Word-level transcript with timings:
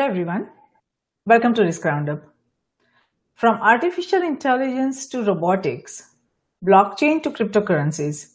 Hello, 0.00 0.12
everyone. 0.12 0.48
Welcome 1.26 1.52
to 1.52 1.62
Risk 1.62 1.84
Roundup. 1.84 2.22
From 3.34 3.60
artificial 3.60 4.22
intelligence 4.22 5.06
to 5.08 5.22
robotics, 5.22 6.14
blockchain 6.64 7.22
to 7.22 7.30
cryptocurrencies, 7.30 8.32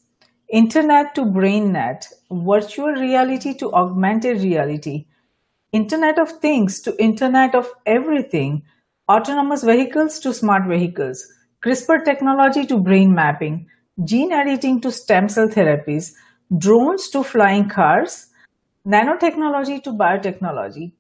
internet 0.48 1.16
to 1.16 1.22
brainnet, 1.22 2.06
virtual 2.30 2.92
reality 2.92 3.56
to 3.56 3.74
augmented 3.74 4.42
reality, 4.42 5.08
internet 5.72 6.20
of 6.20 6.34
things 6.34 6.82
to 6.82 6.96
internet 7.04 7.56
of 7.56 7.72
everything, 7.88 8.62
autonomous 9.10 9.64
vehicles 9.64 10.20
to 10.20 10.36
smart 10.36 10.68
vehicles, 10.68 11.26
CRISPR 11.64 12.06
technology 12.06 12.68
to 12.68 12.78
brain 12.78 13.12
mapping, 13.16 13.68
gene 14.04 14.32
editing 14.32 14.80
to 14.82 14.92
stem 14.92 15.28
cell 15.28 15.48
therapies, 15.48 16.12
drones 16.60 17.10
to 17.10 17.24
flying 17.24 17.68
cars, 17.68 18.28
nanotechnology 18.86 19.84
to 19.84 19.90
biotechnology, 19.90 20.92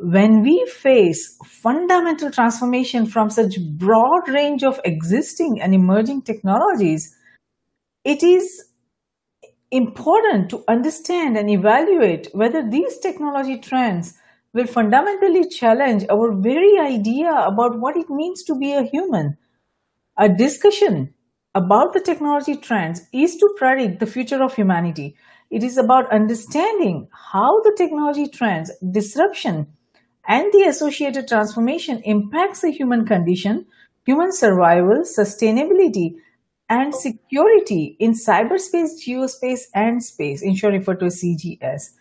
when 0.00 0.42
we 0.42 0.64
face 0.66 1.36
fundamental 1.44 2.30
transformation 2.30 3.06
from 3.06 3.30
such 3.30 3.56
broad 3.76 4.28
range 4.28 4.62
of 4.62 4.80
existing 4.84 5.60
and 5.60 5.74
emerging 5.74 6.22
technologies, 6.22 7.16
it 8.04 8.22
is 8.22 8.64
important 9.70 10.48
to 10.50 10.64
understand 10.68 11.36
and 11.36 11.50
evaluate 11.50 12.28
whether 12.32 12.68
these 12.68 12.98
technology 12.98 13.58
trends 13.58 14.14
will 14.54 14.66
fundamentally 14.66 15.48
challenge 15.48 16.04
our 16.10 16.32
very 16.40 16.78
idea 16.78 17.30
about 17.30 17.78
what 17.78 17.96
it 17.96 18.08
means 18.08 18.42
to 18.44 18.58
be 18.58 18.72
a 18.72 18.84
human. 18.84 19.36
A 20.16 20.28
discussion 20.28 21.12
about 21.54 21.92
the 21.92 22.00
technology 22.00 22.56
trends 22.56 23.02
is 23.12 23.36
to 23.36 23.54
predict 23.56 24.00
the 24.00 24.06
future 24.06 24.42
of 24.42 24.54
humanity. 24.54 25.16
It 25.50 25.62
is 25.62 25.76
about 25.76 26.12
understanding 26.12 27.08
how 27.12 27.60
the 27.62 27.74
technology 27.76 28.28
trends, 28.28 28.70
disruption, 28.90 29.66
and 30.28 30.52
the 30.52 30.64
associated 30.64 31.26
transformation 31.26 32.02
impacts 32.04 32.60
the 32.60 32.70
human 32.70 33.06
condition, 33.06 33.64
human 34.04 34.30
survival, 34.30 35.02
sustainability, 35.02 36.16
and 36.68 36.94
security 36.94 37.96
in 37.98 38.12
cyberspace, 38.12 38.90
geospace, 39.02 39.62
and 39.74 40.04
space, 40.04 40.42
in 40.42 40.54
short 40.54 40.74
referred 40.74 41.00
to 41.00 41.06
as 41.06 41.22
CGS. 41.22 41.94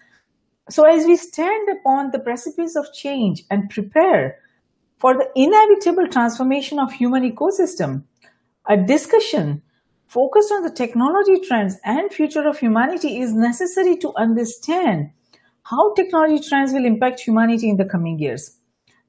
So 0.70 0.84
as 0.84 1.06
we 1.06 1.16
stand 1.16 1.70
upon 1.70 2.12
the 2.12 2.20
precipice 2.20 2.76
of 2.76 2.92
change 2.94 3.46
and 3.50 3.70
prepare 3.70 4.40
for 4.98 5.14
the 5.14 5.30
inevitable 5.34 6.08
transformation 6.08 6.80
of 6.80 6.92
human 6.92 7.24
ecosystem, 7.24 8.04
a 8.68 8.76
discussion 8.76 9.62
focused 10.08 10.52
on 10.52 10.64
the 10.64 10.72
technology 10.72 11.40
trends 11.48 11.78
and 11.86 12.12
future 12.12 12.46
of 12.46 12.60
humanity 12.60 13.20
is 13.22 13.34
necessary 13.34 13.96
to 13.98 14.14
understand 14.18 15.12
how 15.70 15.94
technology 15.96 16.42
trends 16.48 16.72
will 16.72 16.86
impact 16.86 17.20
humanity 17.20 17.70
in 17.70 17.76
the 17.76 17.84
coming 17.84 18.18
years. 18.18 18.58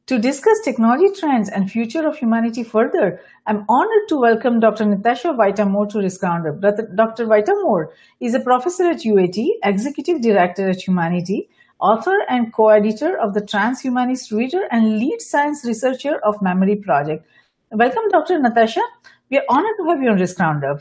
To 0.07 0.19
discuss 0.19 0.59
technology 0.65 1.09
trends 1.15 1.49
and 1.49 1.71
future 1.71 2.05
of 2.09 2.17
humanity 2.17 2.65
further, 2.65 3.21
I'm 3.47 3.65
honored 3.69 4.09
to 4.09 4.17
welcome 4.17 4.59
Dr. 4.59 4.87
Natasha 4.87 5.35
Vita-More 5.35 5.87
to 5.89 5.99
Risk 5.99 6.23
Roundup. 6.23 6.61
Dr. 6.97 7.27
Vita-More 7.27 7.93
is 8.19 8.35
a 8.35 8.41
professor 8.41 8.85
at 8.91 9.03
UAT, 9.03 9.47
executive 9.63 10.21
director 10.21 10.69
at 10.71 10.81
Humanity, 10.81 11.49
author 11.79 12.17
and 12.29 12.53
co-editor 12.53 13.17
of 13.17 13.35
the 13.35 13.43
Transhumanist 13.43 14.33
Reader 14.33 14.63
and 14.73 14.99
lead 14.99 15.21
science 15.21 15.65
researcher 15.65 16.19
of 16.25 16.43
Memory 16.43 16.77
Project. 16.77 17.25
Welcome, 17.71 18.09
Dr. 18.11 18.39
Natasha. 18.41 18.83
We 19.31 19.39
are 19.39 19.45
honored 19.49 19.77
to 19.79 19.91
have 19.91 20.03
you 20.03 20.11
on 20.11 20.19
Risk 20.19 20.39
Roundup. 20.41 20.79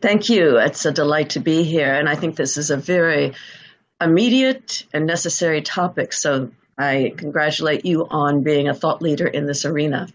Thank 0.00 0.28
you. 0.28 0.58
It's 0.58 0.84
a 0.84 0.92
delight 0.92 1.30
to 1.30 1.40
be 1.40 1.64
here. 1.64 1.92
And 1.92 2.08
I 2.08 2.14
think 2.14 2.36
this 2.36 2.56
is 2.56 2.70
a 2.70 2.76
very 2.76 3.32
immediate 4.00 4.84
and 4.92 5.06
necessary 5.06 5.62
topic. 5.62 6.12
So 6.12 6.50
I 6.78 7.14
congratulate 7.16 7.84
you 7.84 8.06
on 8.10 8.42
being 8.42 8.68
a 8.68 8.74
thought 8.74 9.00
leader 9.00 9.26
in 9.26 9.46
this 9.46 9.64
arena. 9.64 10.08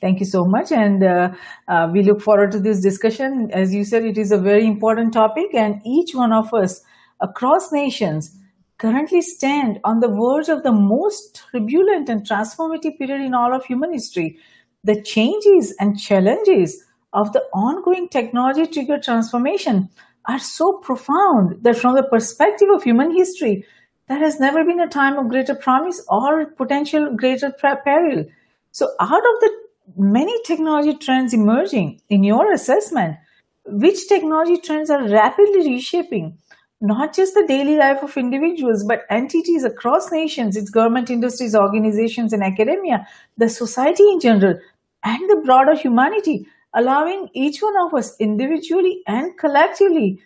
Thank 0.00 0.20
you 0.20 0.26
so 0.26 0.44
much. 0.44 0.70
And 0.70 1.02
uh, 1.02 1.32
uh, 1.66 1.88
we 1.92 2.02
look 2.02 2.20
forward 2.20 2.52
to 2.52 2.60
this 2.60 2.80
discussion. 2.80 3.50
As 3.52 3.74
you 3.74 3.84
said, 3.84 4.04
it 4.04 4.16
is 4.16 4.30
a 4.30 4.38
very 4.38 4.64
important 4.64 5.12
topic, 5.12 5.54
and 5.54 5.80
each 5.84 6.14
one 6.14 6.32
of 6.32 6.54
us 6.54 6.82
across 7.20 7.72
nations 7.72 8.36
currently 8.78 9.20
stand 9.20 9.80
on 9.82 9.98
the 9.98 10.06
verge 10.06 10.48
of 10.48 10.62
the 10.62 10.70
most 10.70 11.42
turbulent 11.50 12.08
and 12.08 12.24
transformative 12.24 12.96
period 12.96 13.20
in 13.20 13.34
all 13.34 13.52
of 13.52 13.64
human 13.64 13.92
history. 13.92 14.38
The 14.84 15.02
changes 15.02 15.74
and 15.80 15.98
challenges 15.98 16.84
of 17.12 17.32
the 17.32 17.42
ongoing 17.52 18.08
technology 18.08 18.68
triggered 18.68 19.02
transformation 19.02 19.88
are 20.28 20.38
so 20.38 20.78
profound 20.78 21.62
that 21.62 21.76
from 21.76 21.94
the 21.94 22.02
perspective 22.02 22.68
of 22.74 22.84
human 22.84 23.16
history, 23.16 23.64
there 24.08 24.18
has 24.18 24.38
never 24.38 24.64
been 24.64 24.80
a 24.80 24.88
time 24.88 25.18
of 25.18 25.28
greater 25.28 25.54
promise 25.54 26.04
or 26.08 26.46
potential 26.46 27.14
greater 27.16 27.50
peril. 27.50 28.24
So 28.70 28.88
out 29.00 29.18
of 29.18 29.40
the 29.40 29.50
many 29.96 30.40
technology 30.44 30.94
trends 30.94 31.32
emerging 31.34 32.00
in 32.08 32.22
your 32.22 32.52
assessment, 32.52 33.16
which 33.64 34.06
technology 34.08 34.58
trends 34.58 34.90
are 34.90 35.08
rapidly 35.08 35.66
reshaping 35.66 36.38
not 36.80 37.14
just 37.14 37.34
the 37.34 37.44
daily 37.46 37.76
life 37.76 38.02
of 38.02 38.16
individuals, 38.16 38.84
but 38.84 39.02
entities 39.10 39.64
across 39.64 40.12
nations, 40.12 40.56
its 40.56 40.70
government, 40.70 41.10
industries, 41.10 41.54
organizations, 41.54 42.32
and 42.32 42.42
academia, 42.42 43.06
the 43.36 43.48
society 43.48 44.04
in 44.04 44.20
general, 44.20 44.58
and 45.04 45.30
the 45.30 45.42
broader 45.44 45.74
humanity 45.74 46.46
allowing 46.74 47.28
each 47.34 47.60
one 47.60 47.76
of 47.76 47.94
us 47.94 48.16
individually 48.20 49.02
and 49.06 49.36
collectively 49.38 50.20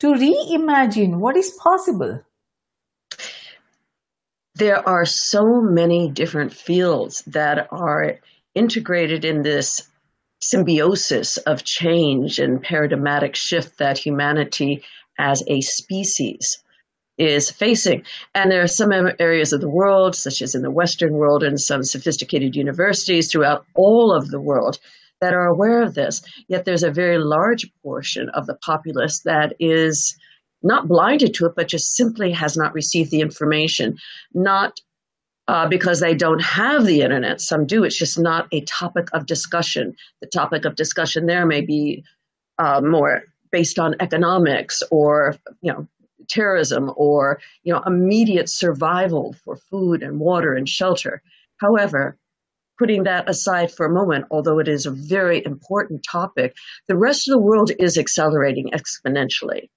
to 0.00 0.08
reimagine 0.08 1.16
what 1.18 1.36
is 1.36 1.50
possible. 1.62 2.20
There 4.54 4.86
are 4.88 5.04
so 5.04 5.60
many 5.60 6.10
different 6.10 6.52
fields 6.52 7.22
that 7.26 7.68
are 7.70 8.18
integrated 8.54 9.24
in 9.24 9.42
this 9.42 9.88
symbiosis 10.40 11.36
of 11.38 11.64
change 11.64 12.38
and 12.38 12.62
paradigmatic 12.62 13.34
shift 13.34 13.78
that 13.78 13.98
humanity 13.98 14.84
as 15.18 15.42
a 15.48 15.60
species 15.60 16.62
is 17.18 17.50
facing. 17.50 18.04
And 18.34 18.50
there 18.50 18.62
are 18.62 18.68
some 18.68 18.92
areas 19.18 19.52
of 19.52 19.60
the 19.60 19.68
world, 19.68 20.14
such 20.14 20.40
as 20.40 20.54
in 20.54 20.62
the 20.62 20.70
Western 20.70 21.14
world 21.14 21.42
and 21.42 21.60
some 21.60 21.82
sophisticated 21.82 22.54
universities 22.54 23.30
throughout 23.30 23.66
all 23.74 24.12
of 24.12 24.30
the 24.30 24.40
world, 24.40 24.78
that 25.20 25.34
are 25.34 25.46
aware 25.46 25.82
of 25.82 25.94
this. 25.94 26.22
Yet 26.48 26.64
there's 26.64 26.82
a 26.82 26.90
very 26.90 27.18
large 27.18 27.70
portion 27.82 28.28
of 28.30 28.46
the 28.46 28.54
populace 28.54 29.20
that 29.24 29.54
is 29.58 30.16
not 30.62 30.88
blinded 30.88 31.34
to 31.34 31.46
it, 31.46 31.52
but 31.56 31.68
just 31.68 31.94
simply 31.94 32.32
has 32.32 32.56
not 32.56 32.74
received 32.74 33.10
the 33.10 33.20
information. 33.20 33.96
Not 34.34 34.80
uh, 35.48 35.66
because 35.66 36.00
they 36.00 36.14
don't 36.14 36.42
have 36.42 36.84
the 36.84 37.00
internet. 37.00 37.40
Some 37.40 37.66
do. 37.66 37.82
It's 37.82 37.98
just 37.98 38.18
not 38.18 38.46
a 38.52 38.60
topic 38.62 39.08
of 39.14 39.26
discussion. 39.26 39.94
The 40.20 40.26
topic 40.26 40.64
of 40.64 40.76
discussion 40.76 41.26
there 41.26 41.46
may 41.46 41.62
be 41.62 42.04
uh, 42.58 42.82
more 42.82 43.22
based 43.50 43.78
on 43.78 43.94
economics 44.00 44.82
or 44.90 45.36
you 45.62 45.72
know 45.72 45.86
terrorism 46.28 46.92
or 46.96 47.40
you 47.62 47.72
know 47.72 47.82
immediate 47.86 48.50
survival 48.50 49.34
for 49.42 49.56
food 49.56 50.02
and 50.02 50.20
water 50.20 50.54
and 50.54 50.68
shelter. 50.68 51.22
However, 51.56 52.18
putting 52.78 53.02
that 53.04 53.28
aside 53.28 53.72
for 53.72 53.86
a 53.86 53.92
moment, 53.92 54.26
although 54.30 54.58
it 54.58 54.68
is 54.68 54.86
a 54.86 54.90
very 54.90 55.44
important 55.44 56.04
topic, 56.04 56.54
the 56.86 56.96
rest 56.96 57.28
of 57.28 57.32
the 57.32 57.40
world 57.40 57.70
is 57.78 57.98
accelerating 57.98 58.70
exponentially. 58.70 59.68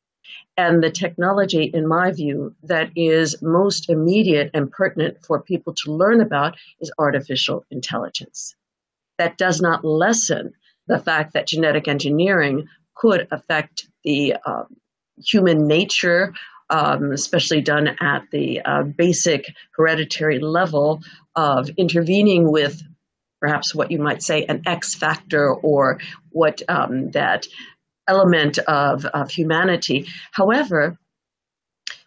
And 0.58 0.84
the 0.84 0.92
technology, 0.92 1.64
in 1.74 1.88
my 1.88 2.12
view, 2.12 2.54
that 2.64 2.92
is 2.96 3.42
most 3.42 3.90
immediate 3.90 4.52
and 4.54 4.72
pertinent 4.72 5.18
for 5.26 5.42
people 5.42 5.74
to 5.74 5.92
learn 5.92 6.22
about 6.22 6.58
is 6.80 6.92
artificial 7.00 7.66
intelligence. 7.72 8.56
That 9.18 9.38
does 9.38 9.62
not 9.62 9.86
lessen 9.86 10.54
the 10.88 11.00
fact 11.00 11.34
that 11.34 11.48
genetic 11.48 11.88
engineering 11.88 12.68
could 12.96 13.28
affect 13.32 13.88
the 14.04 14.36
um, 14.46 14.68
human 15.18 15.68
nature, 15.68 16.34
um, 16.70 17.12
especially 17.12 17.62
done 17.62 17.96
at 18.02 18.24
the 18.32 18.62
uh, 18.62 18.84
basic 18.84 19.46
hereditary 19.76 20.40
level 20.40 21.02
of 21.36 21.70
intervening 21.78 22.52
with 22.52 22.82
perhaps 23.42 23.76
what 23.76 23.92
you 23.92 24.00
might 24.00 24.22
say 24.22 24.46
an 24.46 24.62
X 24.66 24.96
factor 24.96 25.52
or 25.52 26.00
what 26.30 26.62
um, 26.70 27.10
that 27.12 27.48
element 28.08 28.60
of, 28.60 29.06
of 29.06 29.32
humanity. 29.32 30.08
However, 30.32 30.98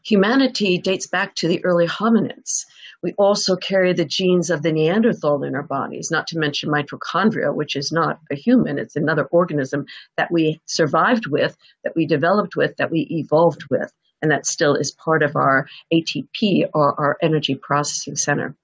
humanity 0.04 0.78
dates 0.78 1.06
back 1.06 1.34
to 1.36 1.48
the 1.48 1.62
early 1.64 1.86
hominids. 1.86 2.64
We 3.02 3.12
also 3.14 3.56
carry 3.56 3.92
the 3.92 4.04
genes 4.04 4.48
of 4.48 4.62
the 4.62 4.72
Neanderthal 4.72 5.42
in 5.42 5.54
our 5.54 5.62
bodies, 5.62 6.10
not 6.10 6.26
to 6.28 6.38
mention 6.38 6.70
mitochondria, 6.70 7.54
which 7.54 7.76
is 7.76 7.92
not 7.92 8.18
a 8.30 8.34
human, 8.34 8.78
it's 8.78 8.96
another 8.96 9.24
organism 9.26 9.84
that 10.16 10.30
we 10.30 10.60
survived 10.64 11.26
with, 11.26 11.56
that 11.82 11.94
we 11.94 12.06
developed 12.06 12.56
with, 12.56 12.76
that 12.76 12.90
we 12.90 13.00
evolved 13.10 13.64
with, 13.70 13.92
and 14.22 14.30
that 14.30 14.46
still 14.46 14.74
is 14.74 14.90
part 14.92 15.22
of 15.22 15.36
our 15.36 15.66
ATP 15.92 16.68
or 16.72 16.98
our 16.98 17.18
energy 17.20 17.56
processing 17.56 18.16
center 18.16 18.54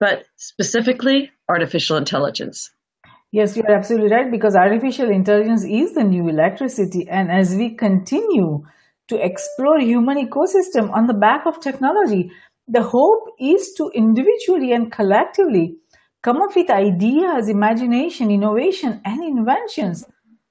but 0.00 0.24
specifically 0.36 1.30
artificial 1.48 1.96
intelligence. 1.96 2.70
Yes, 3.32 3.56
you're 3.56 3.70
absolutely 3.70 4.10
right 4.10 4.30
because 4.30 4.54
artificial 4.54 5.10
intelligence 5.10 5.64
is 5.64 5.94
the 5.94 6.04
new 6.04 6.28
electricity. 6.28 7.06
And 7.08 7.30
as 7.30 7.54
we 7.54 7.74
continue 7.74 8.62
to 9.08 9.24
explore 9.24 9.80
human 9.80 10.16
ecosystem 10.16 10.90
on 10.92 11.06
the 11.06 11.14
back 11.14 11.44
of 11.46 11.60
technology, 11.60 12.30
the 12.68 12.82
hope 12.82 13.34
is 13.38 13.74
to 13.76 13.90
individually 13.94 14.72
and 14.72 14.90
collectively 14.90 15.76
come 16.22 16.38
up 16.38 16.56
with 16.56 16.70
ideas, 16.70 17.48
imagination, 17.48 18.30
innovation, 18.30 19.00
and 19.04 19.22
inventions 19.22 20.04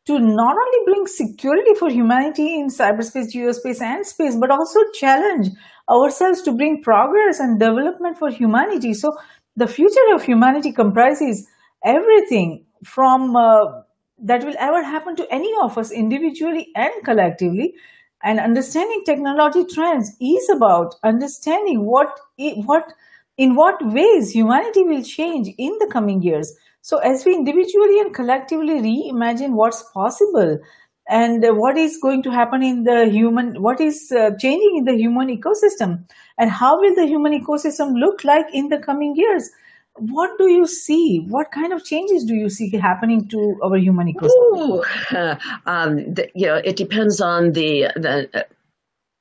to 0.05 0.19
not 0.19 0.55
only 0.55 0.85
bring 0.85 1.07
security 1.07 1.73
for 1.77 1.89
humanity 1.89 2.59
in 2.59 2.67
cyberspace, 2.67 3.33
geospace, 3.33 3.81
and 3.81 4.05
space, 4.05 4.35
but 4.39 4.51
also 4.51 4.79
challenge 4.93 5.49
ourselves 5.89 6.41
to 6.43 6.53
bring 6.53 6.81
progress 6.81 7.39
and 7.39 7.59
development 7.59 8.17
for 8.17 8.29
humanity. 8.29 8.93
So, 8.93 9.17
the 9.55 9.67
future 9.67 10.13
of 10.13 10.23
humanity 10.23 10.71
comprises 10.71 11.47
everything 11.83 12.65
from 12.83 13.35
uh, 13.35 13.81
that 14.19 14.43
will 14.43 14.55
ever 14.59 14.83
happen 14.83 15.15
to 15.15 15.27
any 15.31 15.51
of 15.61 15.77
us 15.77 15.91
individually 15.91 16.69
and 16.75 16.91
collectively. 17.03 17.73
And 18.23 18.39
understanding 18.39 19.03
technology 19.05 19.65
trends 19.65 20.15
is 20.19 20.49
about 20.49 20.95
understanding 21.03 21.85
what 21.85 22.19
what 22.37 22.93
in 23.37 23.55
what 23.55 23.85
ways 23.85 24.31
humanity 24.31 24.83
will 24.83 25.03
change 25.03 25.49
in 25.57 25.77
the 25.79 25.87
coming 25.91 26.21
years. 26.21 26.53
So, 26.81 26.99
as 26.99 27.25
we 27.25 27.35
individually 27.35 27.99
and 27.99 28.13
collectively 28.13 28.79
reimagine 28.79 29.53
what's 29.53 29.83
possible 29.93 30.59
and 31.07 31.43
what 31.57 31.77
is 31.77 31.97
going 32.01 32.23
to 32.23 32.31
happen 32.31 32.63
in 32.63 32.83
the 32.83 33.05
human, 33.05 33.61
what 33.61 33.79
is 33.79 34.11
uh, 34.11 34.31
changing 34.39 34.77
in 34.77 34.85
the 34.85 34.95
human 34.95 35.27
ecosystem, 35.27 36.03
and 36.37 36.49
how 36.49 36.79
will 36.79 36.95
the 36.95 37.05
human 37.05 37.39
ecosystem 37.39 37.99
look 37.99 38.23
like 38.23 38.45
in 38.53 38.69
the 38.69 38.79
coming 38.79 39.15
years? 39.15 39.49
What 39.97 40.31
do 40.37 40.49
you 40.49 40.65
see? 40.65 41.25
What 41.29 41.51
kind 41.51 41.71
of 41.71 41.85
changes 41.85 42.25
do 42.25 42.33
you 42.33 42.49
see 42.49 42.69
happening 42.75 43.27
to 43.29 43.55
our 43.63 43.77
human 43.77 44.13
ecosystem? 44.13 44.57
Ooh, 44.57 44.83
um, 45.65 46.13
the, 46.13 46.29
you 46.33 46.47
know, 46.47 46.55
it 46.55 46.75
depends 46.75 47.21
on 47.21 47.51
the 47.53 47.91
the 47.95 48.29
uh, 48.33 48.43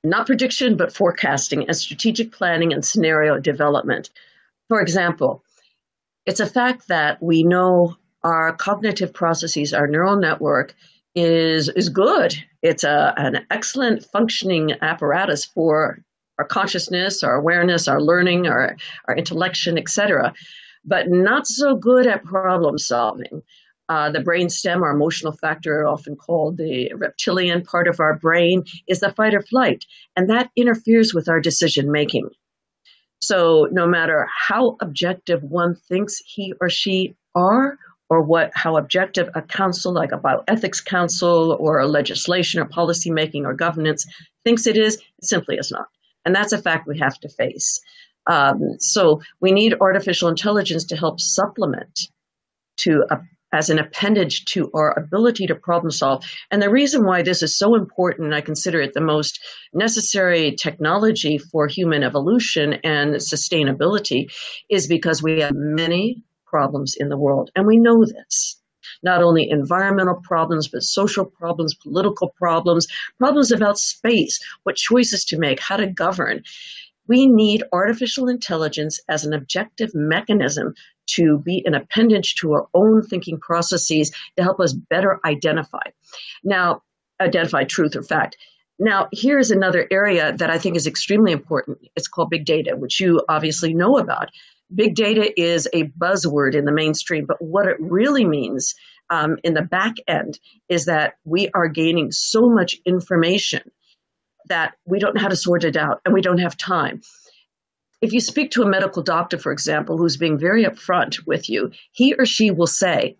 not 0.02 0.26
prediction, 0.26 0.76
but 0.76 0.92
forecasting 0.92 1.66
and 1.66 1.76
strategic 1.76 2.32
planning 2.32 2.72
and 2.72 2.84
scenario 2.84 3.38
development. 3.38 4.10
For 4.68 4.80
example, 4.80 5.44
it's 6.26 6.40
a 6.40 6.46
fact 6.46 6.88
that 6.88 7.22
we 7.22 7.42
know 7.42 7.96
our 8.22 8.54
cognitive 8.56 9.12
processes, 9.12 9.74
our 9.74 9.86
neural 9.86 10.16
network 10.16 10.74
is 11.14 11.68
is 11.70 11.88
good. 11.88 12.34
It's 12.62 12.84
a, 12.84 13.14
an 13.16 13.46
excellent 13.50 14.04
functioning 14.04 14.72
apparatus 14.82 15.44
for 15.44 15.98
our 16.38 16.44
consciousness, 16.44 17.22
our 17.22 17.36
awareness, 17.36 17.86
our 17.86 18.00
learning, 18.00 18.46
our, 18.46 18.76
our 19.06 19.16
intellection, 19.16 19.78
etc., 19.78 20.32
but 20.84 21.08
not 21.08 21.46
so 21.46 21.76
good 21.76 22.06
at 22.06 22.24
problem 22.24 22.78
solving. 22.78 23.42
Uh, 23.88 24.10
the 24.10 24.20
brain 24.20 24.48
stem, 24.48 24.82
our 24.82 24.92
emotional 24.92 25.32
factor, 25.32 25.86
often 25.86 26.16
called 26.16 26.56
the 26.56 26.90
reptilian 26.94 27.62
part 27.62 27.86
of 27.86 28.00
our 28.00 28.18
brain, 28.18 28.64
is 28.88 29.00
the 29.00 29.12
fight 29.12 29.34
or 29.34 29.42
flight, 29.42 29.84
and 30.16 30.28
that 30.28 30.50
interferes 30.56 31.12
with 31.14 31.28
our 31.28 31.40
decision 31.40 31.92
making. 31.92 32.28
So, 33.20 33.68
no 33.70 33.86
matter 33.86 34.26
how 34.48 34.76
objective 34.80 35.42
one 35.42 35.74
thinks 35.74 36.18
he 36.24 36.54
or 36.60 36.68
she 36.68 37.14
are, 37.34 37.78
or 38.10 38.22
what 38.22 38.50
how 38.54 38.76
objective 38.76 39.28
a 39.34 39.42
council 39.42 39.92
like 39.92 40.12
a 40.12 40.18
bioethics 40.18 40.84
council 40.84 41.56
or 41.58 41.78
a 41.78 41.86
legislation 41.86 42.60
or 42.60 42.66
policy 42.66 43.10
making 43.10 43.46
or 43.46 43.54
governance 43.54 44.06
thinks 44.44 44.66
it 44.66 44.76
is, 44.76 44.96
it 44.96 45.24
simply 45.24 45.56
is 45.56 45.70
not, 45.70 45.86
and 46.24 46.34
that's 46.34 46.52
a 46.52 46.62
fact 46.62 46.86
we 46.86 46.98
have 46.98 47.18
to 47.20 47.28
face. 47.28 47.80
Um, 48.26 48.60
so, 48.78 49.20
we 49.40 49.52
need 49.52 49.74
artificial 49.80 50.28
intelligence 50.28 50.84
to 50.86 50.96
help 50.96 51.20
supplement 51.20 52.08
to 52.78 53.04
as 53.54 53.70
an 53.70 53.78
appendage 53.78 54.44
to 54.46 54.68
our 54.74 54.98
ability 54.98 55.46
to 55.46 55.54
problem 55.54 55.90
solve. 55.90 56.24
And 56.50 56.60
the 56.60 56.70
reason 56.70 57.06
why 57.06 57.22
this 57.22 57.42
is 57.42 57.56
so 57.56 57.76
important, 57.76 58.34
I 58.34 58.40
consider 58.40 58.80
it 58.80 58.94
the 58.94 59.00
most 59.00 59.38
necessary 59.72 60.56
technology 60.56 61.38
for 61.38 61.68
human 61.68 62.02
evolution 62.02 62.74
and 62.82 63.14
sustainability, 63.14 64.26
is 64.68 64.88
because 64.88 65.22
we 65.22 65.40
have 65.40 65.52
many 65.54 66.20
problems 66.54 66.94
in 67.00 67.08
the 67.08 67.18
world. 67.18 67.50
And 67.56 67.66
we 67.66 67.78
know 67.78 68.04
this. 68.04 68.60
Not 69.02 69.24
only 69.24 69.50
environmental 69.50 70.20
problems, 70.22 70.68
but 70.68 70.84
social 70.84 71.24
problems, 71.24 71.74
political 71.74 72.28
problems, 72.38 72.86
problems 73.18 73.50
about 73.50 73.76
space, 73.76 74.38
what 74.62 74.76
choices 74.76 75.24
to 75.24 75.36
make, 75.36 75.58
how 75.58 75.76
to 75.76 75.88
govern. 75.88 76.44
We 77.08 77.26
need 77.26 77.64
artificial 77.72 78.28
intelligence 78.28 79.00
as 79.08 79.24
an 79.24 79.32
objective 79.32 79.90
mechanism 79.94 80.74
to 81.16 81.38
be 81.38 81.64
an 81.66 81.74
appendage 81.74 82.36
to 82.36 82.52
our 82.52 82.68
own 82.72 83.02
thinking 83.02 83.40
processes 83.40 84.12
to 84.36 84.44
help 84.44 84.60
us 84.60 84.74
better 84.74 85.18
identify. 85.24 85.86
Now, 86.44 86.82
identify 87.20 87.64
truth 87.64 87.96
or 87.96 88.04
fact. 88.04 88.36
Now, 88.78 89.08
here's 89.12 89.50
another 89.50 89.88
area 89.90 90.32
that 90.36 90.50
I 90.50 90.58
think 90.58 90.76
is 90.76 90.86
extremely 90.86 91.32
important. 91.32 91.78
It's 91.96 92.08
called 92.08 92.30
big 92.30 92.44
data, 92.44 92.76
which 92.76 93.00
you 93.00 93.24
obviously 93.28 93.74
know 93.74 93.98
about. 93.98 94.30
Big 94.74 94.94
data 94.94 95.32
is 95.40 95.68
a 95.72 95.84
buzzword 95.84 96.54
in 96.54 96.64
the 96.64 96.72
mainstream, 96.72 97.26
but 97.26 97.40
what 97.40 97.66
it 97.66 97.76
really 97.78 98.24
means 98.24 98.74
um, 99.10 99.36
in 99.44 99.54
the 99.54 99.62
back 99.62 99.94
end 100.08 100.38
is 100.68 100.86
that 100.86 101.14
we 101.24 101.50
are 101.54 101.68
gaining 101.68 102.10
so 102.10 102.48
much 102.48 102.76
information 102.86 103.70
that 104.48 104.74
we 104.86 104.98
don't 104.98 105.14
know 105.14 105.22
how 105.22 105.28
to 105.28 105.36
sort 105.36 105.64
it 105.64 105.76
out 105.76 106.00
and 106.04 106.12
we 106.12 106.20
don't 106.20 106.38
have 106.38 106.56
time 106.56 107.00
if 108.04 108.12
you 108.12 108.20
speak 108.20 108.50
to 108.50 108.62
a 108.62 108.68
medical 108.68 109.02
doctor, 109.02 109.38
for 109.38 109.50
example, 109.50 109.96
who's 109.96 110.18
being 110.18 110.38
very 110.38 110.64
upfront 110.64 111.26
with 111.26 111.48
you, 111.48 111.70
he 111.92 112.14
or 112.14 112.26
she 112.26 112.50
will 112.50 112.66
say, 112.66 113.16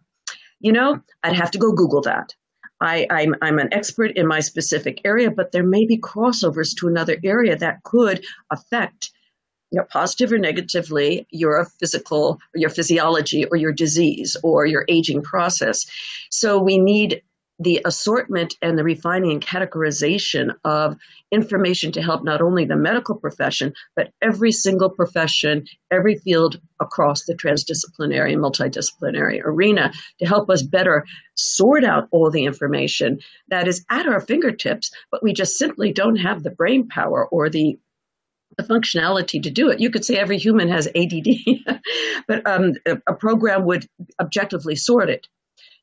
you 0.60 0.72
know, 0.72 1.00
I'd 1.22 1.36
have 1.36 1.50
to 1.52 1.58
go 1.58 1.72
Google 1.72 2.02
that. 2.02 2.34
I, 2.80 3.06
I'm, 3.08 3.34
I'm 3.40 3.58
an 3.58 3.72
expert 3.72 4.12
in 4.14 4.26
my 4.26 4.40
specific 4.40 5.00
area, 5.04 5.30
but 5.30 5.52
there 5.52 5.64
may 5.66 5.86
be 5.86 5.98
crossovers 5.98 6.76
to 6.78 6.88
another 6.88 7.16
area 7.24 7.56
that 7.56 7.82
could 7.82 8.24
affect 8.50 9.10
you 9.70 9.78
know, 9.78 9.86
positive 9.90 10.32
or 10.32 10.38
negatively 10.38 11.26
your 11.30 11.64
physical, 11.80 12.38
your 12.54 12.70
physiology, 12.70 13.44
or 13.46 13.56
your 13.56 13.72
disease, 13.72 14.36
or 14.42 14.66
your 14.66 14.84
aging 14.88 15.22
process. 15.22 15.84
So 16.30 16.62
we 16.62 16.78
need 16.78 17.22
the 17.58 17.80
assortment 17.84 18.56
and 18.62 18.76
the 18.76 18.82
refining 18.82 19.30
and 19.30 19.40
categorization 19.40 20.54
of 20.64 20.96
information 21.30 21.92
to 21.92 22.02
help 22.02 22.24
not 22.24 22.42
only 22.42 22.64
the 22.64 22.76
medical 22.76 23.14
profession, 23.14 23.72
but 23.94 24.10
every 24.20 24.50
single 24.50 24.90
profession, 24.90 25.64
every 25.90 26.16
field 26.16 26.60
across 26.80 27.24
the 27.24 27.34
transdisciplinary 27.34 28.32
and 28.32 28.42
multidisciplinary 28.42 29.40
arena 29.44 29.92
to 30.18 30.26
help 30.26 30.50
us 30.50 30.62
better 30.62 31.04
sort 31.36 31.84
out 31.84 32.08
all 32.10 32.30
the 32.30 32.44
information 32.44 33.18
that 33.48 33.68
is 33.68 33.84
at 33.88 34.06
our 34.06 34.20
fingertips, 34.20 34.90
but 35.10 35.22
we 35.22 35.32
just 35.32 35.56
simply 35.56 35.92
don't 35.92 36.16
have 36.16 36.42
the 36.42 36.50
brain 36.50 36.88
power 36.88 37.26
or 37.28 37.48
the 37.48 37.78
the 38.56 38.64
functionality 38.64 39.42
to 39.42 39.50
do 39.50 39.68
it. 39.70 39.80
You 39.80 39.90
could 39.90 40.04
say 40.04 40.16
every 40.16 40.38
human 40.38 40.68
has 40.68 40.88
ADD, 40.88 41.80
but 42.28 42.46
um, 42.46 42.74
a, 42.86 43.14
program 43.14 43.64
would 43.64 43.86
objectively 44.20 44.76
sort 44.76 45.10
it 45.10 45.28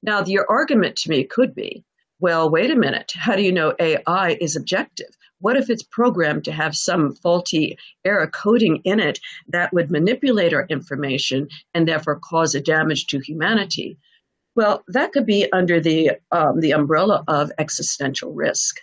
now, 0.04 0.24
your 0.26 0.50
argument 0.50 0.96
to 0.98 1.10
me 1.10 1.24
could 1.24 1.54
be, 1.54 1.84
well, 2.20 2.50
wait 2.50 2.72
a 2.72 2.76
minute. 2.76 3.14
How 3.16 3.36
do 3.36 3.44
you 3.44 3.52
know 3.52 3.76
AI 3.80 4.38
is 4.42 4.56
objective? 4.56 5.16
What 5.40 5.58
if 5.58 5.70
it's 5.70 5.84
programmed 5.84 6.44
to 6.46 6.52
have 6.52 6.76
some 6.76 7.16
faulty 7.16 7.78
error 8.06 8.28
coding 8.28 8.82
in 8.84 9.00
it 9.00 9.20
that 9.48 9.74
would 9.74 9.92
manipulate 9.92 10.54
our 10.54 10.66
information 10.70 11.48
and 11.74 11.88
therefore 11.88 12.20
cause 12.20 12.54
a 12.54 12.62
damage 12.62 13.08
to 13.08 13.20
humanity? 13.20 13.98
Well, 14.56 14.84
that 14.88 15.14
could 15.14 15.26
be 15.26 15.52
under 15.52 15.80
the 15.80 16.12
um, 16.32 16.60
the 16.60 16.72
umbrella 16.72 17.24
of 17.28 17.52
existential 17.58 18.34
risk, 18.34 18.80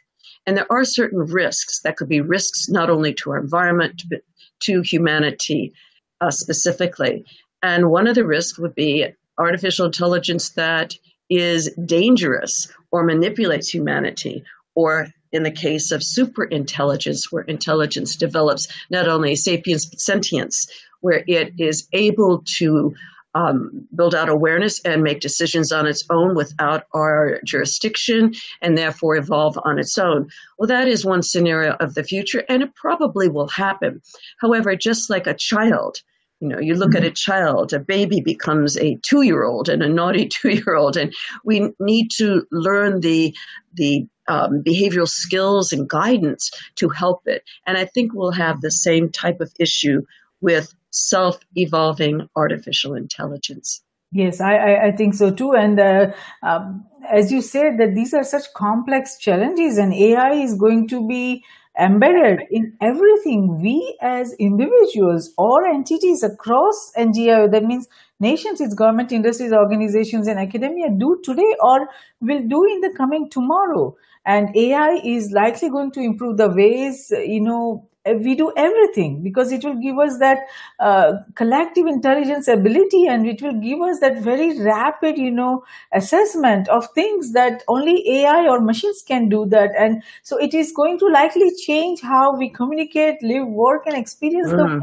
and 0.48 0.56
there 0.56 0.72
are 0.72 0.82
certain 0.82 1.18
risks 1.18 1.82
that 1.82 1.98
could 1.98 2.08
be 2.08 2.22
risks 2.22 2.70
not 2.70 2.88
only 2.88 3.12
to 3.12 3.30
our 3.30 3.38
environment 3.38 4.02
but 4.08 4.22
to 4.60 4.80
humanity 4.80 5.74
uh, 6.22 6.30
specifically. 6.30 7.22
And 7.62 7.90
one 7.90 8.06
of 8.06 8.14
the 8.14 8.24
risks 8.24 8.58
would 8.58 8.74
be 8.74 9.08
artificial 9.36 9.84
intelligence 9.84 10.48
that 10.50 10.94
is 11.28 11.70
dangerous 11.84 12.66
or 12.90 13.04
manipulates 13.04 13.68
humanity, 13.68 14.42
or 14.74 15.08
in 15.32 15.42
the 15.42 15.50
case 15.50 15.92
of 15.92 16.02
super 16.02 16.44
intelligence, 16.44 17.30
where 17.30 17.42
intelligence 17.42 18.16
develops 18.16 18.68
not 18.88 19.06
only 19.06 19.36
sapience 19.36 19.84
but 19.84 20.00
sentience, 20.00 20.66
where 21.02 21.24
it 21.26 21.52
is 21.58 21.86
able 21.92 22.42
to 22.56 22.94
um, 23.38 23.86
build 23.94 24.16
out 24.16 24.28
awareness 24.28 24.80
and 24.80 25.04
make 25.04 25.20
decisions 25.20 25.70
on 25.70 25.86
its 25.86 26.04
own 26.10 26.34
without 26.34 26.84
our 26.92 27.40
jurisdiction 27.44 28.34
and 28.62 28.76
therefore 28.76 29.16
evolve 29.16 29.56
on 29.64 29.78
its 29.78 29.96
own. 29.96 30.28
Well, 30.58 30.66
that 30.66 30.88
is 30.88 31.04
one 31.04 31.22
scenario 31.22 31.74
of 31.74 31.94
the 31.94 32.02
future, 32.02 32.44
and 32.48 32.64
it 32.64 32.74
probably 32.74 33.28
will 33.28 33.46
happen. 33.46 34.02
However, 34.40 34.74
just 34.74 35.08
like 35.08 35.28
a 35.28 35.34
child, 35.34 36.02
you 36.40 36.48
know, 36.48 36.58
you 36.58 36.74
look 36.74 36.96
at 36.96 37.02
mm-hmm. 37.02 37.10
a 37.10 37.14
child, 37.14 37.72
a 37.72 37.78
baby 37.78 38.20
becomes 38.20 38.76
a 38.76 38.96
two 39.02 39.22
year 39.22 39.44
old 39.44 39.68
and 39.68 39.82
a 39.84 39.88
naughty 39.88 40.26
two 40.32 40.50
year 40.50 40.74
old, 40.74 40.96
and 40.96 41.14
we 41.44 41.72
need 41.78 42.10
to 42.16 42.44
learn 42.50 43.02
the, 43.02 43.32
the 43.74 44.04
um, 44.26 44.64
behavioral 44.64 45.08
skills 45.08 45.72
and 45.72 45.88
guidance 45.88 46.50
to 46.74 46.88
help 46.88 47.22
it. 47.26 47.44
And 47.68 47.78
I 47.78 47.84
think 47.84 48.14
we'll 48.14 48.32
have 48.32 48.62
the 48.62 48.72
same 48.72 49.10
type 49.10 49.40
of 49.40 49.52
issue 49.60 50.02
with 50.40 50.74
self 50.90 51.38
evolving 51.54 52.28
artificial 52.36 52.94
intelligence. 52.94 53.82
Yes, 54.10 54.40
I, 54.40 54.86
I, 54.86 54.92
think 54.92 55.14
so 55.14 55.30
too. 55.30 55.52
And 55.52 55.78
uh, 55.78 56.12
um, 56.42 56.86
as 57.12 57.30
you 57.30 57.42
said, 57.42 57.76
that 57.78 57.94
these 57.94 58.14
are 58.14 58.24
such 58.24 58.44
complex 58.56 59.18
challenges, 59.18 59.76
and 59.76 59.92
AI 59.92 60.32
is 60.32 60.54
going 60.54 60.88
to 60.88 61.06
be 61.06 61.44
embedded 61.78 62.40
in 62.50 62.76
everything 62.80 63.60
we 63.62 63.96
as 64.02 64.32
individuals 64.38 65.32
or 65.38 65.66
entities 65.66 66.22
across 66.22 66.92
NGIO, 66.96 67.50
that 67.52 67.64
means 67.64 67.86
nations, 68.18 68.60
its 68.60 68.74
government, 68.74 69.12
industries, 69.12 69.52
organizations, 69.52 70.26
and 70.26 70.38
academia 70.38 70.88
do 70.96 71.20
today 71.22 71.54
or 71.60 71.88
will 72.20 72.42
do 72.48 72.64
in 72.64 72.80
the 72.80 72.92
coming 72.96 73.28
tomorrow. 73.30 73.94
And 74.28 74.54
AI 74.54 75.00
is 75.02 75.32
likely 75.32 75.70
going 75.70 75.90
to 75.92 76.00
improve 76.00 76.36
the 76.36 76.50
ways, 76.50 77.10
you 77.10 77.40
know, 77.40 77.88
we 78.16 78.34
do 78.34 78.52
everything 78.56 79.22
because 79.22 79.52
it 79.52 79.64
will 79.64 79.74
give 79.76 79.98
us 79.98 80.18
that 80.18 80.38
uh, 80.80 81.14
collective 81.34 81.86
intelligence 81.86 82.46
ability 82.48 83.06
and 83.06 83.26
it 83.26 83.40
will 83.42 83.58
give 83.60 83.80
us 83.80 84.00
that 84.00 84.18
very 84.22 84.58
rapid 84.60 85.18
you 85.18 85.30
know 85.30 85.62
assessment 85.92 86.68
of 86.68 86.86
things 86.94 87.32
that 87.32 87.62
only 87.68 88.08
ai 88.08 88.46
or 88.48 88.60
machines 88.60 89.02
can 89.06 89.28
do 89.28 89.44
that 89.46 89.70
and 89.78 90.02
so 90.22 90.38
it 90.38 90.54
is 90.54 90.72
going 90.72 90.98
to 90.98 91.06
likely 91.08 91.50
change 91.56 92.00
how 92.00 92.34
we 92.36 92.48
communicate 92.48 93.22
live 93.22 93.46
work 93.46 93.82
and 93.86 93.96
experience 93.96 94.48
mm-hmm. 94.48 94.56
the 94.56 94.64
world 94.64 94.82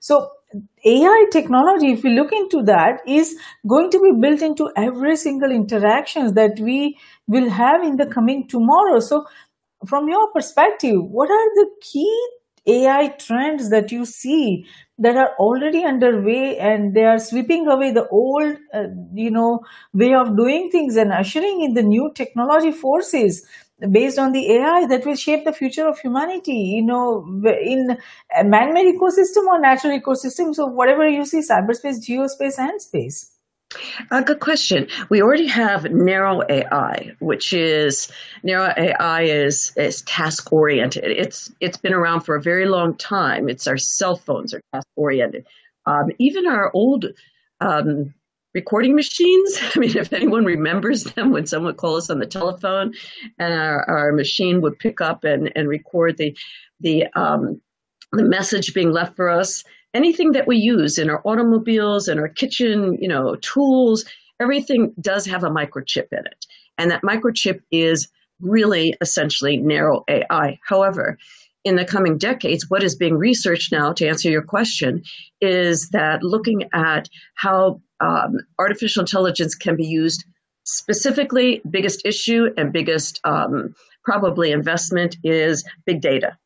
so 0.00 0.30
AI 0.84 1.26
technology, 1.30 1.92
if 1.92 2.02
we 2.02 2.10
look 2.10 2.32
into 2.32 2.62
that, 2.64 3.00
is 3.06 3.36
going 3.68 3.90
to 3.90 4.00
be 4.00 4.12
built 4.20 4.42
into 4.42 4.70
every 4.76 5.16
single 5.16 5.50
interactions 5.50 6.32
that 6.32 6.58
we 6.60 6.98
will 7.26 7.48
have 7.50 7.82
in 7.82 7.96
the 7.96 8.06
coming 8.06 8.48
tomorrow. 8.48 9.00
So 9.00 9.24
from 9.86 10.08
your 10.08 10.30
perspective, 10.32 10.96
what 11.00 11.30
are 11.30 11.54
the 11.54 11.68
key 11.80 12.28
AI 12.66 13.08
trends 13.18 13.70
that 13.70 13.90
you 13.90 14.04
see 14.04 14.66
that 14.98 15.16
are 15.16 15.34
already 15.38 15.82
underway 15.84 16.58
and 16.58 16.94
they 16.94 17.04
are 17.04 17.18
sweeping 17.18 17.66
away 17.66 17.90
the 17.90 18.06
old, 18.08 18.56
uh, 18.74 18.84
you 19.14 19.30
know, 19.30 19.60
way 19.94 20.12
of 20.14 20.36
doing 20.36 20.70
things 20.70 20.96
and 20.96 21.10
ushering 21.10 21.62
in 21.62 21.72
the 21.72 21.82
new 21.82 22.10
technology 22.14 22.70
forces 22.70 23.46
based 23.90 24.18
on 24.18 24.32
the 24.32 24.52
AI 24.52 24.86
that 24.86 25.06
will 25.06 25.16
shape 25.16 25.44
the 25.44 25.52
future 25.52 25.86
of 25.86 25.98
humanity, 25.98 26.52
you 26.52 26.82
know, 26.82 27.24
in 27.44 27.96
man-made 28.44 28.94
ecosystem 28.94 29.46
or 29.46 29.60
natural 29.60 29.98
ecosystem. 29.98 30.54
So 30.54 30.66
whatever 30.66 31.08
you 31.08 31.24
see, 31.24 31.40
cyberspace, 31.40 31.98
geospace, 32.06 32.58
and 32.58 32.80
space. 32.80 33.32
A 34.10 34.20
good 34.22 34.40
question. 34.40 34.88
We 35.10 35.22
already 35.22 35.46
have 35.46 35.92
narrow 35.92 36.42
AI, 36.48 37.12
which 37.20 37.52
is 37.52 38.10
narrow 38.42 38.72
AI 38.76 39.22
is 39.22 39.72
is 39.76 40.02
task 40.02 40.52
oriented. 40.52 41.04
It's 41.04 41.52
it's 41.60 41.76
been 41.76 41.94
around 41.94 42.22
for 42.22 42.34
a 42.34 42.42
very 42.42 42.66
long 42.66 42.96
time. 42.96 43.48
It's 43.48 43.68
our 43.68 43.78
cell 43.78 44.16
phones 44.16 44.52
are 44.52 44.60
task 44.72 44.88
oriented. 44.96 45.46
Um, 45.86 46.10
even 46.18 46.48
our 46.48 46.72
old 46.74 47.06
um, 47.60 48.12
recording 48.54 48.94
machines. 48.94 49.58
I 49.74 49.78
mean, 49.78 49.96
if 49.96 50.12
anyone 50.12 50.44
remembers 50.44 51.04
them, 51.04 51.30
when 51.30 51.46
someone 51.46 51.74
called 51.74 51.98
us 51.98 52.10
on 52.10 52.18
the 52.18 52.26
telephone, 52.26 52.94
and 53.38 53.54
our, 53.54 53.88
our 53.88 54.12
machine 54.12 54.60
would 54.60 54.78
pick 54.78 55.00
up 55.00 55.24
and, 55.24 55.52
and 55.56 55.68
record 55.68 56.16
the 56.16 56.36
the 56.80 57.06
um, 57.14 57.60
the 58.12 58.24
message 58.24 58.74
being 58.74 58.90
left 58.90 59.16
for 59.16 59.28
us 59.28 59.62
anything 59.94 60.32
that 60.32 60.46
we 60.46 60.56
use 60.56 60.98
in 60.98 61.10
our 61.10 61.20
automobiles 61.24 62.08
and 62.08 62.20
our 62.20 62.28
kitchen, 62.28 62.96
you 63.00 63.08
know, 63.08 63.36
tools, 63.36 64.04
everything 64.40 64.92
does 65.00 65.26
have 65.26 65.44
a 65.44 65.50
microchip 65.50 66.06
in 66.12 66.26
it. 66.26 66.46
And 66.78 66.90
that 66.90 67.02
microchip 67.02 67.60
is 67.70 68.08
really 68.40 68.94
essentially 69.00 69.56
narrow 69.56 70.04
AI. 70.08 70.58
However, 70.64 71.18
in 71.64 71.76
the 71.76 71.84
coming 71.84 72.16
decades, 72.16 72.70
what 72.70 72.82
is 72.82 72.96
being 72.96 73.18
researched 73.18 73.70
now, 73.70 73.92
to 73.92 74.08
answer 74.08 74.30
your 74.30 74.42
question, 74.42 75.02
is 75.42 75.90
that 75.90 76.22
looking 76.22 76.64
at 76.72 77.08
how 77.34 77.80
um, 78.00 78.38
artificial 78.58 79.00
intelligence 79.00 79.54
can 79.54 79.76
be 79.76 79.86
used 79.86 80.24
specifically, 80.64 81.60
biggest 81.68 82.04
issue 82.04 82.48
and 82.56 82.72
biggest 82.72 83.20
um, 83.24 83.74
probably 84.04 84.52
investment 84.52 85.16
is 85.24 85.64
big 85.86 86.00
data, 86.00 86.36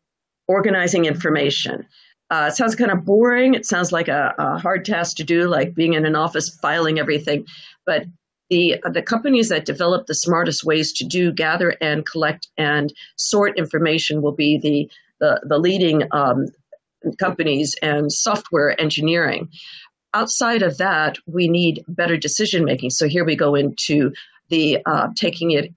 organizing 0.48 1.04
information. 1.04 1.86
Uh, 2.30 2.48
it 2.50 2.56
sounds 2.56 2.74
kind 2.74 2.90
of 2.90 3.04
boring. 3.04 3.54
It 3.54 3.66
sounds 3.66 3.92
like 3.92 4.08
a, 4.08 4.34
a, 4.38 4.58
hard 4.58 4.84
task 4.84 5.16
to 5.18 5.24
do, 5.24 5.46
like 5.46 5.74
being 5.74 5.92
in 5.92 6.06
an 6.06 6.16
office 6.16 6.48
filing 6.62 6.98
everything. 6.98 7.46
But 7.86 8.06
the 8.50 8.76
the 8.92 9.02
companies 9.02 9.50
that 9.50 9.66
develop 9.66 10.06
the 10.06 10.14
smartest 10.14 10.64
ways 10.64 10.92
to 10.94 11.04
do 11.04 11.32
gather 11.32 11.76
and 11.80 12.06
collect 12.06 12.48
and 12.56 12.92
sort 13.16 13.58
information 13.58 14.22
will 14.22 14.34
be 14.34 14.58
the 14.58 14.90
the, 15.20 15.40
the 15.46 15.58
leading 15.58 16.02
um, 16.12 16.46
companies 17.18 17.74
and 17.82 18.12
software 18.12 18.78
engineering. 18.80 19.48
Outside 20.14 20.62
of 20.62 20.78
that, 20.78 21.18
we 21.26 21.48
need 21.48 21.84
better 21.88 22.16
decision 22.16 22.64
making. 22.64 22.90
So 22.90 23.08
here 23.08 23.24
we 23.24 23.36
go 23.36 23.54
into 23.54 24.12
the 24.48 24.78
uh, 24.86 25.08
taking 25.16 25.50
it 25.50 25.72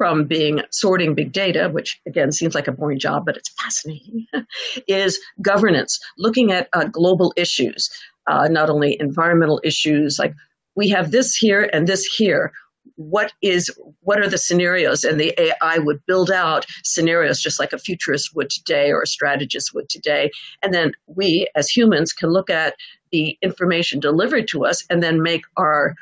from 0.00 0.24
being 0.24 0.62
sorting 0.70 1.14
big 1.14 1.32
data, 1.32 1.68
which 1.70 2.00
again 2.06 2.32
seems 2.32 2.54
like 2.54 2.66
a 2.66 2.72
boring 2.72 2.98
job, 2.98 3.26
but 3.26 3.36
it's 3.36 3.50
fascinating, 3.62 4.26
is 4.88 5.20
governance, 5.42 5.98
looking 6.16 6.52
at 6.52 6.68
uh, 6.72 6.84
global 6.84 7.34
issues, 7.36 7.90
uh, 8.26 8.48
not 8.48 8.70
only 8.70 8.96
environmental 8.98 9.60
issues, 9.62 10.18
like 10.18 10.34
we 10.74 10.88
have 10.88 11.10
this 11.10 11.34
here 11.34 11.68
and 11.72 11.86
this 11.86 12.06
here. 12.06 12.50
What 12.96 13.32
is 13.42 13.70
what 14.00 14.20
are 14.20 14.28
the 14.28 14.38
scenarios? 14.38 15.04
And 15.04 15.20
the 15.20 15.34
AI 15.38 15.78
would 15.78 16.00
build 16.06 16.30
out 16.30 16.64
scenarios 16.82 17.40
just 17.40 17.60
like 17.60 17.74
a 17.74 17.78
futurist 17.78 18.34
would 18.34 18.48
today 18.48 18.90
or 18.90 19.02
a 19.02 19.06
strategist 19.06 19.74
would 19.74 19.90
today. 19.90 20.30
And 20.62 20.72
then 20.72 20.92
we 21.06 21.46
as 21.54 21.68
humans 21.68 22.14
can 22.14 22.30
look 22.30 22.48
at 22.48 22.74
the 23.12 23.38
information 23.42 24.00
delivered 24.00 24.48
to 24.48 24.64
us 24.64 24.84
and 24.90 25.02
then 25.02 25.22
make 25.22 25.42
our 25.56 25.94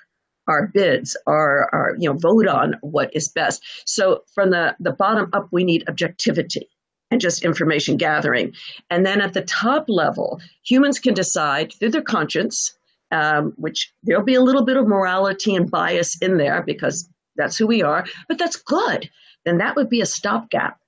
our 0.47 0.69
bids, 0.69 1.17
our, 1.27 1.69
our 1.75 1.97
you 1.99 2.09
know 2.09 2.19
vote 2.19 2.49
on 2.49 2.75
what 2.81 3.15
is 3.15 3.29
best. 3.29 3.63
So 3.85 4.23
from 4.35 4.51
the 4.51 4.75
the 4.81 4.93
bottom 4.93 5.29
up, 5.33 5.49
we 5.51 5.65
need 5.65 5.89
objectivity 5.89 6.69
and 7.11 7.21
just 7.21 7.45
information 7.45 7.97
gathering, 7.97 8.55
and 8.91 9.07
then 9.07 9.21
at 9.21 9.35
the 9.35 9.43
top 9.43 9.85
level, 9.89 10.41
humans 10.63 10.99
can 10.99 11.15
decide 11.15 11.73
through 11.73 11.91
their 11.91 12.03
conscience, 12.03 12.77
um, 13.13 13.53
which 13.57 13.93
there'll 14.03 14.25
be 14.25 14.35
a 14.35 14.43
little 14.43 14.65
bit 14.65 14.77
of 14.77 14.87
morality 14.87 15.55
and 15.55 15.71
bias 15.71 16.21
in 16.21 16.37
there 16.37 16.63
because 16.63 17.09
that's 17.37 17.57
who 17.57 17.67
we 17.67 17.83
are, 17.83 18.05
but 18.29 18.37
that's 18.39 18.57
good. 18.57 19.09
Then 19.45 19.59
that 19.59 19.77
would 19.77 19.89
be 19.89 20.01
a 20.01 20.07
stopgap. 20.07 20.79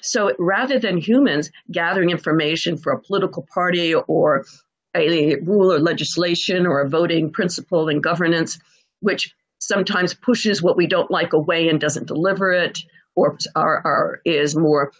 So 0.00 0.32
rather 0.38 0.78
than 0.78 0.96
humans 0.96 1.50
gathering 1.70 2.10
information 2.10 2.76
for 2.76 2.92
a 2.92 3.00
political 3.00 3.46
party 3.52 3.94
or 3.94 4.44
a 4.94 5.36
rule 5.36 5.72
or 5.72 5.78
legislation 5.78 6.66
or 6.66 6.80
a 6.80 6.88
voting 6.88 7.30
principle 7.30 7.88
and 7.88 8.02
governance, 8.02 8.58
which 9.00 9.34
sometimes 9.58 10.14
pushes 10.14 10.62
what 10.62 10.76
we 10.76 10.86
don't 10.86 11.10
like 11.10 11.32
away 11.32 11.68
and 11.68 11.80
doesn't 11.80 12.06
deliver 12.06 12.52
it, 12.52 12.78
or 13.14 13.36
are, 13.54 13.82
are, 13.84 14.20
is 14.24 14.56
more 14.56 14.92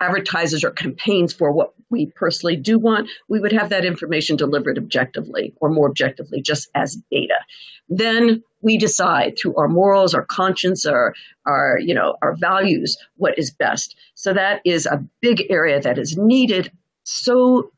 advertises 0.00 0.62
or 0.62 0.70
campaigns 0.70 1.32
for 1.32 1.52
what 1.52 1.72
we 1.90 2.06
personally 2.06 2.56
do 2.56 2.78
want, 2.78 3.08
we 3.28 3.40
would 3.40 3.52
have 3.52 3.68
that 3.70 3.84
information 3.84 4.36
delivered 4.36 4.78
objectively 4.78 5.52
or 5.60 5.68
more 5.68 5.88
objectively, 5.88 6.40
just 6.40 6.68
as 6.74 6.96
data. 7.10 7.34
Then 7.88 8.42
we 8.60 8.76
decide 8.76 9.36
through 9.38 9.56
our 9.56 9.68
morals, 9.68 10.14
our 10.14 10.24
conscience, 10.26 10.84
our, 10.84 11.14
our, 11.46 11.78
you 11.80 11.94
know, 11.94 12.16
our 12.22 12.36
values, 12.36 12.96
what 13.16 13.38
is 13.38 13.50
best. 13.50 13.96
So 14.14 14.32
that 14.34 14.60
is 14.64 14.86
a 14.86 15.02
big 15.20 15.44
area 15.50 15.80
that 15.80 15.98
is 15.98 16.16
needed 16.16 16.70
so 17.04 17.70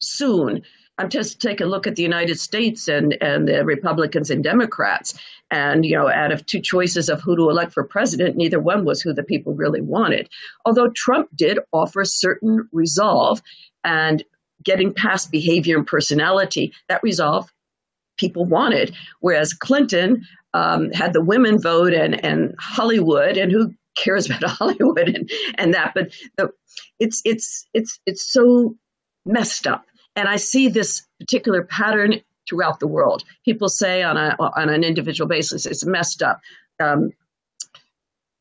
soon 0.00 0.62
I'm 0.98 1.10
just 1.10 1.40
take 1.40 1.60
a 1.60 1.66
look 1.66 1.86
at 1.86 1.96
the 1.96 2.02
United 2.02 2.40
States 2.40 2.88
and, 2.88 3.16
and 3.20 3.46
the 3.46 3.64
Republicans 3.64 4.30
and 4.30 4.42
Democrats. 4.42 5.18
And, 5.50 5.84
you 5.84 5.94
know, 5.94 6.08
out 6.08 6.32
of 6.32 6.46
two 6.46 6.60
choices 6.60 7.08
of 7.08 7.20
who 7.20 7.36
to 7.36 7.50
elect 7.50 7.72
for 7.72 7.84
president, 7.84 8.36
neither 8.36 8.58
one 8.58 8.84
was 8.84 9.02
who 9.02 9.12
the 9.12 9.22
people 9.22 9.54
really 9.54 9.82
wanted. 9.82 10.28
Although 10.64 10.90
Trump 10.94 11.28
did 11.36 11.58
offer 11.72 12.04
certain 12.04 12.68
resolve 12.72 13.42
and 13.84 14.24
getting 14.64 14.94
past 14.94 15.30
behavior 15.30 15.76
and 15.76 15.86
personality, 15.86 16.72
that 16.88 17.02
resolve 17.02 17.52
people 18.16 18.46
wanted. 18.46 18.94
Whereas 19.20 19.52
Clinton 19.52 20.24
um, 20.54 20.90
had 20.92 21.12
the 21.12 21.22
women 21.22 21.60
vote 21.60 21.92
and, 21.92 22.24
and 22.24 22.54
Hollywood, 22.58 23.36
and 23.36 23.52
who 23.52 23.74
cares 23.96 24.26
about 24.30 24.44
Hollywood 24.44 25.10
and, 25.10 25.30
and 25.56 25.74
that? 25.74 25.92
But 25.94 26.12
the, 26.38 26.50
it's, 26.98 27.20
it's, 27.26 27.66
it's, 27.74 28.00
it's 28.06 28.32
so 28.32 28.74
messed 29.26 29.66
up 29.66 29.84
and 30.16 30.28
I 30.28 30.36
see 30.36 30.68
this 30.68 31.06
particular 31.20 31.62
pattern 31.62 32.20
throughout 32.48 32.80
the 32.80 32.86
world. 32.86 33.22
People 33.44 33.68
say 33.68 34.02
on 34.02 34.16
a 34.16 34.36
on 34.40 34.68
an 34.68 34.82
individual 34.82 35.28
basis, 35.28 35.66
it's 35.66 35.84
messed 35.84 36.22
up. 36.22 36.40
Um, 36.80 37.10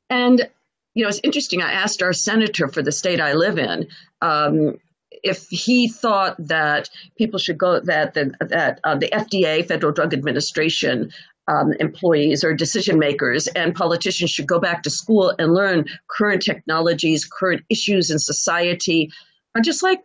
and 0.10 0.50
you 0.94 1.03
know, 1.03 1.10
it's 1.10 1.20
interesting. 1.24 1.62
I 1.62 1.74
asked 1.74 2.01
our 2.01 2.13
senator 2.13 2.67
for 2.67 2.82
the 2.82 2.91
state 2.91 3.20
I 3.20 3.34
live 3.34 3.60
in 3.60 3.88
um, 4.22 4.77
if 5.24 5.48
he 5.50 5.88
thought 5.88 6.36
that 6.39 6.89
people 7.17 7.39
should 7.39 7.58
go 7.58 7.79
that 7.79 8.13
the, 8.13 8.32
that 8.39 8.79
uh, 8.84 8.96
the 8.96 9.10
FDA, 9.10 9.67
Federal 9.67 9.91
Drug 9.91 10.13
Administration, 10.13 11.12
um, 11.48 11.74
employees 11.79 12.44
or 12.44 12.53
decision 12.53 12.98
makers 12.98 13.48
and 13.48 13.75
politicians 13.75 14.32
should 14.32 14.48
go 14.48 14.60
back 14.60 14.82
to 14.84 14.89
school 14.89 15.34
and 15.38 15.53
learn 15.53 15.86
current 16.10 16.41
technologies, 16.41 17.25
current 17.25 17.63
issues 17.70 18.10
in 18.10 18.20
society, 18.20 19.12
are 19.55 19.62
just 19.62 19.84
like 19.84 20.01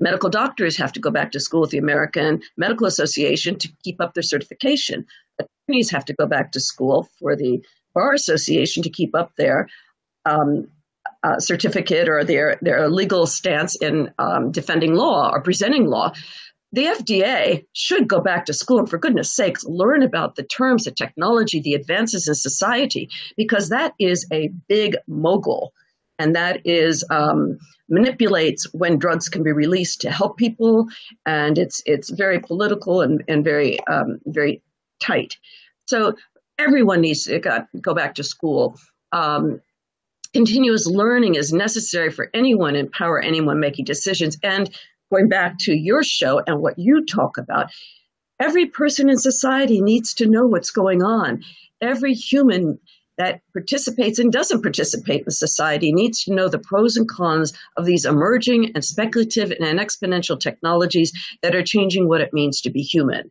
medical 0.00 0.30
doctors 0.30 0.76
have 0.76 0.92
to 0.92 1.00
go 1.00 1.10
back 1.10 1.32
to 1.32 1.40
school 1.40 1.62
with 1.62 1.70
the 1.70 1.78
American 1.78 2.42
Medical 2.56 2.86
Association 2.86 3.58
to 3.58 3.68
keep 3.82 4.00
up 4.00 4.14
their 4.14 4.22
certification. 4.22 5.06
Attorneys 5.38 5.90
have 5.90 6.04
to 6.06 6.14
go 6.14 6.26
back 6.26 6.52
to 6.52 6.60
school 6.60 7.08
for 7.18 7.36
the 7.36 7.62
Bar 7.94 8.12
Association 8.12 8.82
to 8.82 8.90
keep 8.90 9.14
up 9.14 9.32
their 9.36 9.68
um, 10.24 10.68
uh, 11.22 11.38
certificate 11.38 12.08
or 12.08 12.22
their 12.22 12.58
their 12.62 12.88
legal 12.88 13.26
stance 13.26 13.74
in 13.76 14.12
um, 14.18 14.52
defending 14.52 14.94
law 14.94 15.30
or 15.32 15.40
presenting 15.40 15.86
law. 15.86 16.12
The 16.72 16.84
FDA 16.84 17.64
should 17.72 18.08
go 18.08 18.20
back 18.20 18.44
to 18.44 18.52
school 18.52 18.78
and, 18.78 18.90
for 18.90 18.98
goodness 18.98 19.34
sakes, 19.34 19.64
learn 19.64 20.02
about 20.02 20.36
the 20.36 20.42
terms, 20.42 20.84
the 20.84 20.90
technology, 20.90 21.60
the 21.60 21.74
advances 21.74 22.28
in 22.28 22.34
society, 22.34 23.08
because 23.38 23.70
that 23.70 23.94
is 23.98 24.26
a 24.30 24.50
big 24.68 24.96
mogul, 25.06 25.72
and 26.18 26.34
that 26.34 26.60
is 26.64 27.04
um, 27.10 27.58
manipulates 27.88 28.72
when 28.74 28.98
drugs 28.98 29.28
can 29.28 29.42
be 29.42 29.52
released 29.52 30.00
to 30.02 30.10
help 30.10 30.36
people, 30.36 30.86
and 31.26 31.58
it's 31.58 31.82
it's 31.86 32.10
very 32.10 32.40
political 32.40 33.00
and 33.00 33.22
and 33.28 33.44
very 33.44 33.78
um, 33.86 34.18
very 34.26 34.62
tight. 35.00 35.36
So 35.86 36.14
everyone 36.58 37.00
needs 37.00 37.24
to 37.24 37.66
go 37.80 37.94
back 37.94 38.14
to 38.16 38.24
school. 38.24 38.78
Um, 39.12 39.60
continuous 40.34 40.86
learning 40.86 41.36
is 41.36 41.52
necessary 41.52 42.10
for 42.10 42.30
anyone, 42.34 42.76
empower 42.76 43.20
anyone 43.20 43.60
making 43.60 43.84
decisions. 43.86 44.36
And 44.42 44.70
going 45.10 45.28
back 45.28 45.58
to 45.60 45.72
your 45.74 46.02
show 46.02 46.42
and 46.46 46.60
what 46.60 46.78
you 46.78 47.04
talk 47.06 47.38
about, 47.38 47.70
every 48.38 48.66
person 48.66 49.08
in 49.08 49.16
society 49.16 49.80
needs 49.80 50.12
to 50.14 50.26
know 50.26 50.46
what's 50.46 50.70
going 50.70 51.02
on. 51.02 51.42
Every 51.80 52.12
human 52.12 52.78
that 53.18 53.42
participates 53.52 54.18
and 54.18 54.32
doesn't 54.32 54.62
participate 54.62 55.24
in 55.24 55.30
society 55.30 55.92
needs 55.92 56.24
to 56.24 56.34
know 56.34 56.48
the 56.48 56.58
pros 56.58 56.96
and 56.96 57.08
cons 57.08 57.52
of 57.76 57.84
these 57.84 58.04
emerging 58.04 58.72
and 58.74 58.84
speculative 58.84 59.50
and 59.50 59.78
exponential 59.78 60.38
technologies 60.38 61.12
that 61.42 61.54
are 61.54 61.62
changing 61.62 62.08
what 62.08 62.20
it 62.20 62.32
means 62.32 62.60
to 62.62 62.70
be 62.70 62.80
human. 62.80 63.30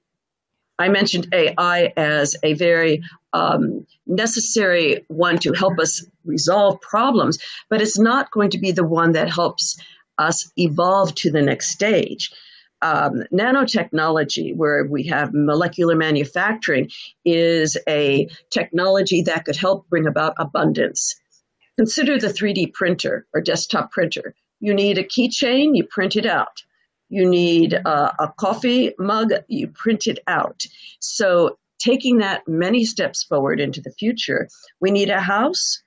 I 0.79 0.89
mentioned 0.89 1.33
AI 1.33 1.91
as 1.97 2.35
a 2.43 2.53
very 2.53 3.01
um, 3.33 3.85
necessary 4.05 5.05
one 5.07 5.39
to 5.39 5.53
help 5.53 5.79
us 5.79 6.05
resolve 6.23 6.79
problems, 6.81 7.39
but 7.69 7.81
it's 7.81 7.97
not 7.97 8.29
going 8.31 8.51
to 8.51 8.59
be 8.59 8.71
the 8.71 8.85
one 8.85 9.13
that 9.13 9.31
helps 9.31 9.79
us 10.19 10.51
evolve 10.57 11.15
to 11.15 11.31
the 11.31 11.41
next 11.41 11.71
stage. 11.71 12.31
Um, 12.81 13.23
nanotechnology, 13.33 14.55
where 14.55 14.85
we 14.85 15.03
have 15.07 15.33
molecular 15.33 15.95
manufacturing, 15.95 16.89
is 17.25 17.77
a 17.87 18.27
technology 18.51 19.21
that 19.23 19.45
could 19.45 19.55
help 19.55 19.89
bring 19.89 20.05
about 20.05 20.35
abundance. 20.37 21.15
Consider 21.77 22.19
the 22.19 22.27
3D 22.27 22.73
printer 22.73 23.25
or 23.33 23.41
desktop 23.41 23.91
printer. 23.91 24.35
You 24.59 24.73
need 24.73 24.97
a 24.97 25.03
keychain, 25.03 25.75
you 25.75 25.83
print 25.85 26.15
it 26.15 26.25
out. 26.25 26.63
You 27.09 27.29
need 27.29 27.73
uh, 27.85 28.11
a 28.19 28.27
coffee 28.37 28.93
mug, 28.99 29.31
you 29.47 29.67
print 29.67 30.07
it 30.07 30.19
out. 30.27 30.65
So, 30.99 31.57
taking 31.79 32.17
that 32.17 32.41
many 32.47 32.83
steps 32.83 33.23
forward 33.23 33.59
into 33.59 33.81
the 33.81 33.91
future, 33.91 34.49
we 34.81 34.91
need 34.91 35.09
a 35.09 35.21
house, 35.21 35.83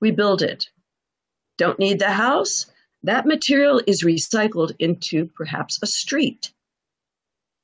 we 0.00 0.10
build 0.10 0.42
it. 0.42 0.66
Don't 1.56 1.78
need 1.78 2.00
the 2.00 2.10
house, 2.10 2.66
that 3.08 3.24
material 3.24 3.80
is 3.86 4.04
recycled 4.04 4.76
into 4.78 5.30
perhaps 5.34 5.78
a 5.82 5.86
street. 5.86 6.52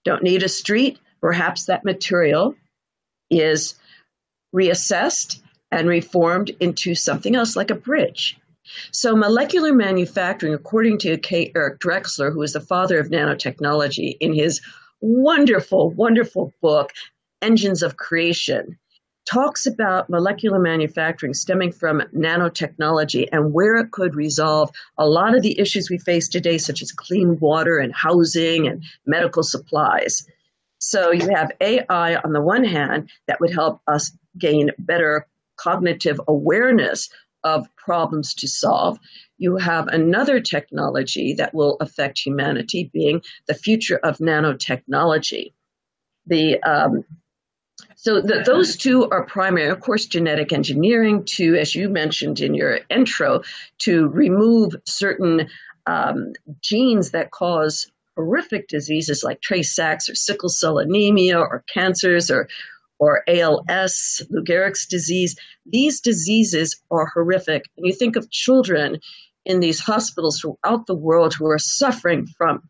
Don't 0.03 0.23
need 0.23 0.43
a 0.43 0.49
street, 0.49 0.99
perhaps 1.21 1.67
that 1.67 1.85
material 1.85 2.55
is 3.29 3.75
reassessed 4.57 5.43
and 5.71 5.87
reformed 5.87 6.51
into 6.61 6.95
something 6.95 7.37
else 7.37 7.57
like 7.57 7.71
a 7.71 7.75
bridge. 7.75 8.39
So, 8.91 9.15
molecular 9.15 9.75
manufacturing, 9.75 10.55
according 10.55 10.97
to 11.01 11.19
K. 11.19 11.53
Eric 11.55 11.79
Drexler, 11.79 12.33
who 12.33 12.41
is 12.41 12.55
the 12.55 12.61
father 12.61 12.99
of 12.99 13.09
nanotechnology, 13.09 14.17
in 14.21 14.33
his 14.33 14.63
wonderful, 15.03 15.91
wonderful 15.91 16.55
book, 16.63 16.91
Engines 17.43 17.83
of 17.83 17.99
Creation, 17.99 18.79
talks 19.25 19.67
about 19.67 20.11
molecular 20.11 20.59
manufacturing 20.59 21.35
stemming 21.35 21.73
from 21.73 22.03
nanotechnology 22.15 23.29
and 23.33 23.53
where 23.53 23.77
it 23.77 23.91
could 23.91 24.15
resolve 24.15 24.71
a 24.99 25.09
lot 25.09 25.35
of 25.35 25.43
the 25.43 25.59
issues 25.59 25.91
we 25.91 25.99
face 25.99 26.29
today, 26.29 26.59
such 26.59 26.83
as 26.83 26.93
clean 26.93 27.39
water 27.41 27.79
and 27.79 27.95
housing 27.95 28.67
and 28.67 28.83
medical 29.07 29.43
supplies. 29.43 30.27
So, 30.81 31.11
you 31.11 31.29
have 31.35 31.51
AI 31.61 32.17
on 32.17 32.33
the 32.33 32.43
one 32.43 32.65
hand 32.65 33.11
that 33.27 33.41
would 33.41 33.53
help 33.53 33.81
us 33.87 34.13
gain 34.39 34.71
better 34.79 35.27
cognitive 35.57 36.21
awareness 36.29 37.09
of 37.45 37.69
problems 37.77 38.35
to 38.35 38.49
solve. 38.49 38.99
You 39.39 39.57
have 39.57 39.87
another 39.89 40.41
technology 40.41 41.35
that 41.35 41.55
will 41.55 41.77
affect 41.81 42.19
humanity, 42.19 42.91
being 42.93 43.23
the 43.47 43.55
future 43.55 43.99
of 43.99 44.19
nanotechnology. 44.19 45.53
The 46.27 46.63
um, 46.63 47.05
so 48.05 48.21
the, 48.21 48.43
those 48.45 48.77
two 48.77 49.09
are 49.09 49.25
primary. 49.25 49.67
Of 49.71 49.81
course, 49.81 50.05
genetic 50.05 50.53
engineering 50.53 51.25
to, 51.37 51.57
as 51.57 51.75
you 51.75 51.89
mentioned 51.89 52.39
in 52.39 52.53
your 52.53 52.81
intro, 52.91 53.41
to 53.79 54.09
remove 54.09 54.77
certain 54.85 55.49
um, 55.87 56.35
genes 56.61 57.13
that 57.13 57.31
cause 57.31 57.91
horrific 58.15 58.69
diseases 58.69 59.25
like 59.25 59.41
Tay-Sachs 59.41 60.11
or 60.11 60.15
sickle 60.15 60.51
cell 60.51 60.77
anemia 60.77 61.39
or 61.39 61.65
cancers 61.73 62.31
or 62.31 62.47
or 62.99 63.23
ALS, 63.27 64.23
Lou 64.29 64.45
Gehrig's 64.45 64.87
disease. 64.87 65.35
These 65.65 66.01
diseases 66.01 66.81
are 66.91 67.07
horrific. 67.07 67.65
And 67.79 67.87
you 67.87 67.95
think 67.95 68.17
of 68.17 68.31
children 68.31 69.01
in 69.47 69.61
these 69.61 69.81
hospitals 69.81 70.41
throughout 70.41 70.87
the 70.87 70.95
world 70.95 71.33
who 71.33 71.47
are 71.47 71.59
suffering 71.59 72.27
from 72.27 72.63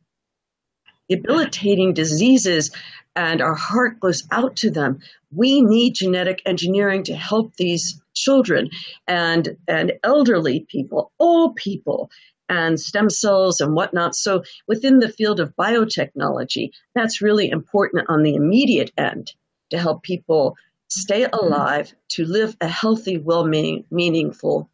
debilitating 1.08 1.92
diseases, 1.92 2.70
and 3.16 3.40
our 3.40 3.54
heart 3.54 4.00
goes 4.00 4.24
out 4.30 4.56
to 4.56 4.70
them. 4.70 5.00
We 5.34 5.60
need 5.60 5.94
genetic 5.94 6.42
engineering 6.46 7.02
to 7.04 7.14
help 7.14 7.56
these 7.56 8.00
children 8.14 8.70
and, 9.06 9.56
and 9.68 9.92
elderly 10.02 10.66
people, 10.70 11.12
all 11.18 11.52
people, 11.52 12.10
and 12.48 12.78
stem 12.78 13.10
cells 13.10 13.60
and 13.60 13.74
whatnot. 13.74 14.14
So, 14.14 14.42
within 14.68 14.98
the 14.98 15.08
field 15.08 15.40
of 15.40 15.56
biotechnology, 15.56 16.70
that's 16.94 17.22
really 17.22 17.48
important 17.48 18.06
on 18.08 18.22
the 18.22 18.34
immediate 18.34 18.92
end 18.98 19.32
to 19.70 19.78
help 19.78 20.02
people 20.02 20.56
stay 20.88 21.26
alive, 21.32 21.94
to 22.10 22.24
live 22.24 22.56
a 22.60 22.68
healthy, 22.68 23.18
well 23.18 23.46
meaning, 23.46 23.84
meaningful 23.90 24.68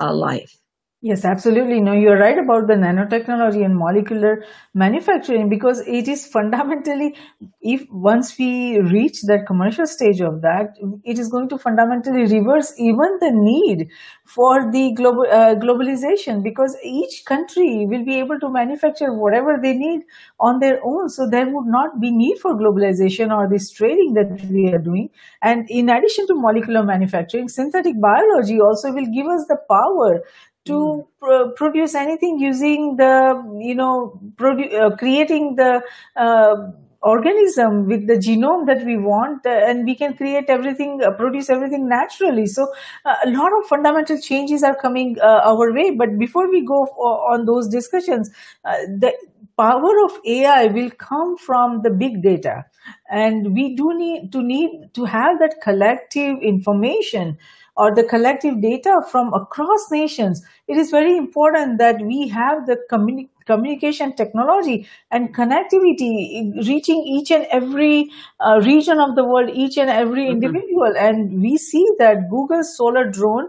uh, 0.00 0.12
life. 0.12 0.61
Yes, 1.04 1.24
absolutely. 1.24 1.80
No, 1.80 1.94
you're 1.94 2.16
right 2.16 2.38
about 2.38 2.68
the 2.68 2.74
nanotechnology 2.74 3.64
and 3.64 3.76
molecular 3.76 4.44
manufacturing 4.72 5.48
because 5.48 5.80
it 5.80 6.06
is 6.06 6.28
fundamentally, 6.28 7.16
if 7.60 7.84
once 7.90 8.38
we 8.38 8.78
reach 8.78 9.22
that 9.22 9.44
commercial 9.44 9.84
stage 9.84 10.20
of 10.20 10.42
that, 10.42 10.76
it 11.02 11.18
is 11.18 11.26
going 11.28 11.48
to 11.48 11.58
fundamentally 11.58 12.22
reverse 12.32 12.72
even 12.78 13.18
the 13.18 13.32
need 13.32 13.88
for 14.26 14.70
the 14.70 14.92
global 14.92 15.26
uh, 15.28 15.56
globalization 15.56 16.40
because 16.40 16.76
each 16.84 17.24
country 17.26 17.84
will 17.84 18.04
be 18.04 18.20
able 18.20 18.38
to 18.38 18.48
manufacture 18.48 19.12
whatever 19.12 19.58
they 19.60 19.74
need 19.74 20.02
on 20.38 20.60
their 20.60 20.78
own. 20.84 21.08
So 21.08 21.28
there 21.28 21.50
would 21.50 21.66
not 21.66 22.00
be 22.00 22.12
need 22.12 22.38
for 22.38 22.54
globalization 22.54 23.36
or 23.36 23.48
this 23.50 23.72
trading 23.72 24.14
that 24.14 24.40
we 24.48 24.68
are 24.72 24.78
doing. 24.78 25.10
And 25.42 25.68
in 25.68 25.88
addition 25.88 26.28
to 26.28 26.34
molecular 26.36 26.84
manufacturing, 26.84 27.48
synthetic 27.48 28.00
biology 28.00 28.60
also 28.60 28.92
will 28.92 29.06
give 29.12 29.26
us 29.26 29.46
the 29.48 29.56
power 29.68 30.22
to 30.64 30.72
mm. 30.72 31.06
pr- 31.18 31.54
produce 31.56 31.94
anything 31.94 32.38
using 32.38 32.96
the 32.96 33.42
you 33.60 33.74
know 33.74 34.20
produ- 34.36 34.72
uh, 34.74 34.96
creating 34.96 35.56
the 35.56 35.82
uh, 36.16 36.54
organism 37.02 37.86
with 37.86 38.06
the 38.06 38.14
genome 38.14 38.64
that 38.66 38.84
we 38.86 38.96
want 38.96 39.44
uh, 39.44 39.50
and 39.50 39.84
we 39.84 39.94
can 39.94 40.16
create 40.16 40.44
everything 40.48 41.00
uh, 41.02 41.10
produce 41.10 41.50
everything 41.50 41.88
naturally. 41.88 42.46
So 42.46 42.68
uh, 43.04 43.14
a 43.24 43.30
lot 43.30 43.50
of 43.60 43.68
fundamental 43.68 44.20
changes 44.20 44.62
are 44.62 44.76
coming 44.76 45.16
uh, 45.20 45.40
our 45.44 45.72
way. 45.72 45.90
But 45.90 46.16
before 46.18 46.48
we 46.48 46.64
go 46.64 46.84
on 47.32 47.44
those 47.44 47.68
discussions 47.68 48.30
the 48.64 49.12
power 49.58 50.04
of 50.04 50.12
ai 50.26 50.66
will 50.66 50.90
come 50.90 51.36
from 51.36 51.82
the 51.82 51.90
big 51.90 52.22
data. 52.22 52.64
And 53.10 53.54
we 53.54 53.74
do 53.76 53.92
need 53.96 54.32
to 54.32 54.42
need 54.42 54.90
to 54.94 55.04
have 55.04 55.38
that 55.40 55.56
collective 55.62 56.36
information 56.40 57.38
or 57.76 57.94
the 57.94 58.04
collective 58.04 58.60
data 58.60 59.00
from 59.10 59.32
across 59.32 59.90
nations, 59.90 60.44
it 60.68 60.76
is 60.76 60.90
very 60.90 61.16
important 61.16 61.78
that 61.78 62.00
we 62.02 62.28
have 62.28 62.66
the 62.66 62.76
communi- 62.90 63.28
communication 63.46 64.14
technology 64.14 64.86
and 65.10 65.34
connectivity 65.34 66.52
reaching 66.66 67.02
each 67.06 67.30
and 67.30 67.46
every 67.50 68.10
uh, 68.40 68.60
region 68.62 69.00
of 69.00 69.16
the 69.16 69.24
world, 69.24 69.50
each 69.52 69.78
and 69.78 69.90
every 69.90 70.24
mm-hmm. 70.24 70.42
individual. 70.42 70.92
And 70.96 71.40
we 71.40 71.56
see 71.56 71.86
that 71.98 72.28
Google's 72.30 72.76
solar 72.76 73.10
drone 73.10 73.48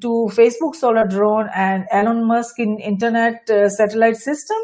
to 0.00 0.28
Facebook 0.32 0.74
solar 0.74 1.06
drone 1.06 1.48
and 1.54 1.84
Elon 1.90 2.26
Musk 2.26 2.58
in 2.58 2.78
internet 2.78 3.48
uh, 3.50 3.68
satellite 3.68 4.16
system, 4.16 4.56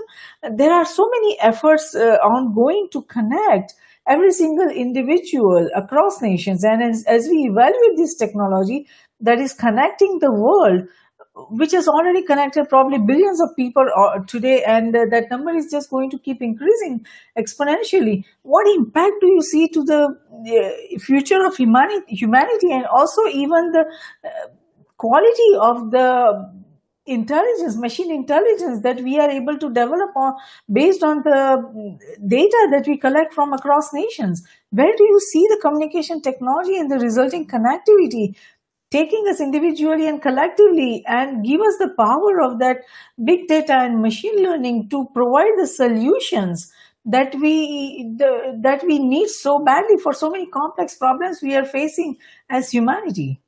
there 0.57 0.73
are 0.73 0.87
so 0.87 1.09
many 1.11 1.39
efforts 1.41 1.95
uh, 1.95 2.17
ongoing 2.23 2.89
to 2.93 3.03
connect 3.03 3.75
every 4.11 4.33
single 4.33 4.69
individual 4.69 5.69
across 5.75 6.21
nations. 6.21 6.65
And 6.65 6.83
as, 6.83 7.05
as 7.07 7.29
we 7.29 7.49
evaluate 7.51 7.97
this 7.97 8.17
technology 8.17 8.87
that 9.21 9.39
is 9.39 9.53
connecting 9.53 10.19
the 10.19 10.33
world, 10.33 10.83
which 11.51 11.73
has 11.73 11.87
already 11.89 12.23
connected 12.23 12.69
probably 12.69 12.99
billions 12.99 13.41
of 13.41 13.55
people 13.57 13.87
uh, 13.97 14.19
today, 14.27 14.63
and 14.65 14.95
uh, 14.95 15.05
that 15.11 15.31
number 15.31 15.55
is 15.57 15.71
just 15.71 15.89
going 15.89 16.11
to 16.11 16.19
keep 16.19 16.43
increasing 16.43 17.07
exponentially. 17.39 18.25
What 18.43 18.67
impact 18.75 19.15
do 19.21 19.29
you 19.29 19.43
see 19.43 19.69
to 19.69 19.85
the 19.85 20.01
uh, 20.09 20.99
future 20.99 21.43
of 21.47 21.57
humanity, 21.57 22.17
humanity, 22.17 22.73
and 22.73 22.85
also 22.87 23.23
even 23.33 23.71
the 23.71 23.85
quality 24.97 25.51
of 25.61 25.91
the 25.93 26.51
intelligence, 27.07 27.77
machine 27.77 28.13
intelligence 28.13 28.83
that 28.83 29.01
we 29.01 29.19
are 29.19 29.31
able 29.31 29.59
to 29.59 29.69
develop 29.69 30.11
on, 30.17 30.35
based 30.73 31.03
on 31.03 31.23
the 31.23 31.99
data 32.27 32.69
that 32.71 32.85
we 32.87 32.99
collect 32.99 33.33
from 33.35 33.53
across 33.53 33.93
nations. 33.93 34.43
Where 34.71 34.95
do 34.97 35.05
you 35.05 35.21
see 35.33 35.47
the 35.49 35.59
communication 35.61 36.21
technology 36.21 36.77
and 36.77 36.91
the 36.91 36.99
resulting 36.99 37.47
connectivity 37.47 38.37
taking 38.91 39.25
us 39.29 39.41
individually 39.41 40.09
and 40.09 40.21
collectively 40.21 41.05
and 41.07 41.45
give 41.45 41.61
us 41.61 41.77
the 41.79 41.95
power 41.97 42.41
of 42.43 42.59
that 42.59 42.79
big 43.25 43.47
data 43.47 43.73
and 43.73 44.03
machine 44.03 44.43
learning 44.43 44.89
to 44.89 45.07
provide 45.15 45.53
the 45.59 45.67
solutions 45.67 46.73
that 47.05 47.35
we 47.37 48.15
the, 48.19 48.59
that 48.61 48.83
we 48.85 48.99
need 48.99 49.29
so 49.29 49.63
badly 49.65 49.97
for 49.97 50.13
so 50.13 50.31
many 50.31 50.47
complex 50.47 50.97
problems 50.97 51.41
we 51.43 51.55
are 51.55 51.65
facing 51.65 52.17
as 52.51 52.71
humanity 52.71 53.41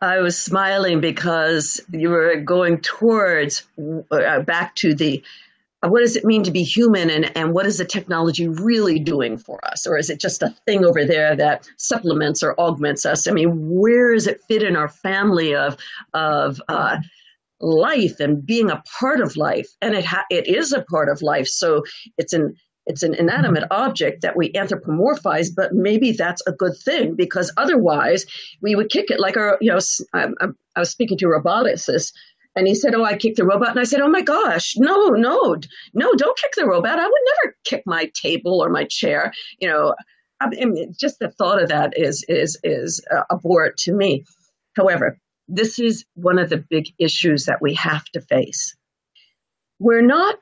I 0.00 0.18
was 0.18 0.38
smiling 0.38 1.00
because 1.00 1.80
you 1.90 2.10
were 2.10 2.36
going 2.36 2.80
towards 2.80 3.66
uh, 4.10 4.40
back 4.40 4.74
to 4.76 4.94
the 4.94 5.22
uh, 5.82 5.88
what 5.88 6.00
does 6.00 6.16
it 6.16 6.24
mean 6.24 6.42
to 6.42 6.50
be 6.50 6.62
human 6.62 7.10
and, 7.10 7.36
and 7.36 7.52
what 7.52 7.66
is 7.66 7.78
the 7.78 7.84
technology 7.84 8.48
really 8.48 8.98
doing 8.98 9.36
for 9.36 9.62
us? 9.66 9.86
Or 9.86 9.98
is 9.98 10.08
it 10.08 10.20
just 10.20 10.42
a 10.42 10.54
thing 10.66 10.84
over 10.84 11.04
there 11.04 11.36
that 11.36 11.68
supplements 11.76 12.42
or 12.42 12.58
augments 12.58 13.04
us? 13.04 13.26
I 13.26 13.32
mean, 13.32 13.50
where 13.70 14.14
does 14.14 14.26
it 14.26 14.42
fit 14.48 14.62
in 14.62 14.74
our 14.74 14.88
family 14.88 15.54
of, 15.54 15.76
of 16.14 16.60
uh, 16.68 16.98
life 17.60 18.20
and 18.20 18.44
being 18.44 18.70
a 18.70 18.82
part 18.98 19.20
of 19.20 19.36
life? 19.36 19.68
And 19.82 19.94
it, 19.94 20.04
ha- 20.04 20.24
it 20.30 20.46
is 20.46 20.72
a 20.72 20.82
part 20.82 21.10
of 21.10 21.20
life. 21.20 21.46
So 21.46 21.84
it's 22.16 22.32
an 22.32 22.56
it's 22.86 23.02
an 23.02 23.14
inanimate 23.14 23.64
object 23.70 24.22
that 24.22 24.36
we 24.36 24.52
anthropomorphize, 24.52 25.48
but 25.54 25.72
maybe 25.74 26.12
that's 26.12 26.42
a 26.46 26.52
good 26.52 26.76
thing 26.76 27.14
because 27.14 27.52
otherwise 27.56 28.24
we 28.62 28.74
would 28.74 28.90
kick 28.90 29.10
it 29.10 29.20
like 29.20 29.36
our, 29.36 29.58
you 29.60 29.70
know, 29.70 29.78
I, 30.14 30.28
I 30.76 30.80
was 30.80 30.90
speaking 30.90 31.18
to 31.18 31.26
a 31.26 31.40
roboticist 31.40 32.12
and 32.54 32.66
he 32.66 32.74
said, 32.74 32.94
Oh, 32.94 33.04
I 33.04 33.16
kicked 33.16 33.36
the 33.36 33.44
robot. 33.44 33.70
And 33.70 33.80
I 33.80 33.84
said, 33.84 34.00
Oh 34.00 34.08
my 34.08 34.22
gosh, 34.22 34.74
no, 34.76 35.08
no, 35.08 35.56
no, 35.94 36.12
don't 36.14 36.38
kick 36.38 36.52
the 36.56 36.66
robot. 36.66 36.98
I 36.98 37.04
would 37.04 37.22
never 37.44 37.56
kick 37.64 37.82
my 37.86 38.10
table 38.14 38.62
or 38.62 38.70
my 38.70 38.84
chair. 38.84 39.32
You 39.60 39.68
know, 39.68 39.94
I 40.40 40.48
mean, 40.48 40.94
just 40.98 41.18
the 41.18 41.30
thought 41.30 41.62
of 41.62 41.68
that 41.68 41.92
is, 41.96 42.24
is, 42.28 42.58
is 42.62 43.04
uh, 43.14 43.22
abhorrent 43.32 43.76
to 43.78 43.92
me. 43.92 44.24
However, 44.76 45.18
this 45.48 45.78
is 45.78 46.04
one 46.14 46.38
of 46.38 46.50
the 46.50 46.58
big 46.58 46.92
issues 46.98 47.46
that 47.46 47.62
we 47.62 47.74
have 47.74 48.04
to 48.06 48.20
face. 48.20 48.76
We're 49.78 50.02
not 50.02 50.36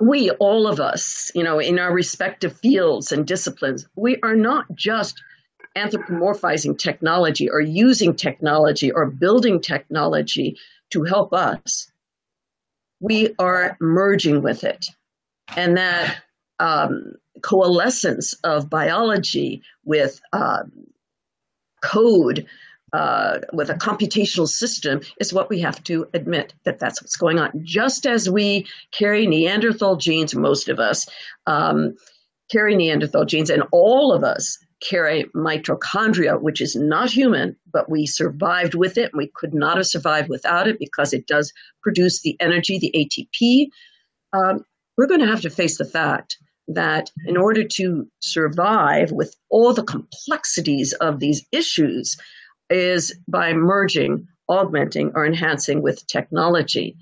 we, 0.00 0.30
all 0.32 0.66
of 0.66 0.80
us, 0.80 1.30
you 1.34 1.42
know, 1.42 1.58
in 1.58 1.78
our 1.78 1.92
respective 1.92 2.56
fields 2.58 3.12
and 3.12 3.26
disciplines, 3.26 3.86
we 3.96 4.18
are 4.22 4.36
not 4.36 4.66
just 4.74 5.22
anthropomorphizing 5.76 6.78
technology 6.78 7.48
or 7.48 7.60
using 7.60 8.14
technology 8.14 8.90
or 8.90 9.06
building 9.06 9.60
technology 9.60 10.56
to 10.90 11.04
help 11.04 11.32
us. 11.32 11.90
We 13.00 13.34
are 13.38 13.76
merging 13.80 14.42
with 14.42 14.64
it. 14.64 14.86
And 15.56 15.76
that 15.76 16.18
um, 16.58 17.14
coalescence 17.42 18.34
of 18.44 18.68
biology 18.68 19.62
with 19.84 20.20
um, 20.32 20.72
code 21.82 22.46
uh, 22.92 23.38
with 23.52 23.70
a 23.70 23.74
computational 23.74 24.48
system 24.48 25.00
is 25.20 25.32
what 25.32 25.50
we 25.50 25.60
have 25.60 25.82
to 25.84 26.06
admit 26.14 26.54
that 26.64 26.78
that's 26.78 27.02
what's 27.02 27.16
going 27.16 27.38
on. 27.38 27.50
Just 27.62 28.06
as 28.06 28.30
we 28.30 28.66
carry 28.92 29.26
Neanderthal 29.26 29.96
genes, 29.96 30.34
most 30.34 30.68
of 30.68 30.78
us 30.78 31.06
um, 31.46 31.94
carry 32.50 32.74
Neanderthal 32.74 33.24
genes, 33.24 33.50
and 33.50 33.62
all 33.72 34.12
of 34.12 34.24
us 34.24 34.58
carry 34.80 35.24
mitochondria, 35.34 36.40
which 36.40 36.60
is 36.60 36.76
not 36.76 37.10
human, 37.10 37.56
but 37.72 37.90
we 37.90 38.06
survived 38.06 38.74
with 38.74 38.96
it. 38.96 39.10
We 39.14 39.30
could 39.34 39.52
not 39.52 39.76
have 39.76 39.86
survived 39.86 40.28
without 40.28 40.68
it 40.68 40.78
because 40.78 41.12
it 41.12 41.26
does 41.26 41.52
produce 41.82 42.22
the 42.22 42.36
energy, 42.40 42.78
the 42.78 42.94
ATP. 42.94 43.68
Um, 44.32 44.64
we're 44.96 45.08
going 45.08 45.20
to 45.20 45.26
have 45.26 45.42
to 45.42 45.50
face 45.50 45.78
the 45.78 45.84
fact 45.84 46.38
that 46.68 47.10
in 47.26 47.36
order 47.36 47.64
to 47.64 48.06
survive 48.20 49.10
with 49.10 49.34
all 49.50 49.72
the 49.72 49.82
complexities 49.82 50.92
of 50.94 51.18
these 51.18 51.44
issues, 51.50 52.16
is 52.70 53.14
by 53.26 53.52
merging, 53.52 54.26
augmenting, 54.48 55.12
or 55.14 55.26
enhancing 55.26 55.82
with 55.82 56.06
technology. 56.06 56.96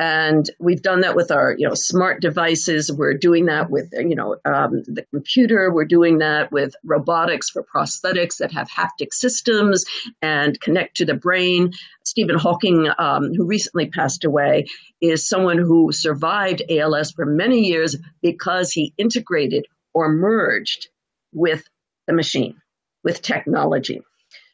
And 0.00 0.48
we've 0.60 0.80
done 0.80 1.00
that 1.00 1.16
with 1.16 1.32
our, 1.32 1.56
you 1.58 1.66
know, 1.66 1.74
smart 1.74 2.22
devices. 2.22 2.90
We're 2.92 3.14
doing 3.14 3.46
that 3.46 3.68
with, 3.68 3.92
you 3.92 4.14
know, 4.14 4.36
um, 4.44 4.84
the 4.86 5.04
computer. 5.12 5.72
We're 5.74 5.86
doing 5.86 6.18
that 6.18 6.52
with 6.52 6.76
robotics 6.84 7.50
for 7.50 7.64
prosthetics 7.64 8.36
that 8.36 8.52
have 8.52 8.70
haptic 8.70 9.12
systems 9.12 9.84
and 10.22 10.60
connect 10.60 10.96
to 10.98 11.04
the 11.04 11.14
brain. 11.14 11.72
Stephen 12.04 12.38
Hawking, 12.38 12.88
um, 12.98 13.34
who 13.34 13.44
recently 13.44 13.90
passed 13.90 14.24
away, 14.24 14.66
is 15.00 15.28
someone 15.28 15.58
who 15.58 15.90
survived 15.90 16.62
ALS 16.70 17.10
for 17.10 17.26
many 17.26 17.66
years 17.66 17.96
because 18.22 18.70
he 18.70 18.94
integrated 18.98 19.66
or 19.94 20.08
merged 20.08 20.88
with 21.32 21.64
the 22.06 22.12
machine, 22.12 22.54
with 23.02 23.20
technology. 23.20 24.00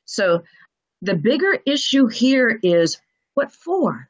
So 0.05 0.43
the 1.03 1.15
bigger 1.15 1.59
issue 1.67 2.07
here 2.07 2.59
is 2.63 2.99
what 3.35 3.53
for? 3.53 4.09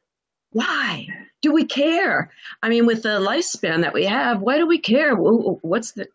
Why 0.51 1.07
do 1.41 1.51
we 1.51 1.65
care? 1.65 2.31
I 2.63 2.69
mean, 2.69 2.85
with 2.85 3.03
the 3.03 3.19
lifespan 3.19 3.81
that 3.81 3.93
we 3.93 4.05
have, 4.05 4.41
why 4.41 4.57
do 4.57 4.65
we 4.65 4.79
care? 4.79 5.15
What's 5.15 5.91
the? 5.91 6.07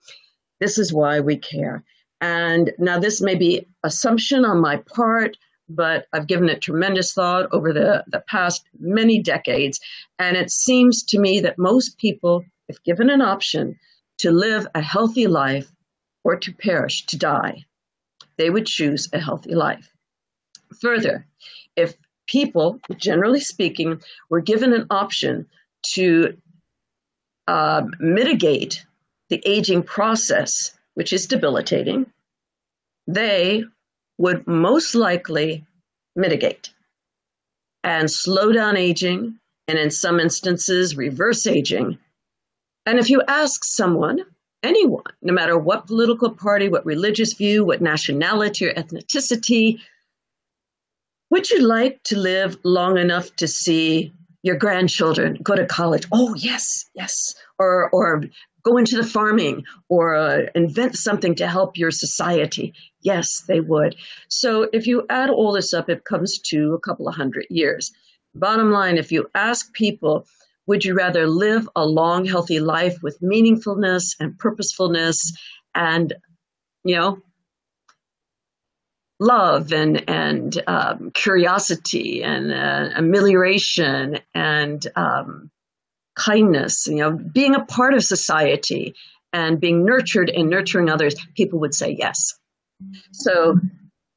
This 0.60 0.78
is 0.78 0.92
why 0.92 1.20
we 1.20 1.36
care. 1.36 1.84
And 2.20 2.72
now 2.78 2.98
this 2.98 3.20
may 3.20 3.34
be 3.34 3.66
assumption 3.82 4.44
on 4.44 4.60
my 4.60 4.76
part, 4.76 5.36
but 5.68 6.06
I've 6.12 6.26
given 6.26 6.48
it 6.48 6.60
tremendous 6.60 7.12
thought 7.12 7.48
over 7.52 7.72
the, 7.72 8.04
the 8.08 8.22
past 8.28 8.64
many 8.78 9.22
decades. 9.22 9.80
And 10.18 10.36
it 10.36 10.50
seems 10.50 11.02
to 11.04 11.18
me 11.18 11.40
that 11.40 11.58
most 11.58 11.96
people, 11.98 12.44
if 12.68 12.82
given 12.82 13.08
an 13.08 13.22
option 13.22 13.78
to 14.18 14.30
live 14.30 14.66
a 14.74 14.82
healthy 14.82 15.26
life 15.26 15.70
or 16.24 16.36
to 16.36 16.52
perish, 16.52 17.06
to 17.06 17.16
die, 17.16 17.64
they 18.40 18.48
would 18.48 18.64
choose 18.64 19.06
a 19.12 19.20
healthy 19.20 19.54
life. 19.54 19.92
Further, 20.80 21.26
if 21.76 21.94
people, 22.26 22.80
generally 22.96 23.40
speaking, 23.40 24.00
were 24.30 24.40
given 24.40 24.72
an 24.72 24.86
option 24.88 25.46
to 25.92 26.34
uh, 27.48 27.82
mitigate 27.98 28.86
the 29.28 29.42
aging 29.44 29.82
process, 29.82 30.72
which 30.94 31.12
is 31.12 31.26
debilitating, 31.26 32.06
they 33.06 33.62
would 34.16 34.46
most 34.46 34.94
likely 34.94 35.62
mitigate 36.16 36.72
and 37.84 38.10
slow 38.10 38.52
down 38.52 38.74
aging, 38.76 39.38
and 39.68 39.78
in 39.78 39.90
some 39.90 40.18
instances, 40.18 40.96
reverse 40.96 41.46
aging. 41.46 41.98
And 42.86 42.98
if 42.98 43.10
you 43.10 43.22
ask 43.28 43.64
someone 43.64 44.24
anyone, 44.62 45.02
no 45.22 45.32
matter 45.32 45.58
what 45.58 45.86
political 45.86 46.30
party, 46.30 46.68
what 46.68 46.84
religious 46.84 47.32
view, 47.32 47.64
what 47.64 47.80
nationality 47.80 48.66
or 48.66 48.74
ethnicity, 48.74 49.80
would 51.30 51.50
you 51.50 51.66
like 51.66 52.02
to 52.04 52.18
live 52.18 52.56
long 52.64 52.98
enough 52.98 53.34
to 53.36 53.46
see 53.46 54.12
your 54.42 54.56
grandchildren 54.56 55.38
go 55.42 55.54
to 55.54 55.66
college? 55.66 56.06
Oh, 56.12 56.34
yes, 56.34 56.86
yes. 56.94 57.34
Or, 57.58 57.88
or 57.90 58.24
go 58.62 58.76
into 58.76 58.96
the 58.96 59.04
farming 59.04 59.64
or 59.88 60.14
uh, 60.14 60.42
invent 60.54 60.96
something 60.96 61.34
to 61.36 61.46
help 61.46 61.76
your 61.76 61.90
society. 61.90 62.74
Yes, 63.02 63.42
they 63.46 63.60
would. 63.60 63.96
So 64.28 64.68
if 64.72 64.86
you 64.86 65.06
add 65.08 65.30
all 65.30 65.52
this 65.52 65.72
up, 65.72 65.88
it 65.88 66.04
comes 66.04 66.38
to 66.46 66.74
a 66.74 66.80
couple 66.80 67.08
of 67.08 67.14
hundred 67.14 67.46
years. 67.48 67.92
Bottom 68.34 68.70
line, 68.70 68.98
if 68.98 69.10
you 69.10 69.28
ask 69.34 69.72
people, 69.72 70.26
would 70.70 70.84
you 70.84 70.94
rather 70.94 71.26
live 71.26 71.68
a 71.74 71.84
long, 71.84 72.24
healthy 72.24 72.60
life 72.60 73.02
with 73.02 73.20
meaningfulness 73.20 74.14
and 74.20 74.38
purposefulness 74.38 75.32
and, 75.74 76.14
you 76.84 76.94
know, 76.94 77.18
love 79.18 79.72
and 79.72 80.08
and 80.08 80.62
um, 80.68 81.10
curiosity 81.12 82.22
and 82.22 82.52
uh, 82.52 82.88
amelioration 82.94 84.20
and 84.32 84.86
um, 84.94 85.50
kindness, 86.14 86.86
you 86.86 86.98
know, 86.98 87.10
being 87.10 87.56
a 87.56 87.64
part 87.64 87.92
of 87.92 88.04
society 88.04 88.94
and 89.32 89.60
being 89.60 89.84
nurtured 89.84 90.30
and 90.30 90.48
nurturing 90.48 90.88
others, 90.88 91.16
people 91.36 91.58
would 91.58 91.74
say 91.74 91.96
yes. 91.98 92.38
So 93.10 93.58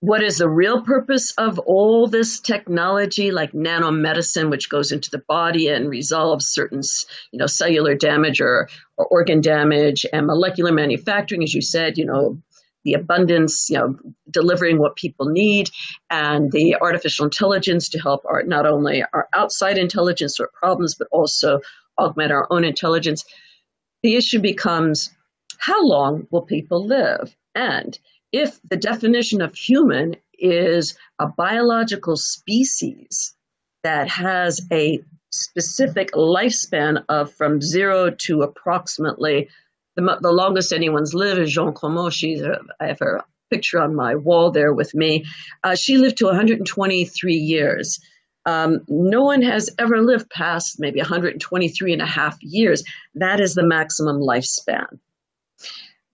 what 0.04 0.22
is 0.22 0.40
the 0.40 0.50
real 0.50 0.82
purpose 0.82 1.32
of 1.38 1.58
all 1.60 2.08
this 2.08 2.40
technology 2.40 3.32
like 3.32 3.54
nanomedicine 3.54 4.50
which 4.50 4.70
goes 4.70 4.92
into 4.92 5.10
the 5.10 5.24
body 5.30 5.68
and 5.68 5.90
resolves 5.90 6.46
certain 6.48 6.82
you 7.32 7.40
know 7.40 7.48
cellular 7.48 7.96
damage 7.96 8.42
or, 8.42 8.68
or 8.98 9.06
organ 9.08 9.40
damage 9.40 10.06
and 10.12 10.28
molecular 10.28 10.74
manufacturing 10.74 11.42
as 11.42 11.54
you 11.54 11.62
said 11.62 11.98
you 11.98 12.06
know 12.06 12.38
the 12.84 12.94
abundance 12.94 13.70
you 13.70 13.78
know 13.78 13.96
delivering 14.30 14.78
what 14.78 14.98
people 14.98 15.28
need 15.28 15.70
and 16.10 16.52
the 16.52 16.76
artificial 16.82 17.24
intelligence 17.24 17.88
to 17.88 18.00
help 18.00 18.22
our 18.26 18.44
not 18.44 18.66
only 18.66 19.04
our 19.14 19.30
outside 19.34 19.78
intelligence 19.78 20.38
or 20.40 20.50
problems 20.60 20.96
but 20.96 21.08
also 21.12 21.62
augment 22.00 22.32
our 22.32 22.48
own 22.50 22.64
intelligence. 22.64 23.24
The 24.02 24.16
issue 24.16 24.40
becomes 24.40 25.12
how 25.60 25.86
long 25.86 26.28
will 26.32 26.42
people 26.42 26.86
live? 26.86 27.36
And 27.56 27.98
if 28.34 28.60
the 28.70 28.76
definition 28.76 29.42
of 29.42 29.56
human 29.56 30.16
is 30.40 30.98
a 31.20 31.28
biological 31.28 32.18
species 32.18 33.34
that 33.84 34.10
has 34.10 34.60
a 34.72 35.00
specific 35.32 36.12
lifespan 36.12 37.04
of 37.10 37.32
from 37.34 37.62
zero 37.62 38.10
to 38.10 38.42
approximately 38.42 39.50
the, 39.96 40.18
the 40.22 40.32
longest 40.32 40.74
anyone's 40.74 41.14
lived 41.14 41.40
is 41.40 41.56
Calment. 41.56 42.14
She's 42.14 42.42
I 42.80 42.88
have 42.88 43.00
her 43.00 43.22
picture 43.52 43.80
on 43.80 43.96
my 43.96 44.16
wall 44.16 44.50
there 44.52 44.74
with 44.74 44.96
me. 44.96 45.26
Uh, 45.64 45.76
she 45.76 45.98
lived 45.98 46.18
to 46.18 46.26
123 46.26 47.36
years. 47.36 48.00
Um, 48.46 48.80
no 48.88 49.22
one 49.22 49.44
has 49.44 49.70
ever 49.78 50.02
lived 50.02 50.30
past 50.32 50.78
maybe 50.80 51.00
123 51.00 51.94
and 51.94 52.02
a 52.02 52.06
half 52.08 52.38
years. 52.42 52.84
That 53.14 53.40
is 53.40 53.54
the 53.54 53.66
maximum 53.66 54.18
lifespan. 54.18 54.88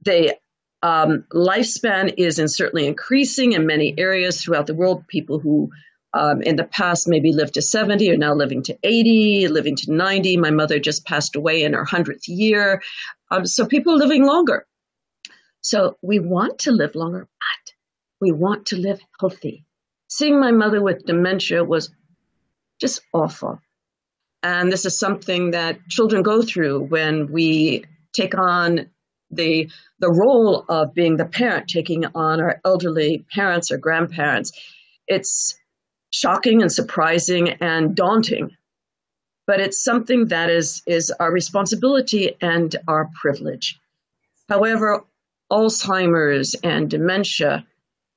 The 0.01 0.35
um, 0.81 1.25
lifespan 1.33 2.13
is 2.17 2.39
in 2.39 2.47
certainly 2.47 2.87
increasing 2.87 3.53
in 3.53 3.65
many 3.65 3.93
areas 3.97 4.41
throughout 4.41 4.67
the 4.67 4.73
world. 4.73 5.07
People 5.07 5.39
who 5.39 5.69
um, 6.13 6.41
in 6.41 6.55
the 6.55 6.63
past 6.63 7.07
maybe 7.07 7.33
lived 7.33 7.55
to 7.55 7.61
70 7.61 8.09
are 8.11 8.17
now 8.17 8.33
living 8.33 8.63
to 8.63 8.77
80, 8.83 9.47
living 9.49 9.75
to 9.77 9.91
90. 9.93 10.37
My 10.37 10.51
mother 10.51 10.79
just 10.79 11.05
passed 11.05 11.35
away 11.35 11.63
in 11.63 11.73
her 11.73 11.85
100th 11.85 12.27
year. 12.27 12.81
Um, 13.29 13.45
so 13.45 13.65
people 13.65 13.93
are 13.93 13.97
living 13.97 14.25
longer. 14.25 14.65
So 15.61 15.97
we 16.01 16.19
want 16.19 16.59
to 16.59 16.71
live 16.71 16.95
longer, 16.95 17.27
but 17.39 17.73
we 18.21 18.31
want 18.31 18.67
to 18.67 18.77
live 18.77 18.99
healthy. 19.19 19.65
Seeing 20.07 20.39
my 20.39 20.51
mother 20.51 20.81
with 20.81 21.05
dementia 21.05 21.63
was 21.63 21.91
just 22.79 23.01
awful. 23.13 23.59
And 24.41 24.71
this 24.71 24.85
is 24.85 24.97
something 24.97 25.51
that 25.51 25.87
children 25.89 26.23
go 26.23 26.41
through 26.41 26.85
when 26.85 27.31
we 27.31 27.83
take 28.13 28.37
on 28.37 28.89
the 29.31 29.69
the 29.99 30.11
role 30.11 30.65
of 30.69 30.93
being 30.93 31.17
the 31.17 31.25
parent, 31.25 31.67
taking 31.67 32.05
on 32.15 32.39
our 32.39 32.59
elderly 32.65 33.25
parents 33.33 33.71
or 33.71 33.77
grandparents. 33.77 34.51
It's 35.07 35.55
shocking 36.11 36.61
and 36.61 36.71
surprising 36.71 37.49
and 37.61 37.95
daunting. 37.95 38.51
But 39.45 39.59
it's 39.59 39.83
something 39.83 40.27
that 40.27 40.49
is, 40.49 40.81
is 40.85 41.11
our 41.19 41.31
responsibility 41.31 42.35
and 42.41 42.75
our 42.87 43.09
privilege. 43.19 43.79
However, 44.47 45.03
Alzheimer's 45.51 46.55
and 46.63 46.89
dementia 46.89 47.65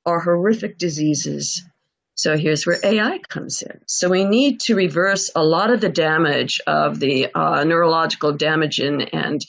are 0.05 0.19
horrific 0.19 0.77
diseases. 0.77 1.63
So 2.15 2.37
here's 2.37 2.67
where 2.67 2.77
AI 2.83 3.17
comes 3.29 3.63
in. 3.63 3.79
So 3.87 4.09
we 4.09 4.23
need 4.23 4.59
to 4.61 4.75
reverse 4.75 5.31
a 5.35 5.43
lot 5.43 5.71
of 5.71 5.81
the 5.81 5.89
damage 5.89 6.61
of 6.67 6.99
the 6.99 7.33
uh, 7.33 7.63
neurological 7.63 8.33
damage 8.33 8.79
in, 8.79 9.01
and 9.01 9.43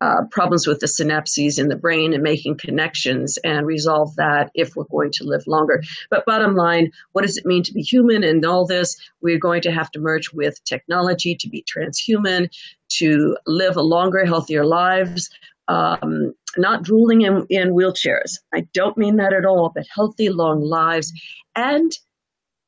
uh, 0.00 0.22
problems 0.30 0.66
with 0.66 0.80
the 0.80 0.86
synapses 0.86 1.58
in 1.58 1.68
the 1.68 1.76
brain 1.76 2.12
and 2.12 2.22
making 2.22 2.56
connections 2.56 3.38
and 3.44 3.66
resolve 3.66 4.14
that 4.16 4.50
if 4.54 4.76
we're 4.76 4.84
going 4.84 5.10
to 5.12 5.24
live 5.24 5.46
longer. 5.46 5.82
But 6.10 6.26
bottom 6.26 6.54
line, 6.54 6.90
what 7.12 7.22
does 7.22 7.36
it 7.36 7.46
mean 7.46 7.62
to 7.64 7.72
be 7.72 7.82
human 7.82 8.24
and 8.24 8.44
all 8.44 8.66
this? 8.66 8.96
We're 9.20 9.38
going 9.38 9.62
to 9.62 9.72
have 9.72 9.90
to 9.92 10.00
merge 10.00 10.32
with 10.32 10.62
technology 10.64 11.34
to 11.34 11.48
be 11.48 11.64
transhuman, 11.64 12.48
to 12.90 13.36
live 13.46 13.76
a 13.76 13.82
longer, 13.82 14.24
healthier 14.24 14.64
lives. 14.64 15.30
Um, 15.68 16.32
not 16.56 16.82
drooling 16.82 17.22
in, 17.22 17.46
in 17.50 17.74
wheelchairs. 17.74 18.38
I 18.54 18.66
don't 18.72 18.96
mean 18.96 19.16
that 19.16 19.34
at 19.34 19.44
all, 19.44 19.70
but 19.74 19.84
healthy, 19.94 20.30
long 20.30 20.62
lives 20.62 21.12
and 21.54 21.92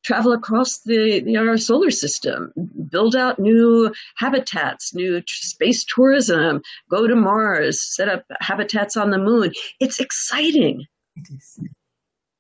travel 0.03 0.33
across 0.33 0.81
the, 0.81 1.21
the 1.21 1.37
our 1.37 1.57
solar 1.57 1.91
system, 1.91 2.53
build 2.89 3.15
out 3.17 3.39
new 3.39 3.93
habitats, 4.17 4.95
new 4.95 5.23
space 5.27 5.85
tourism, 5.85 6.63
go 6.91 7.07
to 7.07 7.17
Mars, 7.17 7.83
set 7.95 8.09
up 8.09 8.25
habitats 8.41 8.97
on 8.97 9.11
the 9.11 9.19
moon. 9.19 9.53
It's 9.81 10.01
exciting. 10.01 10.87
It 11.17 11.29
is. 11.35 11.61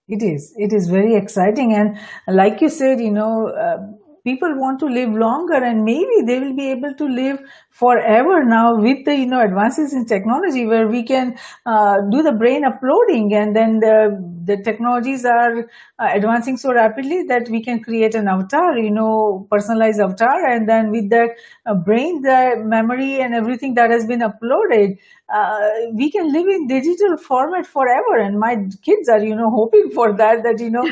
It 0.08 0.22
is. 0.22 0.54
It 0.56 0.72
is 0.72 0.88
very 0.88 1.14
exciting. 1.14 1.72
And 1.72 1.98
like 2.26 2.60
you 2.60 2.68
said, 2.68 3.00
you 3.00 3.12
know, 3.12 3.48
uh, 3.48 3.78
people 4.24 4.48
want 4.56 4.78
to 4.80 4.86
live 4.86 5.10
longer 5.10 5.54
and 5.54 5.84
maybe 5.84 6.22
they 6.26 6.38
will 6.40 6.54
be 6.54 6.70
able 6.70 6.94
to 6.94 7.06
live 7.06 7.38
forever 7.70 8.44
now 8.44 8.76
with 8.76 9.04
the 9.04 9.14
you 9.16 9.26
know 9.26 9.40
advances 9.40 9.94
in 9.94 10.04
technology 10.04 10.66
where 10.66 10.88
we 10.88 11.02
can 11.02 11.36
uh, 11.66 11.96
do 12.10 12.22
the 12.22 12.32
brain 12.32 12.64
uploading 12.64 13.32
and 13.34 13.56
then 13.56 13.80
the 13.80 13.96
the 14.44 14.56
technologies 14.62 15.24
are 15.24 15.60
uh, 15.98 16.08
advancing 16.14 16.56
so 16.56 16.72
rapidly 16.72 17.22
that 17.24 17.48
we 17.48 17.62
can 17.62 17.82
create 17.82 18.14
an 18.14 18.28
avatar 18.28 18.78
you 18.78 18.90
know 18.90 19.46
personalized 19.50 20.00
avatar 20.00 20.46
and 20.50 20.68
then 20.68 20.90
with 20.90 21.10
that 21.10 21.30
uh, 21.66 21.74
brain 21.74 22.22
the 22.22 22.54
memory 22.64 23.20
and 23.20 23.34
everything 23.34 23.74
that 23.74 23.90
has 23.90 24.06
been 24.06 24.20
uploaded 24.20 24.96
uh, 25.32 25.68
we 25.94 26.10
can 26.10 26.32
live 26.32 26.46
in 26.48 26.66
digital 26.66 27.16
format 27.16 27.64
forever. 27.64 28.18
And 28.18 28.40
my 28.40 28.56
kids 28.82 29.08
are 29.08 29.22
you 29.22 29.36
know 29.36 29.48
hoping 29.54 29.90
for 29.94 30.12
that 30.16 30.42
that 30.42 30.58
you 30.58 30.70
know 30.70 30.82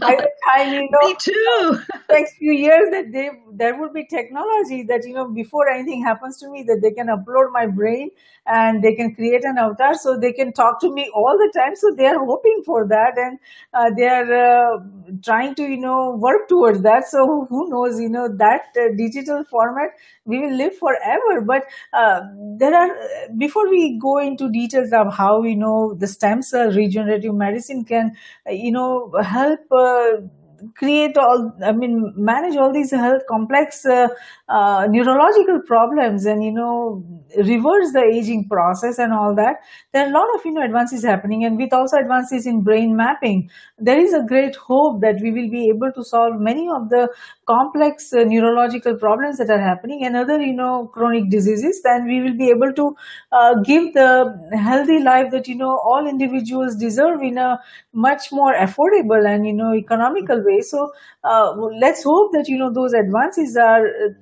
by 0.00 0.14
the 0.14 0.30
time 0.46 0.72
you 0.72 0.88
know 0.92 1.08
me 1.08 1.16
too. 1.20 1.78
next 2.10 2.36
few 2.36 2.52
years 2.52 2.86
that 2.92 3.10
they 3.12 3.30
there 3.52 3.78
would 3.80 3.92
be 3.92 4.06
technology 4.06 4.82
that 4.84 5.04
you 5.04 5.14
know 5.14 5.28
before 5.28 5.68
anything 5.68 6.02
happens 6.04 6.38
to 6.38 6.48
me 6.50 6.62
that 6.62 6.80
they 6.82 6.90
can 6.92 7.08
upload 7.08 7.52
my 7.52 7.66
brain 7.66 8.10
and 8.46 8.82
they 8.82 8.94
can 8.94 9.14
create 9.14 9.44
an 9.44 9.56
avatar 9.58 9.94
so 9.94 10.16
they 10.18 10.32
can 10.32 10.52
talk 10.52 10.80
to 10.80 10.92
me 10.92 11.10
all 11.14 11.36
the 11.38 11.50
time. 11.58 11.74
So 11.76 11.92
they 11.96 12.06
are 12.06 12.24
hoping 12.24 12.62
for 12.64 12.86
that 12.90 13.14
and 13.16 13.38
uh, 13.74 13.90
they 13.96 14.06
are 14.06 14.32
uh, 14.34 14.78
trying 15.24 15.54
to 15.54 15.62
you 15.62 15.78
know 15.78 16.16
work 16.16 16.48
towards 16.48 16.82
that. 16.82 17.04
So 17.08 17.46
who 17.48 17.68
knows 17.70 18.00
you 18.00 18.08
know 18.08 18.28
that 18.36 18.76
uh, 18.76 18.88
digital 18.96 19.44
format 19.50 19.90
we 20.24 20.38
will 20.40 20.54
live 20.56 20.76
forever. 20.76 21.40
But 21.46 21.64
uh, 21.92 22.20
there 22.58 22.74
are 22.74 22.90
before 23.36 23.68
we 23.68 23.98
go 24.00 24.18
into 24.18 24.50
details 24.50 24.92
of 24.92 25.14
how 25.14 25.40
we 25.40 25.54
know 25.54 25.94
the 25.94 26.06
stem 26.06 26.42
cell 26.42 26.70
regenerative 26.70 27.34
medicine 27.34 27.84
can 27.84 28.12
uh, 28.48 28.52
you 28.52 28.72
know 28.72 29.12
help 29.22 29.60
uh, 29.72 30.20
create 30.76 31.16
all 31.16 31.52
i 31.64 31.72
mean 31.72 32.12
manage 32.16 32.56
all 32.56 32.72
these 32.72 32.90
health 32.90 33.22
complex 33.28 33.84
uh, 33.86 34.08
uh, 34.48 34.86
neurological 34.88 35.60
problems 35.66 36.26
and 36.26 36.42
you 36.44 36.52
know 36.52 37.02
reverse 37.38 37.92
the 37.92 38.02
aging 38.12 38.48
process 38.48 38.98
and 38.98 39.12
all 39.12 39.34
that 39.34 39.56
there 39.92 40.04
are 40.04 40.08
a 40.08 40.12
lot 40.12 40.26
of 40.34 40.44
you 40.44 40.52
know 40.52 40.64
advances 40.64 41.04
happening. 41.04 41.44
And 41.44 41.56
with 41.56 41.72
also 41.72 41.96
advances 41.96 42.46
in 42.46 42.62
brain 42.62 42.96
mapping 42.96 43.48
there 43.78 44.00
is 44.00 44.12
a 44.12 44.22
great 44.26 44.56
hope 44.56 45.00
that 45.00 45.16
we 45.22 45.30
will 45.30 45.50
be 45.50 45.68
able 45.68 45.92
to 45.92 46.04
solve 46.04 46.40
many 46.40 46.68
of 46.68 46.88
the 46.90 47.08
complex 47.46 48.12
uh, 48.12 48.24
neurological 48.24 48.96
problems 48.96 49.38
that 49.38 49.50
are 49.50 49.60
happening 49.60 50.04
and 50.04 50.16
other 50.16 50.40
you 50.40 50.54
know 50.54 50.90
chronic 50.92 51.30
diseases. 51.30 51.80
Then 51.84 52.06
we 52.06 52.20
will 52.20 52.36
be 52.36 52.50
able 52.50 52.72
to 52.74 52.94
uh, 53.32 53.54
give 53.64 53.94
the 53.94 54.10
healthy 54.52 54.98
life 55.00 55.30
that 55.32 55.48
you 55.48 55.56
know 55.56 55.78
all 55.84 56.06
individuals 56.08 56.76
deserve 56.76 57.22
in 57.22 57.38
a 57.38 57.58
much 57.92 58.32
more 58.32 58.54
affordable 58.54 59.26
and 59.26 59.46
you 59.46 59.52
know 59.52 59.74
economical 59.74 60.42
way 60.44 60.49
so 60.60 60.90
uh, 61.24 61.52
let's 61.80 62.02
hope 62.04 62.32
that 62.32 62.48
you 62.48 62.58
know 62.58 62.72
those 62.72 62.92
advances 62.92 63.56
are 63.56 63.86
uh, 63.86 64.12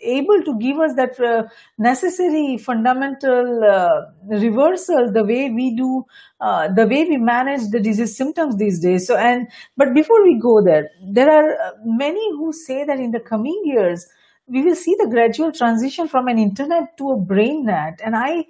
able 0.00 0.42
to 0.42 0.58
give 0.58 0.78
us 0.78 0.94
that 0.96 1.18
uh, 1.20 1.48
necessary 1.78 2.58
fundamental 2.58 3.64
uh, 3.64 4.02
reversal 4.28 5.10
the 5.12 5.24
way 5.24 5.50
we 5.50 5.74
do 5.74 6.04
uh, 6.40 6.68
the 6.74 6.86
way 6.86 7.04
we 7.04 7.16
manage 7.16 7.62
the 7.70 7.80
disease 7.80 8.16
symptoms 8.16 8.56
these 8.56 8.80
days. 8.80 9.06
So 9.06 9.16
and 9.16 9.48
but 9.76 9.94
before 9.94 10.22
we 10.22 10.38
go 10.40 10.62
there 10.64 10.90
there 11.12 11.30
are 11.30 11.54
uh, 11.54 11.70
many 11.84 12.30
who 12.32 12.52
say 12.52 12.84
that 12.84 12.98
in 12.98 13.10
the 13.10 13.20
coming 13.20 13.60
years 13.64 14.06
we 14.48 14.62
will 14.62 14.76
see 14.76 14.94
the 14.98 15.08
gradual 15.10 15.50
transition 15.50 16.06
from 16.06 16.28
an 16.28 16.38
internet 16.38 16.96
to 16.98 17.10
a 17.10 17.20
brain 17.20 17.64
net. 17.64 18.00
And 18.04 18.14
i 18.16 18.44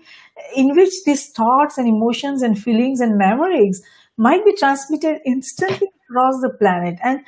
in 0.55 0.75
which 0.75 0.93
these 1.05 1.31
thoughts 1.31 1.79
and 1.79 1.89
emotions 1.89 2.43
and 2.43 2.59
feelings 2.59 3.01
and 3.01 3.17
memories 3.17 3.83
might 4.19 4.45
be 4.45 4.55
transmitted 4.55 5.21
instantly 5.25 5.89
across 6.09 6.41
the 6.43 6.51
planet. 6.59 6.99
And 7.03 7.21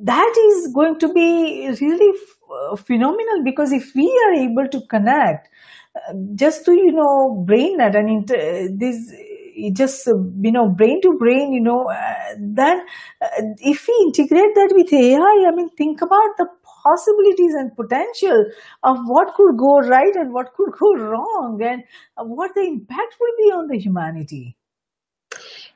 that 0.00 0.34
is 0.50 0.72
going 0.74 0.98
to 1.00 1.12
be 1.12 1.68
really 1.80 2.18
uh, 2.72 2.76
phenomenal 2.76 3.44
because 3.44 3.72
if 3.72 3.92
we 3.94 4.08
are 4.26 4.34
able 4.34 4.68
to 4.68 4.80
connect 4.90 5.48
uh, 5.96 6.12
just 6.34 6.64
to 6.64 6.72
you 6.72 6.92
know 6.92 7.44
brain 7.46 7.76
net 7.78 7.94
and 7.94 8.10
inter- 8.10 8.68
this 8.76 9.12
just 9.72 10.08
uh, 10.08 10.14
you 10.42 10.50
know 10.52 10.68
brain 10.68 11.00
to 11.02 11.12
brain 11.18 11.52
you 11.52 11.60
know 11.60 11.88
uh, 11.90 12.34
then 12.40 12.80
uh, 13.22 13.28
if 13.60 13.86
we 13.88 13.94
integrate 14.06 14.54
that 14.56 14.72
with 14.74 14.92
ai 14.92 15.34
i 15.48 15.52
mean 15.54 15.68
think 15.78 16.02
about 16.02 16.36
the 16.38 16.46
possibilities 16.84 17.54
and 17.54 17.74
potential 17.76 18.44
of 18.82 18.98
what 19.06 19.32
could 19.34 19.56
go 19.56 19.78
right 19.80 20.16
and 20.16 20.32
what 20.32 20.52
could 20.54 20.72
go 20.78 20.94
wrong 20.96 21.60
and 21.62 21.84
what 22.36 22.52
the 22.54 22.62
impact 22.62 23.16
will 23.20 23.36
be 23.38 23.50
on 23.58 23.68
the 23.68 23.78
humanity 23.78 24.56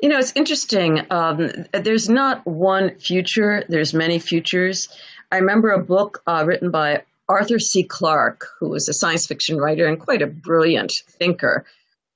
you 0.01 0.09
know, 0.09 0.19
it's 0.19 0.33
interesting. 0.37 1.07
Um, 1.11 1.51
there's 1.73 2.09
not 2.09 2.47
one 2.47 2.97
future, 2.99 3.65
there's 3.69 3.93
many 3.93 4.19
futures. 4.19 4.89
I 5.33 5.39
remember 5.39 5.71
a 5.71 5.83
book 5.83 6.23
uh, 6.27 6.45
written 6.47 6.71
by 6.71 7.03
Arthur 7.29 7.59
C. 7.59 7.83
Clarke, 7.83 8.47
who 8.59 8.69
was 8.69 8.89
a 8.89 8.95
science 8.95 9.27
fiction 9.27 9.59
writer 9.59 9.87
and 9.87 10.01
quite 10.01 10.23
a 10.23 10.27
brilliant 10.27 10.93
thinker, 11.09 11.67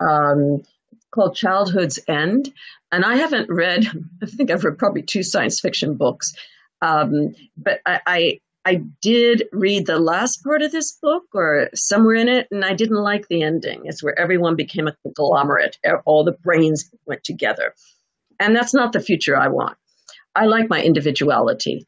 um, 0.00 0.62
called 1.10 1.36
Childhood's 1.36 1.98
End. 2.08 2.52
And 2.90 3.04
I 3.04 3.16
haven't 3.16 3.50
read, 3.50 3.86
I 4.22 4.26
think 4.26 4.50
I've 4.50 4.64
read 4.64 4.78
probably 4.78 5.02
two 5.02 5.22
science 5.22 5.60
fiction 5.60 5.94
books. 5.94 6.32
Um, 6.80 7.34
but 7.56 7.80
I, 7.84 8.00
I, 8.06 8.40
I 8.64 8.82
did 9.00 9.44
read 9.52 9.86
the 9.86 9.98
last 9.98 10.44
part 10.44 10.62
of 10.62 10.70
this 10.70 10.92
book 11.02 11.24
or 11.34 11.68
somewhere 11.74 12.14
in 12.14 12.28
it, 12.28 12.46
and 12.50 12.64
I 12.64 12.74
didn't 12.74 13.02
like 13.02 13.26
the 13.28 13.42
ending. 13.42 13.82
It's 13.84 14.02
where 14.02 14.18
everyone 14.18 14.54
became 14.54 14.86
a 14.86 14.96
conglomerate, 15.02 15.78
all 16.04 16.24
the 16.24 16.36
brains 16.44 16.88
went 17.06 17.24
together. 17.24 17.74
And 18.38 18.54
that's 18.54 18.74
not 18.74 18.92
the 18.92 19.00
future 19.00 19.36
I 19.36 19.48
want. 19.48 19.76
I 20.34 20.46
like 20.46 20.70
my 20.70 20.82
individuality. 20.82 21.86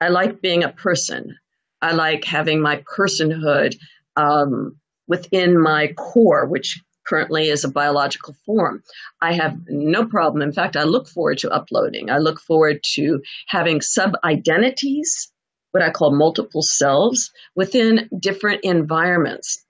I 0.00 0.08
like 0.08 0.42
being 0.42 0.64
a 0.64 0.72
person. 0.72 1.36
I 1.80 1.92
like 1.92 2.24
having 2.24 2.60
my 2.60 2.82
personhood 2.96 3.76
um, 4.16 4.76
within 5.06 5.60
my 5.60 5.92
core, 5.96 6.46
which 6.46 6.80
currently 7.06 7.48
is 7.48 7.64
a 7.64 7.70
biological 7.70 8.34
form. 8.44 8.82
I 9.22 9.32
have 9.32 9.56
no 9.68 10.04
problem. 10.04 10.42
In 10.42 10.52
fact, 10.52 10.76
I 10.76 10.82
look 10.82 11.08
forward 11.08 11.38
to 11.38 11.50
uploading. 11.50 12.10
I 12.10 12.18
look 12.18 12.40
forward 12.40 12.80
to 12.94 13.20
having 13.46 13.80
sub 13.80 14.12
identities, 14.24 15.32
what 15.72 15.82
I 15.82 15.90
call 15.90 16.14
multiple 16.14 16.62
selves, 16.62 17.30
within 17.54 18.08
different 18.18 18.60
environments. 18.62 19.64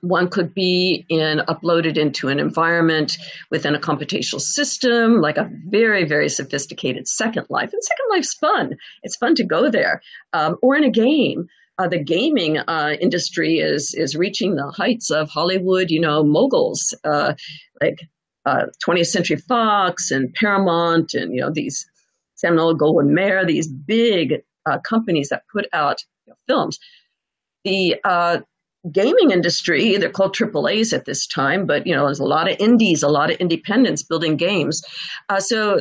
One 0.00 0.28
could 0.28 0.52
be 0.52 1.06
in 1.08 1.42
uploaded 1.48 1.96
into 1.96 2.28
an 2.28 2.40
environment 2.40 3.16
within 3.52 3.74
a 3.74 3.78
computational 3.78 4.40
system, 4.40 5.20
like 5.20 5.36
a 5.36 5.48
very, 5.68 6.04
very 6.04 6.28
sophisticated 6.28 7.06
Second 7.06 7.46
Life. 7.50 7.72
And 7.72 7.82
Second 7.84 8.06
Life's 8.10 8.34
fun. 8.34 8.76
It's 9.04 9.16
fun 9.16 9.36
to 9.36 9.44
go 9.44 9.70
there. 9.70 10.02
Um, 10.32 10.56
or 10.60 10.76
in 10.76 10.82
a 10.82 10.90
game 10.90 11.46
uh, 11.78 11.88
the 11.88 12.02
gaming 12.02 12.58
uh, 12.58 12.96
industry 13.00 13.58
is 13.58 13.94
is 13.94 14.14
reaching 14.14 14.54
the 14.54 14.70
heights 14.70 15.10
of 15.10 15.30
Hollywood, 15.30 15.90
you 15.90 16.00
know, 16.00 16.22
moguls 16.22 16.94
uh, 17.04 17.34
like 17.80 17.98
20th 18.46 19.00
uh, 19.00 19.04
Century 19.04 19.36
Fox 19.36 20.10
and 20.10 20.32
Paramount, 20.34 21.14
and 21.14 21.34
you 21.34 21.40
know 21.40 21.50
these 21.52 21.86
Samuel 22.34 22.76
Goldwyn 22.76 23.10
Mayer, 23.10 23.44
these 23.44 23.68
big 23.68 24.42
uh, 24.66 24.78
companies 24.78 25.28
that 25.28 25.42
put 25.52 25.66
out 25.72 26.02
you 26.26 26.32
know, 26.32 26.36
films. 26.46 26.78
The 27.64 27.96
uh, 28.04 28.40
gaming 28.90 29.30
industry, 29.30 29.96
they're 29.96 30.10
called 30.10 30.34
AAA's 30.34 30.92
at 30.92 31.04
this 31.04 31.26
time, 31.26 31.66
but 31.66 31.86
you 31.86 31.94
know, 31.94 32.06
there's 32.06 32.18
a 32.18 32.24
lot 32.24 32.50
of 32.50 32.56
indies, 32.58 33.02
a 33.02 33.08
lot 33.08 33.30
of 33.30 33.36
independents 33.36 34.02
building 34.02 34.36
games. 34.36 34.82
so 35.38 35.80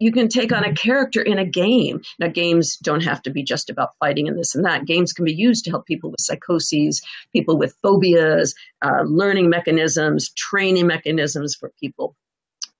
you 0.00 0.12
can 0.12 0.28
take 0.28 0.52
on 0.52 0.64
a 0.64 0.74
character 0.74 1.22
in 1.22 1.38
a 1.38 1.46
game. 1.46 2.02
Now, 2.18 2.28
games 2.28 2.76
don't 2.76 3.02
have 3.02 3.22
to 3.22 3.30
be 3.30 3.42
just 3.42 3.70
about 3.70 3.90
fighting 4.00 4.28
and 4.28 4.38
this 4.38 4.54
and 4.54 4.64
that. 4.64 4.86
Games 4.86 5.12
can 5.12 5.24
be 5.24 5.34
used 5.34 5.64
to 5.64 5.70
help 5.70 5.86
people 5.86 6.10
with 6.10 6.20
psychoses, 6.20 7.00
people 7.32 7.56
with 7.56 7.76
phobias, 7.82 8.54
uh, 8.82 9.02
learning 9.06 9.48
mechanisms, 9.48 10.30
training 10.34 10.86
mechanisms 10.86 11.54
for 11.54 11.72
people. 11.80 12.16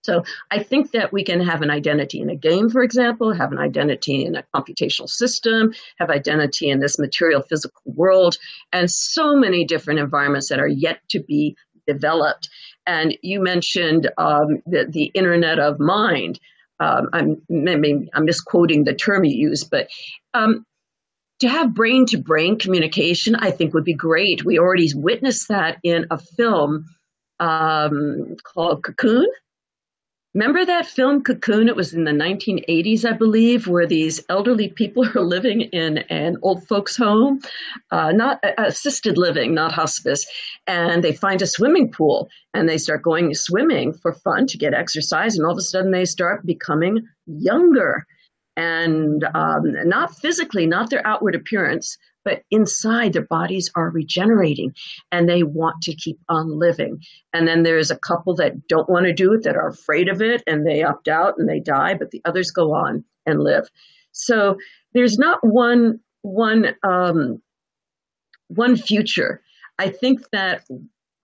So 0.05 0.23
I 0.51 0.63
think 0.63 0.93
that 0.93 1.13
we 1.13 1.25
can 1.25 1.41
have 1.41 1.63
an 1.63 1.71
identity 1.71 2.21
in 2.21 2.29
a 2.29 2.37
game, 2.37 2.69
for 2.69 2.83
example, 2.83 3.33
have 3.33 3.53
an 3.53 3.59
identity 3.59 4.25
in 4.25 4.37
a 4.37 4.45
computational 4.55 5.09
system, 5.09 5.73
have 5.99 6.11
identity 6.11 6.69
in 6.69 6.81
this 6.81 6.99
material 6.99 7.43
physical 7.43 7.81
world, 7.87 8.37
and 8.73 8.91
so 8.91 9.35
many 9.35 9.65
different 9.65 10.01
environments 10.01 10.49
that 10.51 10.61
are 10.61 10.69
yet 10.69 11.01
to 11.09 11.21
be 11.21 11.57
developed. 11.87 12.49
And 12.87 13.17
you 13.23 13.43
mentioned 13.43 14.11
um, 14.19 14.63
the, 14.67 14.87
the 14.89 15.05
Internet 15.15 15.59
of 15.59 15.81
Mind 15.81 16.39
um, 16.81 17.09
I'm 17.13 17.41
maybe 17.49 18.09
I'm 18.15 18.25
misquoting 18.25 18.85
the 18.85 18.95
term 18.95 19.25
you 19.25 19.49
use, 19.49 19.65
but 19.65 19.89
um, 20.35 20.67
to 21.41 21.49
have 21.49 21.75
brain 21.75 22.07
to 22.07 22.19
brain 22.19 22.59
communication, 22.59 23.37
I 23.37 23.51
think 23.51 23.75
would 23.75 23.85
be 23.85 23.95
great. 23.95 24.45
We 24.45 24.59
already 24.59 24.91
witnessed 24.95 25.49
that 25.49 25.79
in 25.83 26.07
a 26.11 26.19
film 26.19 26.87
um, 27.41 28.37
called 28.43 28.83
Cocoon. 28.83 29.29
Remember 30.35 30.65
that 30.65 30.87
film 30.87 31.23
Cocoon? 31.23 31.69
It 31.69 31.77
was 31.77 31.95
in 31.95 32.03
the 32.03 32.11
1980s, 32.11 33.05
I 33.05 33.13
believe, 33.13 33.69
where 33.69 33.87
these 33.87 34.21
elderly 34.29 34.69
people 34.69 35.07
are 35.15 35.23
living 35.23 35.63
in 35.63 35.99
an 36.11 36.39
old 36.43 36.67
folks' 36.67 36.97
home, 36.97 37.41
uh, 37.93 38.11
not 38.11 38.41
uh, 38.43 38.53
assisted 38.59 39.17
living, 39.17 39.55
not 39.55 39.71
hospice, 39.71 40.27
and 40.67 41.05
they 41.05 41.13
find 41.13 41.41
a 41.41 41.47
swimming 41.47 41.91
pool 41.91 42.29
and 42.53 42.69
they 42.69 42.79
start 42.79 43.03
going 43.03 43.33
swimming 43.35 43.93
for 43.93 44.13
fun 44.13 44.47
to 44.49 44.59
get 44.59 44.75
exercise, 44.75 45.37
and 45.37 45.47
all 45.47 45.53
of 45.53 45.59
a 45.59 45.63
sudden 45.63 45.93
they 45.93 46.05
start 46.05 46.45
becoming 46.45 47.07
younger 47.27 48.05
and 48.57 49.25
um, 49.35 49.63
not 49.89 50.17
physically, 50.17 50.67
not 50.67 50.91
their 50.91 51.05
outward 51.07 51.35
appearance, 51.35 51.97
but 52.25 52.43
inside 52.51 53.13
their 53.13 53.27
bodies 53.27 53.71
are 53.75 53.91
regenerating 53.91 54.75
and 55.13 55.29
they 55.29 55.43
want 55.43 55.83
to 55.83 55.95
keep 55.95 56.19
on 56.29 56.59
living. 56.59 57.01
And 57.33 57.47
then 57.47 57.63
there's 57.63 57.91
a 57.91 57.99
couple 57.99 58.35
that 58.37 58.67
don't 58.69 58.89
want 58.89 59.07
to 59.07 59.13
do 59.13 59.33
it, 59.33 59.43
that 59.43 59.57
are 59.57 59.69
afraid 59.69 60.09
of 60.09 60.23
it, 60.23 60.43
and 60.47 60.67
they 60.67 60.83
opt 60.83 61.09
out 61.09 61.35
and 61.39 61.49
they 61.49 61.61
die, 61.61 61.95
but 61.95 62.11
the 62.11 62.23
others 62.25 62.51
go 62.51 62.75
on 62.75 63.05
and 63.27 63.43
live. 63.43 63.69
So 64.13 64.57
there's 64.93 65.19
not 65.19 65.39
one 65.43 66.01
one 66.23 66.75
um, 66.83 67.43
one 68.49 68.77
future. 68.77 69.43
I 69.79 69.89
think 69.89 70.31
that 70.31 70.65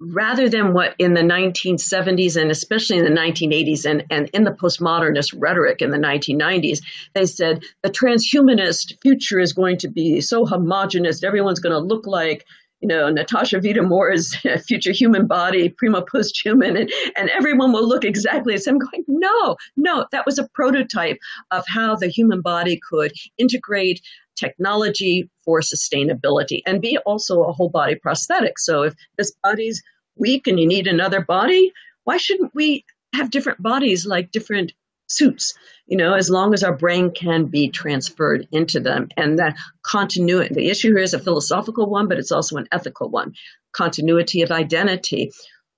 rather 0.01 0.49
than 0.49 0.73
what 0.73 0.95
in 0.99 1.15
the 1.15 1.21
1970s 1.21 2.41
and 2.41 2.51
especially 2.51 2.99
in 2.99 3.05
the 3.05 3.11
1980s 3.11 3.85
and, 3.85 4.05
and 4.11 4.31
in 4.33 4.45
the 4.45 4.51
postmodernist 4.51 5.35
rhetoric 5.37 5.83
in 5.83 5.91
the 5.91 5.99
1990s, 5.99 6.81
they 7.15 7.27
said 7.27 7.63
the 7.83 7.91
transhumanist 7.91 9.01
future 9.03 9.39
is 9.39 9.53
going 9.53 9.77
to 9.77 9.89
be 9.89 10.21
so 10.21 10.47
homogenous, 10.47 11.23
everyone's 11.23 11.61
going 11.61 11.75
to 11.75 11.79
look 11.79 12.07
like 12.07 12.45
you 12.81 12.89
know, 12.89 13.11
Natasha 13.11 13.61
Vita-More's 13.61 14.35
future 14.67 14.93
human 14.93 15.27
body, 15.27 15.69
Primo 15.69 16.01
post-human, 16.01 16.77
and, 16.77 16.91
and 17.17 17.29
everyone 17.31 17.73
will 17.73 17.87
look 17.87 18.05
exactly 18.05 18.55
the 18.55 18.61
same. 18.61 18.79
Going, 18.79 19.05
no, 19.07 19.57
no, 19.77 20.07
that 20.13 20.25
was 20.25 20.39
a 20.39 20.49
prototype 20.55 21.19
of 21.51 21.65
how 21.69 21.95
the 21.95 22.09
human 22.09 22.41
body 22.41 22.81
could 22.89 23.13
integrate 23.37 24.01
technology 24.41 25.31
for 25.45 25.61
sustainability 25.61 26.61
and 26.67 26.81
be 26.81 26.99
also 27.05 27.43
a 27.43 27.53
whole 27.53 27.69
body 27.69 27.95
prosthetic. 27.95 28.59
So 28.59 28.83
if 28.83 28.95
this 29.19 29.33
body's 29.43 29.83
weak 30.17 30.47
and 30.47 30.59
you 30.59 30.67
need 30.67 30.87
another 30.87 31.21
body, 31.21 31.73
why 32.05 32.17
shouldn't 32.17 32.55
we 32.55 32.85
have 33.15 33.31
different 33.31 33.63
bodies 33.63 34.07
like 34.07 34.33
different 34.33 34.73
suits? 35.09 35.53
You 35.87 35.97
know, 35.97 36.15
as 36.15 36.31
long 36.31 36.55
as 36.55 36.65
our 36.65 36.77
brain 36.77 37.11
can 37.11 37.47
be 37.47 37.69
transferred 37.69 38.49
into 38.53 38.81
them. 38.81 39.09
And 39.17 39.39
that 39.39 39.57
continuity, 39.83 40.55
the 40.55 40.69
issue 40.71 40.89
here 40.89 40.99
is 40.99 41.15
a 41.15 41.19
philosophical 41.19 41.91
one, 41.91 42.09
but 42.09 42.19
it's 42.19 42.33
also 42.33 42.57
an 42.57 42.69
ethical 42.73 43.11
one. 43.11 43.35
Continuity 43.73 44.43
of 44.43 44.51
identity. 44.51 45.31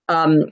Um, 0.08 0.50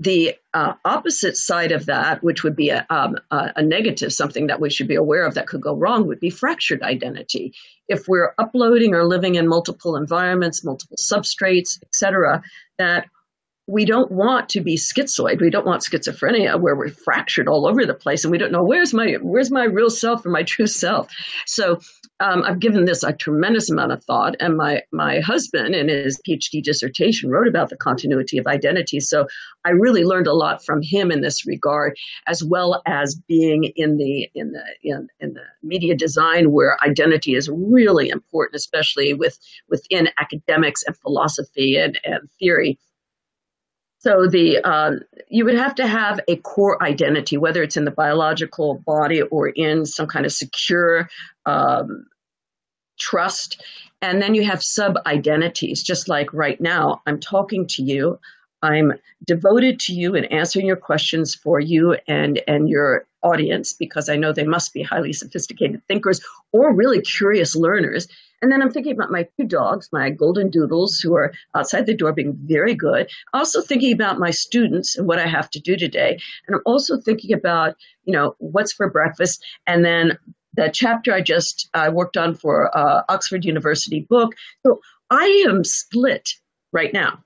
the 0.00 0.34
uh, 0.54 0.74
opposite 0.84 1.36
side 1.36 1.72
of 1.72 1.86
that, 1.86 2.22
which 2.22 2.44
would 2.44 2.54
be 2.54 2.70
a, 2.70 2.86
um, 2.88 3.16
a, 3.30 3.52
a, 3.56 3.62
negative, 3.62 4.12
something 4.12 4.46
that 4.46 4.60
we 4.60 4.70
should 4.70 4.86
be 4.86 4.94
aware 4.94 5.26
of 5.26 5.34
that 5.34 5.48
could 5.48 5.60
go 5.60 5.74
wrong, 5.74 6.06
would 6.06 6.20
be 6.20 6.30
fractured 6.30 6.82
identity. 6.82 7.52
If 7.88 8.06
we're 8.06 8.34
uploading 8.38 8.94
or 8.94 9.06
living 9.06 9.34
in 9.34 9.48
multiple 9.48 9.96
environments, 9.96 10.64
multiple 10.64 10.96
substrates, 10.96 11.82
etc., 11.82 12.42
that 12.78 13.06
we 13.66 13.84
don't 13.84 14.10
want 14.10 14.48
to 14.50 14.60
be 14.60 14.76
schizoid. 14.76 15.40
We 15.40 15.50
don't 15.50 15.66
want 15.66 15.82
schizophrenia 15.82 16.58
where 16.58 16.74
we're 16.74 16.88
fractured 16.88 17.48
all 17.48 17.68
over 17.68 17.84
the 17.84 17.92
place 17.92 18.24
and 18.24 18.30
we 18.32 18.38
don't 18.38 18.50
know 18.50 18.64
where's 18.64 18.94
my 18.94 19.16
where's 19.20 19.50
my 19.50 19.64
real 19.64 19.90
self 19.90 20.24
or 20.24 20.30
my 20.30 20.42
true 20.42 20.66
self. 20.84 21.12
So 21.46 21.78
um, 22.20 22.42
I've 22.42 22.58
given 22.58 22.84
this 22.84 23.02
a 23.02 23.12
tremendous 23.12 23.70
amount 23.70 23.92
of 23.92 24.02
thought, 24.04 24.34
and 24.40 24.56
my 24.56 24.82
my 24.92 25.20
husband 25.20 25.74
in 25.74 25.88
his 25.88 26.20
PhD 26.26 26.62
dissertation 26.62 27.30
wrote 27.30 27.46
about 27.46 27.70
the 27.70 27.76
continuity 27.76 28.38
of 28.38 28.46
identity. 28.46 29.00
So 29.00 29.26
I 29.64 29.70
really 29.70 30.04
learned 30.04 30.26
a 30.26 30.34
lot 30.34 30.64
from 30.64 30.82
him 30.82 31.10
in 31.10 31.20
this 31.20 31.46
regard, 31.46 31.96
as 32.26 32.42
well 32.42 32.82
as 32.86 33.14
being 33.28 33.72
in 33.76 33.98
the 33.98 34.28
in 34.34 34.52
the 34.52 34.64
in, 34.82 35.08
in 35.20 35.34
the 35.34 35.44
media 35.62 35.94
design 35.96 36.50
where 36.50 36.76
identity 36.82 37.34
is 37.34 37.48
really 37.48 38.08
important, 38.08 38.56
especially 38.56 39.14
with 39.14 39.38
within 39.68 40.08
academics 40.18 40.82
and 40.82 40.96
philosophy 40.96 41.76
and, 41.76 42.00
and 42.04 42.28
theory. 42.40 42.78
So 44.00 44.28
the 44.28 44.58
um, 44.58 45.00
you 45.28 45.44
would 45.44 45.56
have 45.56 45.74
to 45.76 45.86
have 45.86 46.20
a 46.28 46.36
core 46.36 46.82
identity, 46.82 47.36
whether 47.36 47.62
it's 47.62 47.76
in 47.76 47.84
the 47.84 47.90
biological 47.90 48.82
body 48.86 49.22
or 49.22 49.48
in 49.48 49.86
some 49.86 50.06
kind 50.06 50.24
of 50.24 50.32
secure 50.32 51.08
um, 51.46 52.06
trust, 53.00 53.62
and 54.00 54.22
then 54.22 54.34
you 54.34 54.44
have 54.44 54.62
sub 54.62 54.98
identities. 55.06 55.82
Just 55.82 56.08
like 56.08 56.32
right 56.32 56.60
now, 56.60 57.02
I'm 57.06 57.18
talking 57.18 57.66
to 57.68 57.82
you. 57.82 58.18
I'm 58.62 58.92
devoted 59.24 59.78
to 59.80 59.92
you 59.92 60.14
and 60.14 60.30
answering 60.32 60.66
your 60.66 60.76
questions 60.76 61.34
for 61.34 61.58
you 61.58 61.96
and 62.06 62.40
and 62.46 62.68
your 62.68 63.04
audience 63.22 63.72
because 63.72 64.08
I 64.08 64.16
know 64.16 64.32
they 64.32 64.44
must 64.44 64.72
be 64.72 64.82
highly 64.82 65.12
sophisticated 65.12 65.82
thinkers 65.88 66.20
or 66.52 66.72
really 66.72 67.00
curious 67.00 67.56
learners 67.56 68.06
and 68.40 68.52
then 68.52 68.62
I'm 68.62 68.70
thinking 68.70 68.92
about 68.92 69.10
my 69.10 69.26
two 69.36 69.46
dogs, 69.46 69.88
my 69.92 70.10
golden 70.10 70.50
doodles, 70.50 71.00
who 71.00 71.14
are 71.14 71.32
outside 71.54 71.86
the 71.86 71.96
door 71.96 72.12
being 72.12 72.38
very 72.44 72.74
good. 72.74 73.10
Also 73.34 73.60
thinking 73.60 73.92
about 73.92 74.18
my 74.18 74.30
students 74.30 74.96
and 74.96 75.06
what 75.06 75.18
I 75.18 75.26
have 75.26 75.50
to 75.50 75.60
do 75.60 75.76
today. 75.76 76.18
And 76.46 76.56
I'm 76.56 76.62
also 76.64 76.98
thinking 76.98 77.32
about, 77.32 77.76
you 78.04 78.12
know, 78.12 78.36
what's 78.38 78.72
for 78.72 78.88
breakfast. 78.88 79.44
And 79.66 79.84
then 79.84 80.18
the 80.54 80.70
chapter 80.72 81.12
I 81.12 81.20
just 81.20 81.68
uh, 81.74 81.90
worked 81.92 82.16
on 82.16 82.34
for 82.34 82.76
uh, 82.76 83.02
Oxford 83.08 83.44
University 83.44 84.06
book. 84.08 84.34
So 84.64 84.80
I 85.10 85.44
am 85.48 85.64
split 85.64 86.30
right 86.72 86.92
now, 86.92 87.18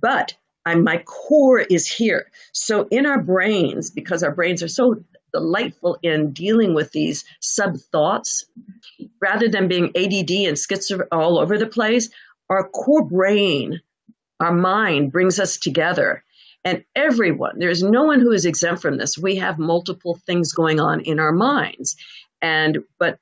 but 0.00 0.34
I'm, 0.66 0.82
my 0.82 0.98
core 0.98 1.60
is 1.60 1.86
here. 1.86 2.26
So 2.52 2.88
in 2.90 3.06
our 3.06 3.22
brains, 3.22 3.90
because 3.90 4.22
our 4.22 4.32
brains 4.32 4.62
are 4.62 4.68
so 4.68 5.02
delightful 5.32 5.98
in 6.02 6.32
dealing 6.32 6.74
with 6.74 6.92
these 6.92 7.24
sub 7.40 7.76
thoughts 7.92 8.46
rather 9.20 9.48
than 9.48 9.68
being 9.68 9.86
ADD 9.96 10.30
and 10.30 10.56
schizo 10.56 11.06
all 11.12 11.38
over 11.38 11.58
the 11.58 11.66
place. 11.66 12.08
Our 12.48 12.68
core 12.68 13.04
brain, 13.04 13.80
our 14.40 14.52
mind 14.52 15.12
brings 15.12 15.40
us 15.40 15.56
together. 15.56 16.22
And 16.64 16.84
everyone, 16.96 17.58
there's 17.58 17.82
no 17.82 18.04
one 18.04 18.20
who 18.20 18.32
is 18.32 18.44
exempt 18.44 18.82
from 18.82 18.98
this. 18.98 19.16
We 19.16 19.36
have 19.36 19.58
multiple 19.58 20.18
things 20.26 20.52
going 20.52 20.80
on 20.80 21.00
in 21.00 21.20
our 21.20 21.32
minds. 21.32 21.96
And 22.42 22.78
but 22.98 23.18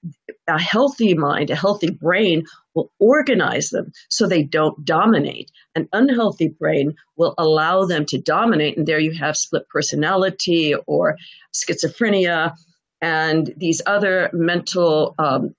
a 0.49 0.61
healthy 0.61 1.15
mind, 1.15 1.51
a 1.51 1.57
healthy 1.57 1.91
brain 1.91 2.45
will 2.75 2.91
organize 2.99 3.71
them 3.71 3.93
so 4.09 4.27
they 4.27 4.43
don't 4.43 4.85
dominate. 4.85 5.51
An 5.77 5.89
unhealthy 5.93 6.49
brain 6.49 6.95
will 7.17 7.35
allow 7.39 7.85
them 7.85 8.05
to 8.07 8.19
dominate, 8.19 8.77
and 8.77 8.87
there 8.87 8.99
you 8.99 9.12
have 9.12 9.37
split 9.37 9.69
personality 9.69 10.75
or 10.87 11.17
schizophrenia 11.55 12.55
and 13.01 13.53
these 13.57 13.81
other 13.87 14.31
mental 14.33 15.15
um, 15.19 15.55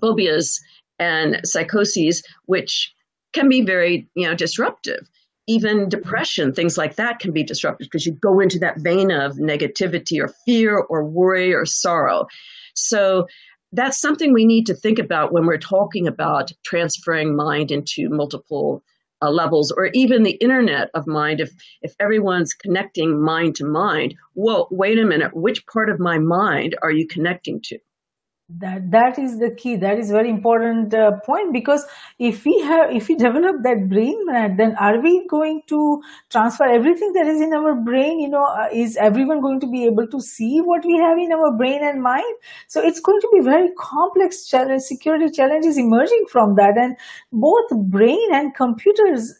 phobias 0.00 0.60
and 0.98 1.40
psychoses, 1.44 2.22
which 2.46 2.94
can 3.32 3.48
be 3.48 3.62
very 3.62 4.08
you 4.14 4.26
know 4.26 4.34
disruptive 4.34 5.08
even 5.48 5.88
depression, 5.88 6.52
things 6.52 6.78
like 6.78 6.96
that 6.96 7.18
can 7.18 7.32
be 7.32 7.42
disruptive 7.42 7.86
because 7.86 8.06
you 8.06 8.12
go 8.12 8.38
into 8.40 8.58
that 8.60 8.78
vein 8.78 9.10
of 9.10 9.36
negativity 9.36 10.20
or 10.22 10.32
fear 10.46 10.78
or 10.78 11.04
worry 11.04 11.52
or 11.52 11.66
sorrow. 11.66 12.26
So 12.74 13.26
that's 13.72 14.00
something 14.00 14.32
we 14.32 14.44
need 14.44 14.66
to 14.66 14.74
think 14.74 14.98
about 14.98 15.32
when 15.32 15.46
we're 15.46 15.58
talking 15.58 16.06
about 16.06 16.52
transferring 16.64 17.34
mind 17.34 17.70
into 17.70 18.08
multiple 18.10 18.82
uh, 19.22 19.30
levels 19.30 19.70
or 19.70 19.86
even 19.94 20.24
the 20.24 20.32
internet 20.32 20.90
of 20.94 21.06
mind. 21.06 21.40
If 21.40 21.50
if 21.80 21.94
everyone's 22.00 22.52
connecting 22.52 23.20
mind 23.22 23.54
to 23.56 23.64
mind 23.64 24.14
well 24.34 24.68
wait 24.70 24.98
a 24.98 25.04
minute 25.04 25.34
which 25.34 25.66
part 25.66 25.88
of 25.88 26.00
my 26.00 26.18
mind 26.18 26.76
are 26.82 26.90
you 26.90 27.06
connecting 27.06 27.60
to 27.62 27.78
that 28.48 28.90
that 28.90 29.18
is 29.18 29.38
the 29.38 29.50
key. 29.50 29.76
That 29.76 29.98
is 29.98 30.10
very 30.10 30.28
important 30.28 30.92
uh, 30.92 31.12
point 31.24 31.52
because 31.52 31.84
if 32.18 32.44
we 32.44 32.60
have 32.62 32.90
if 32.94 33.08
we 33.08 33.14
develop 33.14 33.62
that 33.62 33.88
brain 33.88 34.18
net 34.26 34.56
then 34.58 34.74
are 34.76 35.00
we 35.00 35.26
going 35.28 35.62
to 35.68 36.02
transfer 36.30 36.64
everything 36.64 37.12
that 37.14 37.26
is 37.26 37.40
in 37.40 37.54
our 37.54 37.74
brain 37.74 38.20
you 38.20 38.28
know 38.28 38.44
uh, 38.44 38.68
is 38.72 38.96
everyone 38.96 39.40
going 39.40 39.60
to 39.60 39.66
be 39.66 39.84
able 39.84 40.06
to 40.06 40.20
see 40.20 40.60
what 40.60 40.84
we 40.84 40.96
have 40.98 41.18
in 41.18 41.32
our 41.32 41.56
brain 41.56 41.82
and 41.82 42.02
mind? 42.02 42.34
So 42.68 42.82
it's 42.82 43.00
going 43.00 43.20
to 43.20 43.28
be 43.32 43.40
very 43.40 43.70
complex 43.78 44.46
challenge 44.46 44.82
security 44.82 45.30
challenges 45.30 45.78
emerging 45.78 46.26
from 46.30 46.56
that. 46.56 46.76
And 46.76 46.96
both 47.32 47.70
brain 47.90 48.34
and 48.34 48.54
computers 48.54 49.34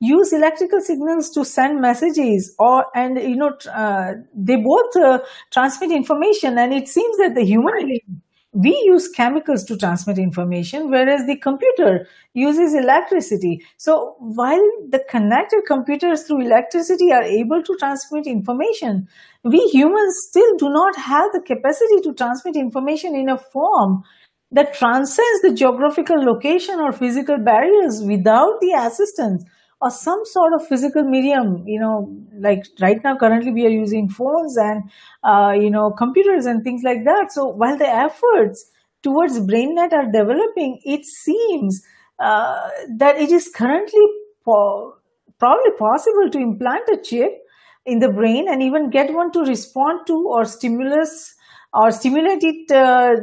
use 0.00 0.32
electrical 0.32 0.80
signals 0.80 1.30
to 1.30 1.44
send 1.44 1.80
messages 1.80 2.54
or 2.58 2.84
and 2.94 3.16
you 3.16 3.36
know 3.36 3.56
uh, 3.72 4.12
they 4.34 4.56
both 4.56 4.96
uh, 4.96 5.20
transmit 5.52 5.92
information. 5.92 6.58
And 6.58 6.72
it 6.72 6.88
seems 6.88 7.16
that 7.18 7.34
the 7.34 7.44
human 7.44 7.72
brain 7.72 8.22
we 8.56 8.70
use 8.86 9.08
chemicals 9.08 9.64
to 9.64 9.76
transmit 9.76 10.16
information, 10.16 10.90
whereas 10.90 11.26
the 11.26 11.36
computer 11.36 12.08
uses 12.32 12.74
electricity. 12.74 13.60
So 13.76 14.16
while 14.18 14.66
the 14.88 15.04
connected 15.10 15.60
computers 15.66 16.22
through 16.22 16.46
electricity 16.46 17.12
are 17.12 17.22
able 17.22 17.62
to 17.62 17.76
transmit 17.78 18.26
information, 18.26 19.08
we 19.44 19.58
humans 19.58 20.16
still 20.28 20.56
do 20.56 20.70
not 20.70 20.96
have 20.96 21.32
the 21.34 21.42
capacity 21.42 22.00
to 22.04 22.14
transmit 22.14 22.56
information 22.56 23.14
in 23.14 23.28
a 23.28 23.36
form 23.36 24.02
that 24.52 24.72
transcends 24.72 25.42
the 25.42 25.52
geographical 25.52 26.16
location 26.24 26.80
or 26.80 26.92
physical 26.92 27.36
barriers 27.36 28.02
without 28.02 28.58
the 28.62 28.72
assistance 28.72 29.44
or 29.80 29.90
some 29.90 30.22
sort 30.24 30.52
of 30.54 30.66
physical 30.66 31.02
medium 31.02 31.62
you 31.66 31.78
know 31.78 32.10
like 32.38 32.64
right 32.80 33.02
now 33.04 33.16
currently 33.16 33.52
we 33.52 33.66
are 33.66 33.70
using 33.78 34.08
phones 34.08 34.56
and 34.56 34.82
uh, 35.24 35.52
you 35.52 35.70
know 35.70 35.90
computers 35.90 36.46
and 36.46 36.62
things 36.64 36.82
like 36.84 37.04
that. 37.04 37.32
So 37.32 37.46
while 37.48 37.76
the 37.76 37.88
efforts 37.88 38.70
towards 39.02 39.38
brainnet 39.40 39.92
are 39.92 40.10
developing 40.10 40.80
it 40.84 41.04
seems 41.04 41.82
uh, 42.18 42.68
that 42.98 43.18
it 43.18 43.30
is 43.30 43.48
currently 43.54 44.06
po- 44.44 44.94
probably 45.38 45.72
possible 45.78 46.30
to 46.30 46.38
implant 46.38 46.88
a 46.88 46.98
chip 47.02 47.32
in 47.84 48.00
the 48.00 48.08
brain 48.08 48.48
and 48.48 48.62
even 48.62 48.90
get 48.90 49.12
one 49.14 49.30
to 49.32 49.40
respond 49.44 50.06
to 50.06 50.14
or 50.28 50.44
stimulus 50.44 51.34
or 51.76 51.90
stimulate 51.90 52.42
it 52.42 52.70
uh, 52.72 53.14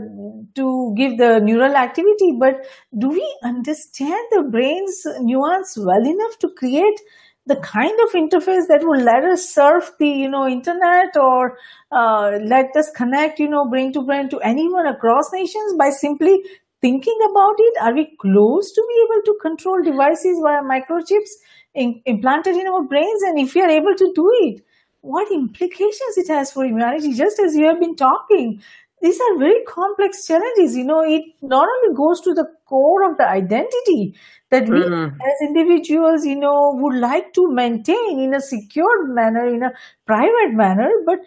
to 0.55 0.93
give 0.95 1.17
the 1.17 1.39
neural 1.39 1.75
activity. 1.75 2.37
But 2.39 2.65
do 2.97 3.09
we 3.09 3.37
understand 3.43 4.23
the 4.31 4.43
brain's 4.43 5.03
nuance 5.19 5.77
well 5.77 6.05
enough 6.05 6.37
to 6.39 6.49
create 6.57 6.99
the 7.45 7.57
kind 7.57 7.97
of 8.03 8.11
interface 8.13 8.67
that 8.69 8.83
will 8.83 9.01
let 9.03 9.23
us 9.25 9.49
surf 9.53 9.91
the 9.99 10.07
you 10.07 10.29
know 10.29 10.47
internet 10.47 11.17
or 11.17 11.57
uh, 11.91 12.39
let 12.41 12.75
us 12.77 12.89
connect 12.95 13.39
you 13.39 13.49
know 13.49 13.67
brain 13.69 13.91
to 13.91 14.01
brain 14.01 14.29
to 14.29 14.39
anyone 14.39 14.87
across 14.87 15.31
nations 15.33 15.73
by 15.77 15.89
simply 15.89 16.39
thinking 16.81 17.19
about 17.29 17.55
it 17.57 17.81
are 17.81 17.93
we 17.93 18.05
close 18.21 18.71
to 18.71 18.85
be 18.87 18.95
able 19.05 19.21
to 19.25 19.37
control 19.41 19.81
devices 19.83 20.39
via 20.41 20.61
microchips 20.61 21.35
in, 21.73 22.01
implanted 22.05 22.55
in 22.55 22.67
our 22.67 22.83
brains 22.83 23.21
and 23.23 23.39
if 23.39 23.53
we 23.55 23.61
are 23.61 23.69
able 23.69 23.95
to 23.95 24.11
do 24.15 24.29
it 24.43 24.63
what 25.03 25.29
implications 25.31 26.17
it 26.17 26.29
has 26.29 26.51
for 26.51 26.65
humanity, 26.65 27.13
just 27.13 27.37
as 27.37 27.55
you 27.55 27.65
have 27.65 27.79
been 27.79 27.95
talking. 27.95 28.61
These 29.01 29.19
are 29.19 29.37
very 29.37 29.61
complex 29.67 30.25
challenges. 30.25 30.77
You 30.77 30.85
know, 30.85 31.03
it 31.03 31.23
not 31.41 31.67
only 31.67 31.93
goes 31.93 32.21
to 32.21 32.33
the 32.33 32.45
core 32.65 33.11
of 33.11 33.17
the 33.17 33.27
identity 33.27 34.15
that 34.49 34.69
we 34.69 34.79
mm-hmm. 34.79 35.15
as 35.15 35.41
individuals, 35.41 36.25
you 36.25 36.39
know, 36.39 36.71
would 36.75 36.95
like 36.95 37.33
to 37.33 37.51
maintain 37.51 38.21
in 38.21 38.33
a 38.33 38.39
secure 38.39 39.13
manner, 39.13 39.45
in 39.45 39.61
a 39.63 39.71
private 40.07 40.53
manner, 40.53 40.89
but 41.05 41.19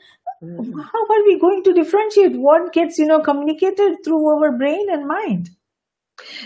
mm-hmm. 0.42 0.80
how 0.80 1.04
are 1.10 1.24
we 1.26 1.38
going 1.38 1.62
to 1.64 1.74
differentiate 1.74 2.36
what 2.36 2.72
gets, 2.72 2.98
you 2.98 3.04
know, 3.04 3.20
communicated 3.20 3.96
through 4.02 4.26
our 4.26 4.56
brain 4.56 4.86
and 4.90 5.06
mind? 5.06 5.50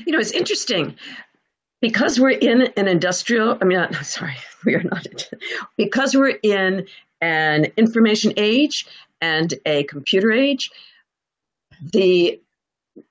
You 0.04 0.14
know, 0.14 0.18
it's 0.18 0.32
interesting 0.32 0.96
because 1.80 2.18
we're 2.18 2.30
in 2.30 2.62
an 2.76 2.88
industrial, 2.88 3.56
I 3.62 3.66
mean, 3.66 3.86
sorry, 4.02 4.36
we 4.64 4.74
are 4.74 4.82
not, 4.82 5.06
because 5.76 6.16
we're 6.16 6.38
in 6.42 6.86
an 7.20 7.66
information 7.76 8.32
age 8.36 8.86
and 9.20 9.54
a 9.66 9.84
computer 9.84 10.32
age, 10.32 10.70
the 11.92 12.40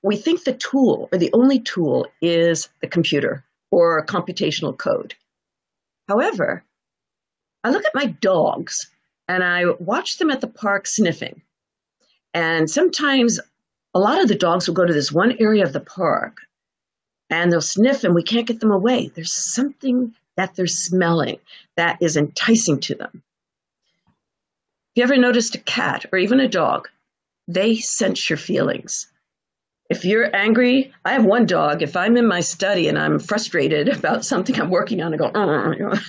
we 0.02 0.16
think 0.16 0.44
the 0.44 0.52
tool 0.52 1.08
or 1.12 1.18
the 1.18 1.32
only 1.32 1.58
tool 1.58 2.06
is 2.20 2.68
the 2.80 2.86
computer 2.86 3.44
or 3.70 4.04
computational 4.06 4.76
code. 4.76 5.14
However, 6.08 6.64
I 7.64 7.70
look 7.70 7.84
at 7.84 7.94
my 7.94 8.06
dogs 8.06 8.90
and 9.28 9.42
I 9.42 9.64
watch 9.78 10.18
them 10.18 10.30
at 10.30 10.40
the 10.40 10.48
park 10.48 10.86
sniffing. 10.86 11.42
And 12.34 12.70
sometimes 12.70 13.40
a 13.94 13.98
lot 13.98 14.20
of 14.20 14.28
the 14.28 14.34
dogs 14.34 14.66
will 14.66 14.74
go 14.74 14.84
to 14.84 14.92
this 14.92 15.12
one 15.12 15.36
area 15.40 15.64
of 15.64 15.72
the 15.72 15.80
park 15.80 16.38
and 17.28 17.50
they'll 17.50 17.60
sniff 17.60 18.04
and 18.04 18.14
we 18.14 18.22
can't 18.22 18.46
get 18.46 18.60
them 18.60 18.70
away. 18.70 19.08
There's 19.08 19.32
something 19.32 20.14
that 20.36 20.54
they're 20.54 20.66
smelling 20.66 21.38
that 21.76 21.98
is 22.00 22.16
enticing 22.16 22.80
to 22.80 22.94
them 22.94 23.22
you 24.94 25.02
ever 25.02 25.16
noticed 25.16 25.54
a 25.54 25.60
cat 25.60 26.06
or 26.12 26.18
even 26.18 26.40
a 26.40 26.48
dog? 26.48 26.88
They 27.48 27.76
sense 27.76 28.28
your 28.28 28.36
feelings. 28.36 29.06
If 29.88 30.04
you're 30.04 30.34
angry, 30.34 30.92
I 31.04 31.12
have 31.12 31.24
one 31.24 31.46
dog. 31.46 31.82
If 31.82 31.96
I'm 31.96 32.16
in 32.16 32.26
my 32.26 32.40
study 32.40 32.88
and 32.88 32.98
I'm 32.98 33.18
frustrated 33.18 33.88
about 33.96 34.24
something 34.24 34.58
I'm 34.60 34.70
working 34.70 35.02
on, 35.02 35.12
I 35.12 35.16
go, 35.16 35.30
mm, 35.30 36.02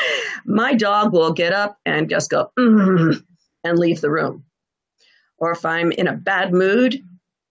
my 0.44 0.74
dog 0.74 1.12
will 1.12 1.32
get 1.32 1.52
up 1.52 1.78
and 1.86 2.10
just 2.10 2.30
go, 2.30 2.50
and 2.56 3.78
leave 3.78 4.00
the 4.00 4.10
room. 4.10 4.44
Or 5.38 5.52
if 5.52 5.64
I'm 5.64 5.92
in 5.92 6.08
a 6.08 6.16
bad 6.16 6.52
mood, 6.52 7.00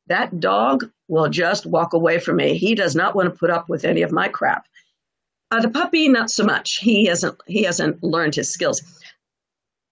that 0.07 0.39
dog 0.39 0.89
will 1.07 1.29
just 1.29 1.65
walk 1.65 1.93
away 1.93 2.19
from 2.19 2.37
me. 2.37 2.57
He 2.57 2.75
does 2.75 2.95
not 2.95 3.15
want 3.15 3.31
to 3.31 3.39
put 3.39 3.49
up 3.49 3.69
with 3.69 3.85
any 3.85 4.01
of 4.01 4.11
my 4.11 4.27
crap. 4.27 4.65
Uh, 5.51 5.61
the 5.61 5.69
puppy, 5.69 6.09
not 6.09 6.29
so 6.29 6.43
much. 6.43 6.77
He 6.81 7.05
hasn't 7.05 7.37
he 7.47 7.63
hasn't 7.63 8.03
learned 8.03 8.35
his 8.35 8.51
skills. 8.51 8.81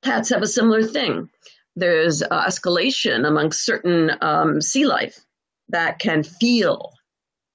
Cats 0.06 0.30
have 0.30 0.44
a 0.44 0.48
similar 0.48 0.84
thing. 0.84 1.30
There's 1.76 2.22
uh, 2.22 2.46
escalation 2.46 3.28
among 3.28 3.52
certain 3.52 4.12
um, 4.22 4.62
sea 4.62 4.86
life 4.86 5.26
that 5.70 5.98
can 5.98 6.22
feel. 6.22 6.92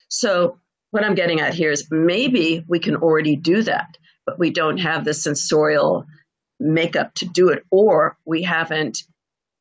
So, 0.08 0.58
what 0.90 1.04
I'm 1.04 1.14
getting 1.14 1.40
at 1.40 1.54
here 1.54 1.70
is 1.70 1.86
maybe 1.92 2.64
we 2.66 2.80
can 2.80 2.96
already 2.96 3.36
do 3.36 3.62
that, 3.62 3.96
but 4.26 4.40
we 4.40 4.50
don't 4.50 4.78
have 4.78 5.04
the 5.04 5.14
sensorial 5.14 6.04
makeup 6.58 7.14
to 7.14 7.24
do 7.26 7.50
it, 7.50 7.64
or 7.70 8.18
we 8.24 8.42
haven't 8.42 9.04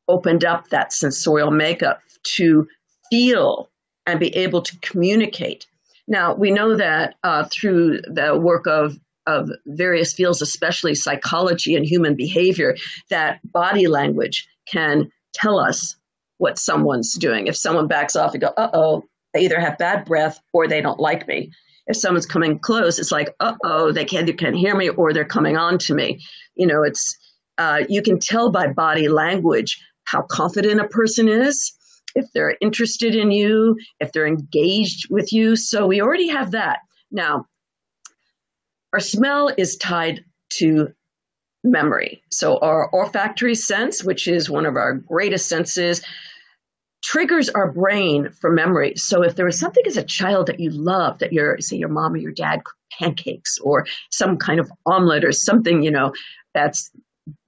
opened 0.07 0.43
up 0.43 0.69
that 0.69 0.91
sensorial 0.91 1.51
makeup 1.51 2.01
to 2.23 2.67
feel 3.11 3.69
and 4.07 4.19
be 4.19 4.35
able 4.35 4.63
to 4.63 4.75
communicate. 4.79 5.67
Now, 6.07 6.33
we 6.33 6.49
know 6.49 6.75
that 6.75 7.13
uh, 7.23 7.47
through 7.51 8.01
the 8.07 8.35
work 8.35 8.65
of 8.65 8.97
of 9.35 9.49
various 9.83 10.11
fields, 10.13 10.41
especially 10.41 10.95
psychology 10.95 11.75
and 11.75 11.85
human 11.85 12.15
behavior, 12.15 12.75
that 13.09 13.39
body 13.51 13.87
language 13.87 14.47
can 14.73 15.11
tell 15.33 15.59
us 15.59 15.95
what 16.37 16.57
someone's 16.57 17.13
doing. 17.13 17.47
If 17.47 17.55
someone 17.55 17.87
backs 17.87 18.15
off 18.15 18.33
and 18.33 18.41
go, 18.41 18.51
uh 18.57 18.69
oh, 18.73 19.03
they 19.33 19.41
either 19.45 19.59
have 19.59 19.77
bad 19.77 20.05
breath 20.05 20.39
or 20.53 20.67
they 20.67 20.81
don't 20.81 20.99
like 20.99 21.27
me. 21.27 21.51
If 21.87 21.97
someone's 21.97 22.25
coming 22.25 22.59
close, 22.59 22.99
it's 22.99 23.11
like, 23.11 23.29
uh 23.39 23.55
oh, 23.63 23.91
they 23.91 24.05
can't, 24.05 24.25
they 24.25 24.33
can't 24.33 24.55
hear 24.55 24.75
me 24.75 24.89
or 24.89 25.13
they're 25.13 25.35
coming 25.37 25.57
on 25.57 25.77
to 25.79 25.93
me. 25.93 26.07
You 26.55 26.67
know, 26.67 26.83
it's, 26.83 27.03
uh, 27.57 27.83
you 27.89 28.01
can 28.01 28.19
tell 28.19 28.51
by 28.51 28.67
body 28.67 29.07
language 29.09 29.77
how 30.05 30.21
confident 30.23 30.79
a 30.79 30.87
person 30.87 31.27
is, 31.27 31.73
if 32.15 32.25
they're 32.33 32.55
interested 32.61 33.13
in 33.15 33.31
you, 33.31 33.75
if 33.99 34.11
they're 34.11 34.27
engaged 34.27 35.07
with 35.09 35.31
you. 35.31 35.55
So 35.55 35.85
we 35.85 36.01
already 36.01 36.29
have 36.29 36.51
that. 36.51 36.79
Now, 37.11 37.45
our 38.93 38.99
smell 38.99 39.51
is 39.57 39.75
tied 39.77 40.23
to 40.57 40.89
memory. 41.63 42.21
So 42.31 42.57
our 42.59 42.89
olfactory 42.93 43.55
sense, 43.55 44.03
which 44.03 44.27
is 44.27 44.49
one 44.49 44.65
of 44.65 44.75
our 44.75 44.93
greatest 44.93 45.47
senses, 45.47 46.01
triggers 47.03 47.49
our 47.49 47.71
brain 47.71 48.29
for 48.41 48.51
memory. 48.51 48.93
So 48.95 49.23
if 49.23 49.35
there 49.35 49.45
was 49.45 49.59
something 49.59 49.83
as 49.87 49.97
a 49.97 50.03
child 50.03 50.47
that 50.47 50.59
you 50.59 50.69
loved, 50.69 51.19
that 51.19 51.33
your 51.33 51.59
say 51.59 51.77
your 51.77 51.89
mom 51.89 52.13
or 52.13 52.17
your 52.17 52.31
dad 52.31 52.63
cooked 52.63 52.77
pancakes 52.99 53.57
or 53.59 53.85
some 54.11 54.37
kind 54.37 54.59
of 54.59 54.71
omelet 54.85 55.23
or 55.23 55.31
something, 55.31 55.83
you 55.83 55.91
know, 55.91 56.13
that's 56.53 56.91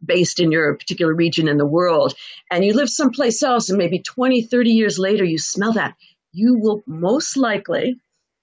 based 0.06 0.40
in 0.40 0.52
your 0.52 0.76
particular 0.76 1.14
region 1.14 1.48
in 1.48 1.58
the 1.58 1.66
world, 1.66 2.14
and 2.52 2.64
you 2.64 2.74
live 2.74 2.90
someplace 2.90 3.42
else, 3.42 3.70
and 3.70 3.78
maybe 3.78 4.00
20, 4.00 4.44
30 4.44 4.70
years 4.70 5.00
later 5.00 5.24
you 5.24 5.40
smell 5.40 5.74
that, 5.74 5.96
you 6.34 6.58
will 6.58 6.84
most 6.86 7.36
likely 7.36 7.96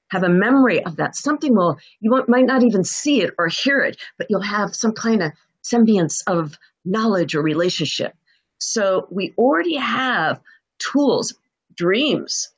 have 0.08 0.22
a 0.22 0.28
memory 0.28 0.84
of 0.84 0.96
that. 0.96 1.16
Something 1.16 1.54
will, 1.54 1.78
you 2.00 2.24
might 2.28 2.46
not 2.46 2.62
even 2.62 2.84
see 2.84 3.22
it 3.22 3.34
or 3.38 3.48
hear 3.48 3.80
it, 3.80 3.96
but 4.16 4.26
you'll 4.30 4.40
have 4.40 4.74
some 4.74 4.92
kind 4.92 5.22
of 5.22 5.32
semblance 5.62 6.22
of 6.22 6.58
knowledge 6.84 7.34
or 7.34 7.42
relationship. 7.42 8.14
So 8.58 9.06
we 9.10 9.34
already 9.38 9.76
have 9.76 10.40
tools, 10.78 11.34
dreams. 11.74 12.48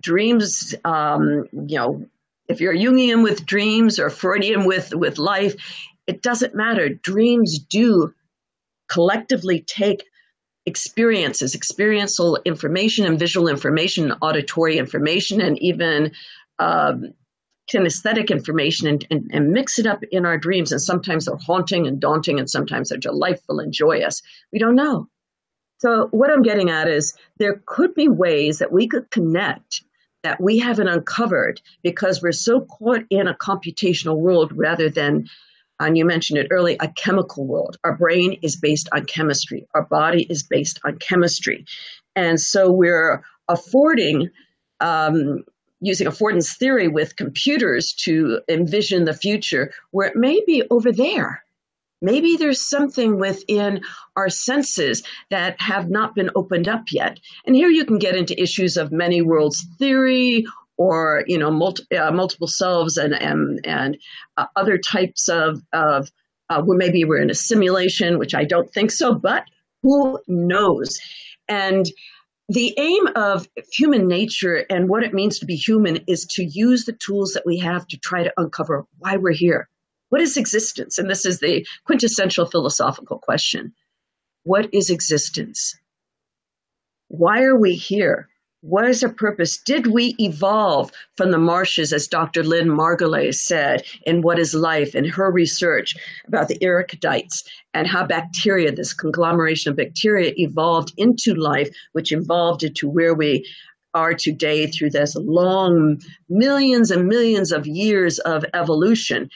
Dreams, 0.00 0.74
um, 0.84 1.46
you 1.52 1.76
know, 1.76 2.06
if 2.48 2.60
you're 2.60 2.74
Jungian 2.74 3.22
with 3.22 3.44
dreams 3.44 3.98
or 3.98 4.10
Freudian 4.10 4.64
with, 4.64 4.94
with 4.94 5.18
life, 5.18 5.54
it 6.06 6.22
doesn't 6.22 6.54
matter. 6.54 6.88
Dreams 6.88 7.58
do 7.58 8.14
collectively 8.88 9.60
take 9.60 10.04
experiences, 10.64 11.54
experiential 11.54 12.38
information 12.44 13.06
and 13.06 13.18
visual 13.18 13.48
information, 13.48 14.12
auditory 14.22 14.78
information, 14.78 15.40
and 15.40 15.58
even 15.60 16.12
um, 16.58 17.12
kinesthetic 17.70 18.30
information 18.30 18.88
and, 18.88 19.06
and, 19.10 19.30
and, 19.32 19.50
mix 19.50 19.78
it 19.78 19.86
up 19.86 20.02
in 20.10 20.24
our 20.24 20.38
dreams. 20.38 20.72
And 20.72 20.80
sometimes 20.80 21.26
they're 21.26 21.36
haunting 21.36 21.86
and 21.86 22.00
daunting, 22.00 22.38
and 22.38 22.48
sometimes 22.48 22.88
they're 22.88 22.98
delightful 22.98 23.60
and 23.60 23.72
joyous. 23.72 24.22
We 24.52 24.58
don't 24.58 24.74
know. 24.74 25.08
So, 25.78 26.08
what 26.10 26.30
I'm 26.30 26.42
getting 26.42 26.70
at 26.70 26.88
is 26.88 27.14
there 27.38 27.62
could 27.66 27.94
be 27.94 28.08
ways 28.08 28.58
that 28.58 28.72
we 28.72 28.88
could 28.88 29.10
connect 29.10 29.82
that 30.24 30.40
we 30.40 30.58
haven't 30.58 30.88
uncovered 30.88 31.60
because 31.82 32.20
we're 32.20 32.32
so 32.32 32.62
caught 32.62 33.02
in 33.10 33.28
a 33.28 33.34
computational 33.34 34.18
world 34.18 34.52
rather 34.54 34.90
than, 34.90 35.28
and 35.78 35.96
you 35.96 36.04
mentioned 36.04 36.38
it 36.40 36.48
early, 36.50 36.76
a 36.80 36.88
chemical 36.88 37.46
world. 37.46 37.76
Our 37.84 37.96
brain 37.96 38.38
is 38.42 38.56
based 38.56 38.88
on 38.92 39.04
chemistry, 39.04 39.66
our 39.74 39.84
body 39.84 40.26
is 40.28 40.42
based 40.42 40.80
on 40.84 40.98
chemistry. 40.98 41.64
And 42.16 42.40
so 42.40 42.72
we're 42.72 43.22
affording, 43.46 44.30
um, 44.80 45.44
using 45.80 46.06
affordance 46.06 46.56
theory 46.56 46.88
with 46.88 47.16
computers 47.16 47.92
to 47.92 48.40
envision 48.48 49.04
the 49.04 49.14
future 49.14 49.72
where 49.90 50.08
it 50.08 50.16
may 50.16 50.40
be 50.46 50.62
over 50.70 50.90
there 50.92 51.42
Maybe 52.00 52.36
there's 52.36 52.60
something 52.60 53.18
within 53.18 53.80
our 54.16 54.28
senses 54.28 55.02
that 55.30 55.60
have 55.60 55.90
not 55.90 56.14
been 56.14 56.30
opened 56.36 56.68
up 56.68 56.84
yet. 56.92 57.18
And 57.44 57.56
here 57.56 57.68
you 57.68 57.84
can 57.84 57.98
get 57.98 58.14
into 58.14 58.40
issues 58.40 58.76
of 58.76 58.92
many 58.92 59.20
worlds 59.20 59.66
theory 59.78 60.44
or 60.76 61.24
you 61.26 61.36
know 61.36 61.50
multi, 61.50 61.96
uh, 61.96 62.12
multiple 62.12 62.46
selves 62.46 62.96
and 62.96 63.14
and, 63.14 63.60
and 63.64 63.98
uh, 64.36 64.46
other 64.54 64.78
types 64.78 65.28
of 65.28 65.60
of 65.72 66.10
uh, 66.50 66.62
where 66.62 66.78
maybe 66.78 67.04
we're 67.04 67.20
in 67.20 67.30
a 67.30 67.34
simulation, 67.34 68.18
which 68.18 68.34
I 68.34 68.44
don't 68.44 68.72
think 68.72 68.90
so, 68.90 69.14
but 69.14 69.44
who 69.82 70.18
knows? 70.28 70.98
And 71.48 71.86
the 72.48 72.74
aim 72.78 73.06
of 73.14 73.46
human 73.72 74.08
nature 74.08 74.64
and 74.70 74.88
what 74.88 75.02
it 75.02 75.12
means 75.12 75.38
to 75.38 75.46
be 75.46 75.54
human 75.54 75.98
is 76.06 76.26
to 76.26 76.44
use 76.44 76.84
the 76.84 76.94
tools 76.94 77.32
that 77.32 77.44
we 77.44 77.58
have 77.58 77.86
to 77.88 77.98
try 77.98 78.22
to 78.22 78.32
uncover 78.36 78.84
why 78.98 79.16
we're 79.16 79.32
here 79.32 79.68
what 80.10 80.22
is 80.22 80.36
existence? 80.36 80.98
And 80.98 81.10
this 81.10 81.24
is 81.24 81.40
the 81.40 81.66
quintessential 81.84 82.46
philosophical 82.46 83.18
question. 83.18 83.74
What 84.44 84.72
is 84.72 84.90
existence? 84.90 85.74
Why 87.08 87.42
are 87.42 87.56
we 87.56 87.74
here? 87.74 88.28
What 88.60 88.88
is 88.88 89.04
our 89.04 89.12
purpose? 89.12 89.58
Did 89.58 89.86
we 89.86 90.16
evolve 90.18 90.90
from 91.16 91.30
the 91.30 91.38
marshes, 91.38 91.92
as 91.92 92.08
Dr. 92.08 92.42
Lynn 92.42 92.68
Margulis 92.68 93.34
said 93.34 93.84
in 94.04 94.22
What 94.22 94.38
is 94.38 94.52
Life, 94.52 94.94
in 94.94 95.04
her 95.04 95.30
research 95.30 95.94
about 96.26 96.48
the 96.48 96.58
Eukaryotes 96.58 97.44
and 97.72 97.86
how 97.86 98.04
bacteria, 98.04 98.72
this 98.72 98.92
conglomeration 98.92 99.70
of 99.70 99.76
bacteria, 99.76 100.32
evolved 100.36 100.92
into 100.96 101.34
life, 101.34 101.68
which 101.92 102.10
evolved 102.10 102.64
into 102.64 102.88
where 102.88 103.14
we 103.14 103.46
are 103.94 104.12
today 104.12 104.66
through 104.66 104.90
this 104.90 105.14
long 105.14 106.00
millions 106.28 106.90
and 106.90 107.06
millions 107.06 107.52
of 107.52 107.66
years 107.66 108.18
of 108.20 108.44
evolution 108.54 109.30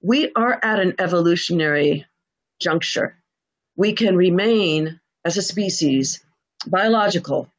we 0.00 0.30
are 0.36 0.60
at 0.62 0.78
an 0.78 0.94
evolutionary 0.98 2.06
juncture. 2.60 3.16
We 3.76 3.92
can 3.92 4.16
remain 4.16 5.00
as 5.24 5.36
a 5.36 5.42
species 5.42 6.24
biological 6.66 7.50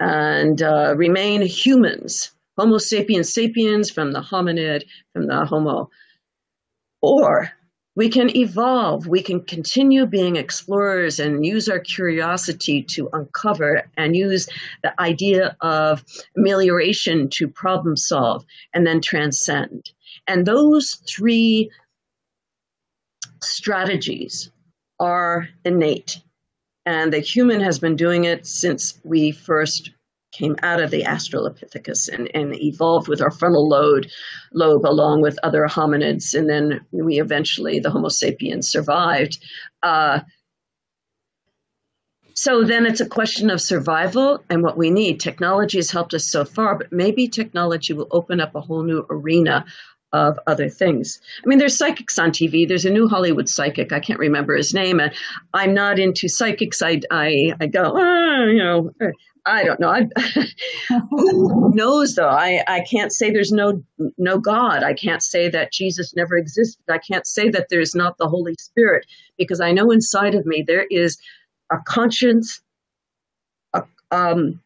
and 0.00 0.62
uh, 0.62 0.94
remain 0.96 1.42
humans, 1.42 2.32
Homo 2.58 2.78
sapiens 2.78 3.32
sapiens 3.32 3.90
from 3.90 4.12
the 4.12 4.20
hominid, 4.20 4.84
from 5.12 5.26
the 5.26 5.44
Homo. 5.44 5.90
Or 7.00 7.50
we 7.94 8.08
can 8.08 8.34
evolve, 8.36 9.06
we 9.06 9.22
can 9.22 9.42
continue 9.42 10.06
being 10.06 10.36
explorers 10.36 11.18
and 11.18 11.44
use 11.44 11.68
our 11.68 11.80
curiosity 11.80 12.82
to 12.82 13.08
uncover 13.12 13.82
and 13.96 14.16
use 14.16 14.48
the 14.82 14.98
idea 15.00 15.56
of 15.60 16.04
amelioration 16.36 17.28
to 17.30 17.48
problem 17.48 17.96
solve 17.96 18.44
and 18.72 18.86
then 18.86 19.00
transcend. 19.00 19.90
And 20.26 20.46
those 20.46 21.02
three 21.08 21.70
strategies 23.42 24.50
are 24.98 25.48
innate. 25.64 26.22
And 26.84 27.12
the 27.12 27.20
human 27.20 27.60
has 27.60 27.78
been 27.78 27.96
doing 27.96 28.24
it 28.24 28.46
since 28.46 28.98
we 29.04 29.30
first 29.30 29.90
came 30.32 30.56
out 30.62 30.80
of 30.80 30.90
the 30.90 31.02
Australopithecus 31.02 32.08
and, 32.08 32.28
and 32.34 32.56
evolved 32.56 33.06
with 33.06 33.20
our 33.20 33.30
frontal 33.30 33.68
lobe, 33.68 34.04
lobe 34.52 34.86
along 34.86 35.20
with 35.20 35.38
other 35.42 35.66
hominids. 35.66 36.34
And 36.34 36.48
then 36.48 36.80
we 36.90 37.20
eventually, 37.20 37.78
the 37.78 37.90
Homo 37.90 38.08
sapiens, 38.08 38.68
survived. 38.68 39.38
Uh, 39.82 40.20
so 42.34 42.64
then 42.64 42.86
it's 42.86 43.00
a 43.00 43.08
question 43.08 43.50
of 43.50 43.60
survival 43.60 44.42
and 44.48 44.62
what 44.62 44.78
we 44.78 44.90
need. 44.90 45.20
Technology 45.20 45.76
has 45.76 45.90
helped 45.90 46.14
us 46.14 46.26
so 46.26 46.46
far, 46.46 46.78
but 46.78 46.90
maybe 46.90 47.28
technology 47.28 47.92
will 47.92 48.08
open 48.10 48.40
up 48.40 48.54
a 48.54 48.60
whole 48.60 48.82
new 48.82 49.04
arena 49.10 49.66
of 50.12 50.38
other 50.46 50.68
things. 50.68 51.20
I 51.42 51.48
mean, 51.48 51.58
there's 51.58 51.76
psychics 51.76 52.18
on 52.18 52.30
TV. 52.30 52.68
There's 52.68 52.84
a 52.84 52.90
new 52.90 53.08
Hollywood 53.08 53.48
psychic. 53.48 53.92
I 53.92 54.00
can't 54.00 54.18
remember 54.18 54.54
his 54.54 54.74
name. 54.74 55.00
And 55.00 55.12
I'm 55.54 55.72
not 55.72 55.98
into 55.98 56.28
psychics. 56.28 56.82
I, 56.82 57.00
I, 57.10 57.54
I 57.60 57.66
go, 57.66 57.94
oh, 57.96 58.46
you 58.46 58.58
know, 58.58 58.90
I 59.46 59.64
don't 59.64 59.80
know. 59.80 59.88
I, 59.88 60.06
who 61.10 61.72
knows 61.74 62.14
though? 62.14 62.28
I, 62.28 62.62
I 62.68 62.80
can't 62.82 63.12
say 63.12 63.30
there's 63.30 63.52
no, 63.52 63.82
no 64.18 64.38
God. 64.38 64.82
I 64.82 64.92
can't 64.92 65.22
say 65.22 65.48
that 65.48 65.72
Jesus 65.72 66.14
never 66.14 66.36
existed. 66.36 66.82
I 66.90 66.98
can't 66.98 67.26
say 67.26 67.48
that 67.50 67.68
there's 67.70 67.94
not 67.94 68.18
the 68.18 68.28
Holy 68.28 68.54
Spirit 68.58 69.06
because 69.38 69.60
I 69.60 69.72
know 69.72 69.90
inside 69.90 70.34
of 70.34 70.46
me 70.46 70.62
there 70.66 70.86
is 70.90 71.18
a 71.72 71.78
conscience, 71.86 72.60
a, 73.72 73.82
um, 74.10 74.60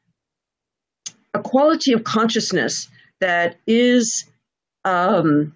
a 1.33 1.39
quality 1.39 1.93
of 1.93 2.05
consciousness 2.05 2.89
that 3.21 3.57
is 3.67 4.25
um, 4.87 5.55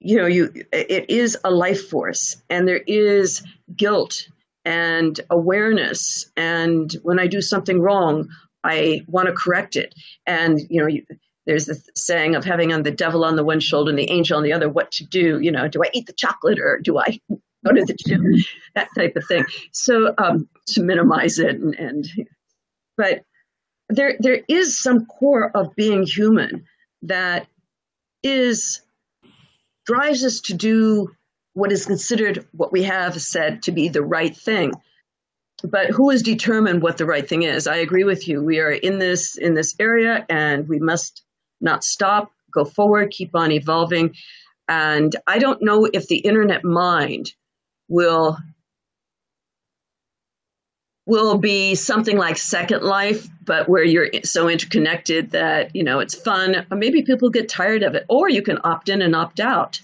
you 0.00 0.16
know, 0.16 0.26
you 0.26 0.50
it 0.72 1.08
is 1.10 1.36
a 1.44 1.50
life 1.50 1.88
force, 1.88 2.42
and 2.48 2.66
there 2.66 2.82
is 2.86 3.42
guilt 3.76 4.28
and 4.64 5.20
awareness. 5.30 6.30
And 6.36 6.92
when 7.02 7.18
I 7.18 7.26
do 7.26 7.40
something 7.40 7.80
wrong, 7.80 8.28
I 8.64 9.02
want 9.06 9.28
to 9.28 9.34
correct 9.34 9.76
it. 9.76 9.94
And 10.26 10.60
you 10.70 10.80
know, 10.80 10.86
you, 10.86 11.04
there's 11.46 11.66
the 11.66 11.80
saying 11.94 12.34
of 12.34 12.44
having 12.44 12.72
on 12.72 12.82
the 12.82 12.90
devil 12.90 13.24
on 13.24 13.36
the 13.36 13.44
one 13.44 13.60
shoulder 13.60 13.90
and 13.90 13.98
the 13.98 14.10
angel 14.10 14.38
on 14.38 14.42
the 14.42 14.52
other. 14.52 14.68
What 14.68 14.90
to 14.92 15.04
do? 15.04 15.40
You 15.40 15.52
know, 15.52 15.68
do 15.68 15.82
I 15.82 15.90
eat 15.92 16.06
the 16.06 16.12
chocolate 16.14 16.58
or 16.58 16.80
do 16.82 16.98
I 16.98 17.20
go 17.28 17.72
to 17.72 17.84
the 17.84 17.96
gym? 18.06 18.24
That 18.74 18.88
type 18.96 19.16
of 19.16 19.26
thing. 19.26 19.44
So 19.72 20.14
um, 20.16 20.48
to 20.68 20.82
minimize 20.82 21.38
it, 21.38 21.56
and, 21.56 21.74
and 21.74 22.08
but 22.96 23.22
there 23.90 24.16
there 24.20 24.40
is 24.48 24.80
some 24.80 25.04
core 25.06 25.50
of 25.54 25.74
being 25.74 26.04
human 26.04 26.64
that 27.02 27.46
is 28.22 28.80
drives 29.86 30.24
us 30.24 30.40
to 30.40 30.54
do 30.54 31.10
what 31.54 31.72
is 31.72 31.86
considered 31.86 32.46
what 32.52 32.72
we 32.72 32.82
have 32.82 33.20
said 33.20 33.62
to 33.62 33.72
be 33.72 33.88
the 33.88 34.02
right 34.02 34.36
thing. 34.36 34.72
But 35.64 35.90
who 35.90 36.10
has 36.10 36.22
determined 36.22 36.82
what 36.82 36.98
the 36.98 37.06
right 37.06 37.28
thing 37.28 37.42
is? 37.42 37.66
I 37.66 37.76
agree 37.76 38.04
with 38.04 38.28
you. 38.28 38.42
We 38.42 38.60
are 38.60 38.70
in 38.70 38.98
this 38.98 39.36
in 39.36 39.54
this 39.54 39.74
area 39.80 40.24
and 40.28 40.68
we 40.68 40.78
must 40.78 41.22
not 41.60 41.82
stop 41.82 42.30
go 42.52 42.64
forward 42.64 43.10
keep 43.10 43.34
on 43.34 43.50
evolving. 43.52 44.14
And 44.68 45.16
i 45.26 45.38
don't 45.38 45.62
know 45.62 45.88
if 45.92 46.06
the 46.06 46.18
internet 46.18 46.64
mind 46.64 47.32
will 47.88 48.36
will 51.08 51.38
be 51.38 51.74
something 51.74 52.18
like 52.18 52.36
Second 52.36 52.82
Life, 52.82 53.26
but 53.44 53.66
where 53.66 53.82
you're 53.82 54.08
so 54.24 54.46
interconnected 54.46 55.30
that, 55.30 55.74
you 55.74 55.82
know, 55.82 56.00
it's 56.00 56.14
fun. 56.14 56.66
Or 56.70 56.76
maybe 56.76 57.02
people 57.02 57.30
get 57.30 57.48
tired 57.48 57.82
of 57.82 57.94
it, 57.94 58.04
or 58.10 58.28
you 58.28 58.42
can 58.42 58.58
opt 58.62 58.90
in 58.90 59.00
and 59.00 59.16
opt 59.16 59.40
out. 59.40 59.80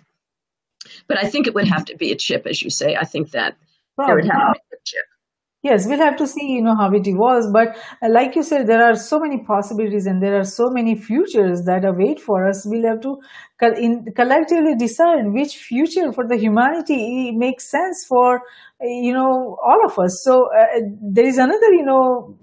But 1.09 1.17
I 1.17 1.27
think 1.27 1.47
it 1.47 1.55
would 1.55 1.67
have 1.67 1.87
to 1.87 1.97
be 1.97 2.13
a 2.13 2.15
chip, 2.15 2.47
as 2.47 2.63
you 2.63 2.69
say. 2.69 2.95
I 2.95 3.05
think 3.05 3.31
that 3.31 3.57
there 3.97 4.15
would 4.15 4.27
have 4.27 4.55
to 4.55 4.61
be 4.71 4.77
a 4.77 4.81
chip. 4.85 5.05
Yes 5.65 5.87
we'll 5.89 5.99
have 5.99 6.17
to 6.17 6.27
see 6.27 6.47
you 6.53 6.63
know 6.63 6.77
how 6.77 6.89
it 6.93 7.07
evolves 7.07 7.47
but 7.53 7.77
uh, 8.03 8.09
like 8.09 8.37
you 8.37 8.43
said 8.43 8.67
there 8.67 8.85
are 8.85 8.95
so 8.95 9.19
many 9.19 9.39
possibilities 9.45 10.07
and 10.07 10.23
there 10.23 10.39
are 10.39 10.45
so 10.45 10.69
many 10.71 10.95
futures 10.95 11.63
that 11.65 11.85
await 11.85 12.21
for 12.21 12.47
us. 12.49 12.65
We'll 12.67 12.87
have 12.87 13.01
to 13.01 13.19
in, 13.77 14.05
collectively 14.15 14.75
decide 14.77 15.33
which 15.33 15.57
future 15.57 16.13
for 16.13 16.27
the 16.27 16.37
humanity 16.37 17.33
makes 17.33 17.71
sense 17.71 18.05
for 18.07 18.43
you 18.81 19.13
know 19.13 19.57
all 19.65 19.81
of 19.87 19.99
us. 19.99 20.23
So 20.23 20.49
uh, 20.55 20.81
there 21.01 21.27
is 21.27 21.39
another 21.39 21.73
you 21.73 21.85
know 21.85 22.37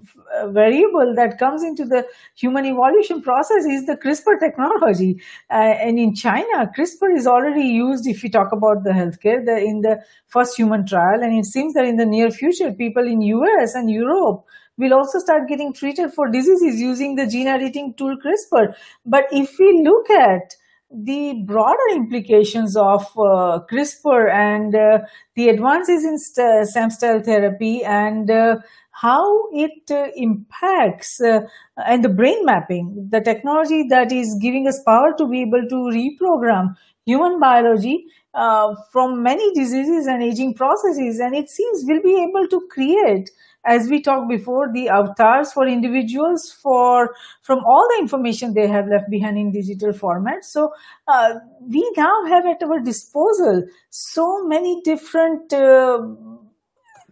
variable 0.48 1.14
that 1.16 1.38
comes 1.38 1.62
into 1.62 1.84
the 1.84 2.06
human 2.34 2.64
evolution 2.66 3.22
process 3.22 3.64
is 3.64 3.86
the 3.86 3.96
crispr 3.96 4.38
technology. 4.40 5.20
Uh, 5.50 5.74
and 5.86 5.98
in 5.98 6.14
china 6.14 6.70
crispr 6.76 7.14
is 7.16 7.26
already 7.26 7.64
used 7.64 8.06
if 8.06 8.22
we 8.22 8.28
talk 8.28 8.52
about 8.52 8.84
the 8.84 8.90
healthcare 8.90 9.44
the, 9.44 9.56
in 9.56 9.82
the 9.82 9.98
first 10.28 10.56
human 10.56 10.86
trial. 10.86 11.22
And 11.22 11.38
it 11.38 11.46
seems 11.46 11.74
that 11.74 11.84
in 11.84 11.96
the 11.96 12.06
near 12.06 12.30
future 12.30 12.72
people 12.72 13.06
in 13.06 13.20
us 13.22 13.74
and 13.74 13.90
europe 13.90 14.44
will 14.78 14.94
also 14.94 15.18
start 15.18 15.48
getting 15.48 15.72
treated 15.72 16.12
for 16.12 16.30
diseases 16.30 16.80
using 16.80 17.14
the 17.16 17.26
gene 17.26 17.46
editing 17.46 17.94
tool 17.94 18.16
crispr. 18.24 18.74
But 19.04 19.24
if 19.30 19.58
we 19.58 19.82
look 19.84 20.10
at 20.10 20.56
the 20.94 21.42
broader 21.46 21.88
implications 21.92 22.76
of 22.76 23.02
uh, 23.16 23.60
CRISPR 23.70 24.30
and 24.30 24.74
uh, 24.74 24.98
the 25.34 25.48
advances 25.48 26.04
in 26.04 26.18
st- 26.18 26.68
stem 26.68 26.90
cell 26.90 27.20
therapy 27.20 27.82
and 27.82 28.30
uh, 28.30 28.56
how 28.92 29.48
it 29.52 29.90
uh, 29.90 30.08
impacts 30.16 31.20
uh, 31.20 31.40
and 31.76 32.04
the 32.04 32.08
brain 32.08 32.44
mapping, 32.44 33.08
the 33.10 33.20
technology 33.20 33.86
that 33.88 34.12
is 34.12 34.38
giving 34.40 34.68
us 34.68 34.80
power 34.86 35.12
to 35.18 35.26
be 35.26 35.42
able 35.42 35.66
to 35.68 35.74
reprogram 35.74 36.74
human 37.04 37.40
biology 37.40 38.04
uh, 38.34 38.74
from 38.92 39.22
many 39.22 39.52
diseases 39.54 40.06
and 40.06 40.22
aging 40.22 40.54
processes. 40.54 41.18
And 41.18 41.34
it 41.34 41.50
seems 41.50 41.84
we'll 41.84 42.02
be 42.02 42.22
able 42.22 42.46
to 42.48 42.66
create 42.70 43.30
as 43.64 43.88
we 43.88 44.02
talked 44.02 44.28
before, 44.28 44.72
the 44.72 44.88
avatars 44.88 45.52
for 45.52 45.66
individuals 45.66 46.52
for 46.62 47.14
from 47.42 47.60
all 47.64 47.86
the 47.90 48.02
information 48.02 48.54
they 48.54 48.66
have 48.66 48.88
left 48.88 49.08
behind 49.08 49.38
in 49.38 49.52
digital 49.52 49.92
format. 49.92 50.44
So 50.44 50.72
uh, 51.06 51.34
we 51.68 51.88
now 51.96 52.24
have 52.26 52.44
at 52.44 52.62
our 52.62 52.80
disposal 52.80 53.64
so 53.90 54.44
many 54.46 54.80
different 54.82 55.52
uh, 55.52 56.00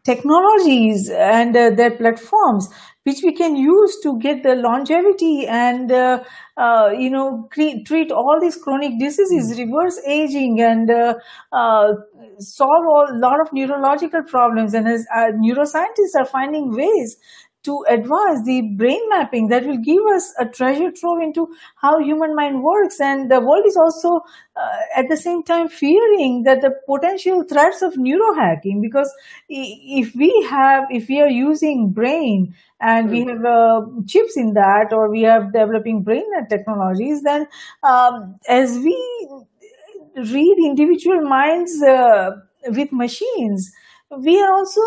technologies 0.04 1.10
and 1.10 1.56
uh, 1.56 1.70
their 1.70 1.96
platforms 1.96 2.68
which 3.04 3.20
we 3.24 3.32
can 3.32 3.56
use 3.56 3.98
to 4.02 4.18
get 4.18 4.42
the 4.42 4.54
longevity 4.54 5.46
and 5.46 5.90
uh, 5.90 6.22
uh, 6.56 6.90
you 6.96 7.10
know 7.10 7.48
cre- 7.50 7.80
treat 7.86 8.10
all 8.12 8.38
these 8.40 8.56
chronic 8.56 8.98
diseases 8.98 9.52
hmm. 9.54 9.62
reverse 9.62 9.98
aging 10.06 10.60
and 10.60 10.90
uh, 10.90 11.14
uh, 11.52 11.92
solve 12.38 12.84
a 13.10 13.18
lot 13.18 13.40
of 13.40 13.52
neurological 13.52 14.22
problems 14.22 14.74
and 14.74 14.86
as 14.86 15.06
uh, 15.14 15.30
neuroscientists 15.44 16.18
are 16.18 16.26
finding 16.26 16.74
ways 16.74 17.16
to 17.62 17.84
advance 17.88 18.44
the 18.46 18.62
brain 18.76 19.00
mapping 19.10 19.48
that 19.48 19.66
will 19.66 19.78
give 19.78 20.02
us 20.14 20.32
a 20.38 20.46
treasure 20.46 20.90
trove 20.90 21.20
into 21.22 21.48
how 21.76 21.98
human 21.98 22.34
mind 22.34 22.62
works 22.62 23.00
and 23.00 23.30
the 23.30 23.40
world 23.40 23.64
is 23.66 23.76
also 23.76 24.20
uh, 24.56 24.78
at 24.96 25.08
the 25.08 25.16
same 25.16 25.42
time 25.42 25.68
fearing 25.68 26.42
that 26.44 26.62
the 26.62 26.70
potential 26.86 27.44
threats 27.48 27.82
of 27.82 27.94
neurohacking 27.94 28.80
because 28.80 29.12
if 29.48 30.14
we 30.14 30.30
have 30.48 30.84
if 30.90 31.08
we 31.08 31.20
are 31.20 31.28
using 31.28 31.90
brain 31.90 32.54
and 32.80 33.10
we 33.10 33.22
hmm. 33.22 33.28
have 33.28 33.44
uh, 33.44 33.80
chips 34.06 34.36
in 34.36 34.54
that 34.54 34.88
or 34.92 35.10
we 35.10 35.22
have 35.22 35.52
developing 35.52 36.02
brain 36.02 36.24
technologies 36.48 37.22
then 37.22 37.46
um, 37.82 38.38
as 38.48 38.78
we 38.78 38.96
read 40.16 40.56
individual 40.64 41.20
minds 41.20 41.82
uh, 41.82 42.30
with 42.68 42.92
machines 42.92 43.70
we 44.18 44.40
are 44.40 44.52
also 44.52 44.80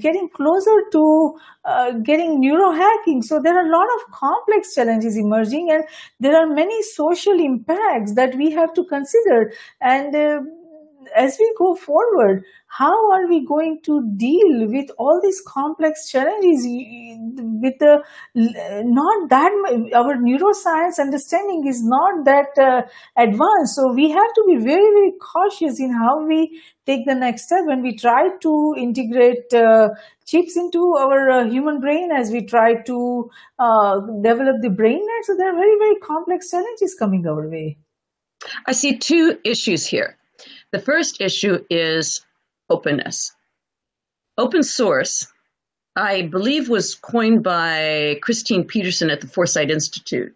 getting 0.00 0.28
closer 0.34 0.82
to 0.92 1.34
uh, 1.64 1.92
getting 2.02 2.40
neurohacking. 2.42 3.22
So 3.22 3.40
there 3.42 3.54
are 3.54 3.66
a 3.66 3.70
lot 3.70 3.86
of 3.96 4.12
complex 4.12 4.74
challenges 4.74 5.16
emerging, 5.16 5.70
and 5.70 5.84
there 6.20 6.36
are 6.36 6.46
many 6.46 6.82
social 6.82 7.38
impacts 7.38 8.14
that 8.14 8.34
we 8.36 8.50
have 8.52 8.72
to 8.74 8.84
consider. 8.84 9.52
And 9.80 10.16
uh, 10.16 10.40
as 11.14 11.36
we 11.38 11.54
go 11.58 11.74
forward, 11.74 12.44
how 12.78 13.12
are 13.12 13.26
we 13.28 13.44
going 13.44 13.80
to 13.84 14.02
deal 14.16 14.66
with 14.66 14.90
all 14.96 15.20
these 15.22 15.42
complex 15.46 16.08
challenges 16.10 16.64
with 17.62 17.78
the 17.80 18.02
not 18.34 19.28
that 19.28 19.52
our 19.94 20.14
neuroscience 20.16 20.98
understanding 20.98 21.66
is 21.66 21.82
not 21.84 22.24
that 22.24 22.56
uh, 22.58 22.80
advanced. 23.18 23.76
So 23.76 23.92
we 23.92 24.10
have 24.10 24.32
to 24.34 24.44
be 24.46 24.56
very 24.56 24.88
very 24.96 25.12
cautious 25.20 25.78
in 25.80 25.92
how 25.92 26.26
we 26.26 26.62
take 26.86 27.04
the 27.04 27.14
next 27.14 27.44
step 27.44 27.66
when 27.66 27.82
we 27.82 27.94
try 27.94 28.30
to 28.40 28.74
integrate 28.78 29.52
uh, 29.52 29.90
chips 30.24 30.56
into 30.56 30.94
our 30.98 31.30
uh, 31.30 31.44
human 31.44 31.78
brain 31.78 32.10
as 32.10 32.30
we 32.30 32.42
try 32.46 32.74
to 32.86 33.30
uh, 33.58 34.00
develop 34.22 34.62
the 34.62 34.70
brain 34.70 34.98
net. 34.98 35.24
So 35.24 35.36
there 35.36 35.50
are 35.52 35.56
very 35.56 35.78
very 35.78 35.96
complex 35.96 36.50
challenges 36.50 36.96
coming 36.98 37.26
our 37.26 37.46
way. 37.48 37.76
I 38.66 38.72
see 38.72 38.96
two 38.96 39.38
issues 39.44 39.86
here. 39.86 40.16
The 40.70 40.80
first 40.80 41.20
issue 41.20 41.58
is 41.68 42.24
openness. 42.72 43.32
Open 44.38 44.62
source, 44.62 45.26
I 45.94 46.22
believe, 46.22 46.68
was 46.68 46.94
coined 46.94 47.42
by 47.44 48.18
Christine 48.22 48.64
Peterson 48.64 49.10
at 49.10 49.20
the 49.20 49.26
Foresight 49.26 49.70
Institute, 49.70 50.34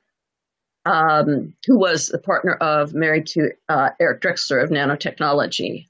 um, 0.85 1.55
who 1.67 1.79
was 1.79 2.09
the 2.09 2.19
partner 2.19 2.55
of 2.55 2.95
married 2.95 3.27
to 3.29 3.51
uh, 3.69 3.91
Eric 3.99 4.21
Drexler 4.21 4.63
of 4.63 4.71
nanotechnology. 4.71 5.87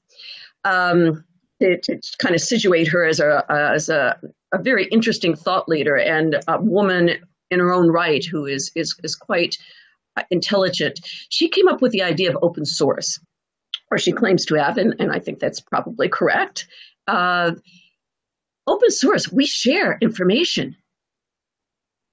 Um, 0.63 1.23
to, 1.59 1.79
to, 1.81 1.99
kind 2.19 2.35
of 2.35 2.41
situate 2.41 2.87
her 2.87 3.03
as 3.05 3.19
a 3.19 3.43
as 3.49 3.89
a, 3.89 4.19
a 4.53 4.61
very 4.61 4.85
interesting 4.85 5.35
thought 5.35 5.67
leader 5.67 5.97
and 5.97 6.39
a 6.47 6.61
woman 6.61 7.09
in 7.49 7.59
her 7.59 7.73
own 7.73 7.89
right 7.89 8.23
who 8.23 8.45
is 8.45 8.71
is 8.75 8.95
is 9.03 9.15
quite 9.15 9.57
uh, 10.17 10.23
intelligent. 10.29 10.99
She 11.29 11.49
came 11.49 11.67
up 11.67 11.81
with 11.81 11.91
the 11.91 12.03
idea 12.03 12.29
of 12.29 12.37
open 12.41 12.65
source 12.65 13.19
or 13.91 13.97
she 13.97 14.11
claims 14.11 14.45
to 14.45 14.55
have, 14.55 14.77
and, 14.77 14.95
and 14.99 15.11
I 15.11 15.19
think 15.19 15.39
that's 15.39 15.59
probably 15.59 16.09
correct. 16.09 16.67
Uh, 17.07 17.51
open 18.65 18.91
source, 18.91 19.31
we 19.31 19.45
share 19.45 19.97
information. 20.01 20.75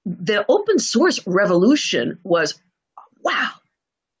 The 0.05 0.45
open 0.47 0.79
source 0.79 1.19
revolution 1.27 2.19
was 2.23 2.59
wow, 3.23 3.49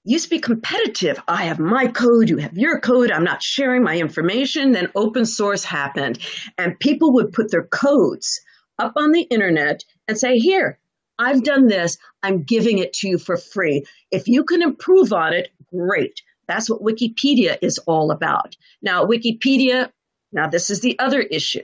used 0.03 0.25
to 0.25 0.29
be 0.31 0.39
competitive. 0.39 1.21
I 1.27 1.45
have 1.45 1.59
my 1.59 1.87
code, 1.87 2.29
you 2.29 2.37
have 2.37 2.57
your 2.57 2.79
code, 2.79 3.11
I'm 3.11 3.23
not 3.23 3.43
sharing 3.43 3.83
my 3.83 3.97
information. 3.97 4.71
Then 4.71 4.89
open 4.95 5.25
source 5.25 5.63
happened, 5.63 6.19
and 6.57 6.79
people 6.79 7.13
would 7.13 7.31
put 7.31 7.51
their 7.51 7.65
codes 7.67 8.41
up 8.79 8.93
on 8.95 9.11
the 9.11 9.21
internet 9.21 9.83
and 10.07 10.17
say, 10.17 10.37
Here, 10.37 10.79
I've 11.19 11.43
done 11.43 11.67
this, 11.67 11.97
I'm 12.23 12.43
giving 12.43 12.79
it 12.79 12.93
to 12.93 13.07
you 13.07 13.17
for 13.17 13.37
free. 13.37 13.85
If 14.11 14.27
you 14.27 14.43
can 14.43 14.61
improve 14.61 15.13
on 15.13 15.33
it, 15.33 15.49
great. 15.71 16.21
That's 16.47 16.69
what 16.69 16.81
Wikipedia 16.81 17.57
is 17.61 17.77
all 17.79 18.11
about. 18.11 18.55
Now, 18.81 19.05
Wikipedia, 19.05 19.89
now 20.31 20.47
this 20.47 20.69
is 20.69 20.81
the 20.81 20.97
other 20.99 21.21
issue. 21.21 21.63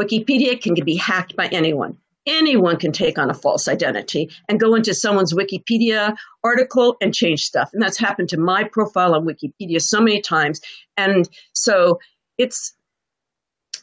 Wikipedia 0.00 0.60
can 0.60 0.74
be 0.84 0.96
hacked 0.96 1.36
by 1.36 1.46
anyone. 1.46 1.96
Anyone 2.26 2.78
can 2.78 2.92
take 2.92 3.18
on 3.18 3.30
a 3.30 3.34
false 3.34 3.68
identity 3.68 4.30
and 4.48 4.58
go 4.58 4.74
into 4.74 4.94
someone's 4.94 5.34
Wikipedia 5.34 6.16
article 6.42 6.96
and 7.00 7.14
change 7.14 7.42
stuff. 7.42 7.68
And 7.72 7.82
that's 7.82 7.98
happened 7.98 8.30
to 8.30 8.38
my 8.38 8.64
profile 8.64 9.14
on 9.14 9.26
Wikipedia 9.26 9.80
so 9.80 10.00
many 10.00 10.22
times. 10.22 10.60
And 10.96 11.28
so 11.52 11.98
it's 12.38 12.74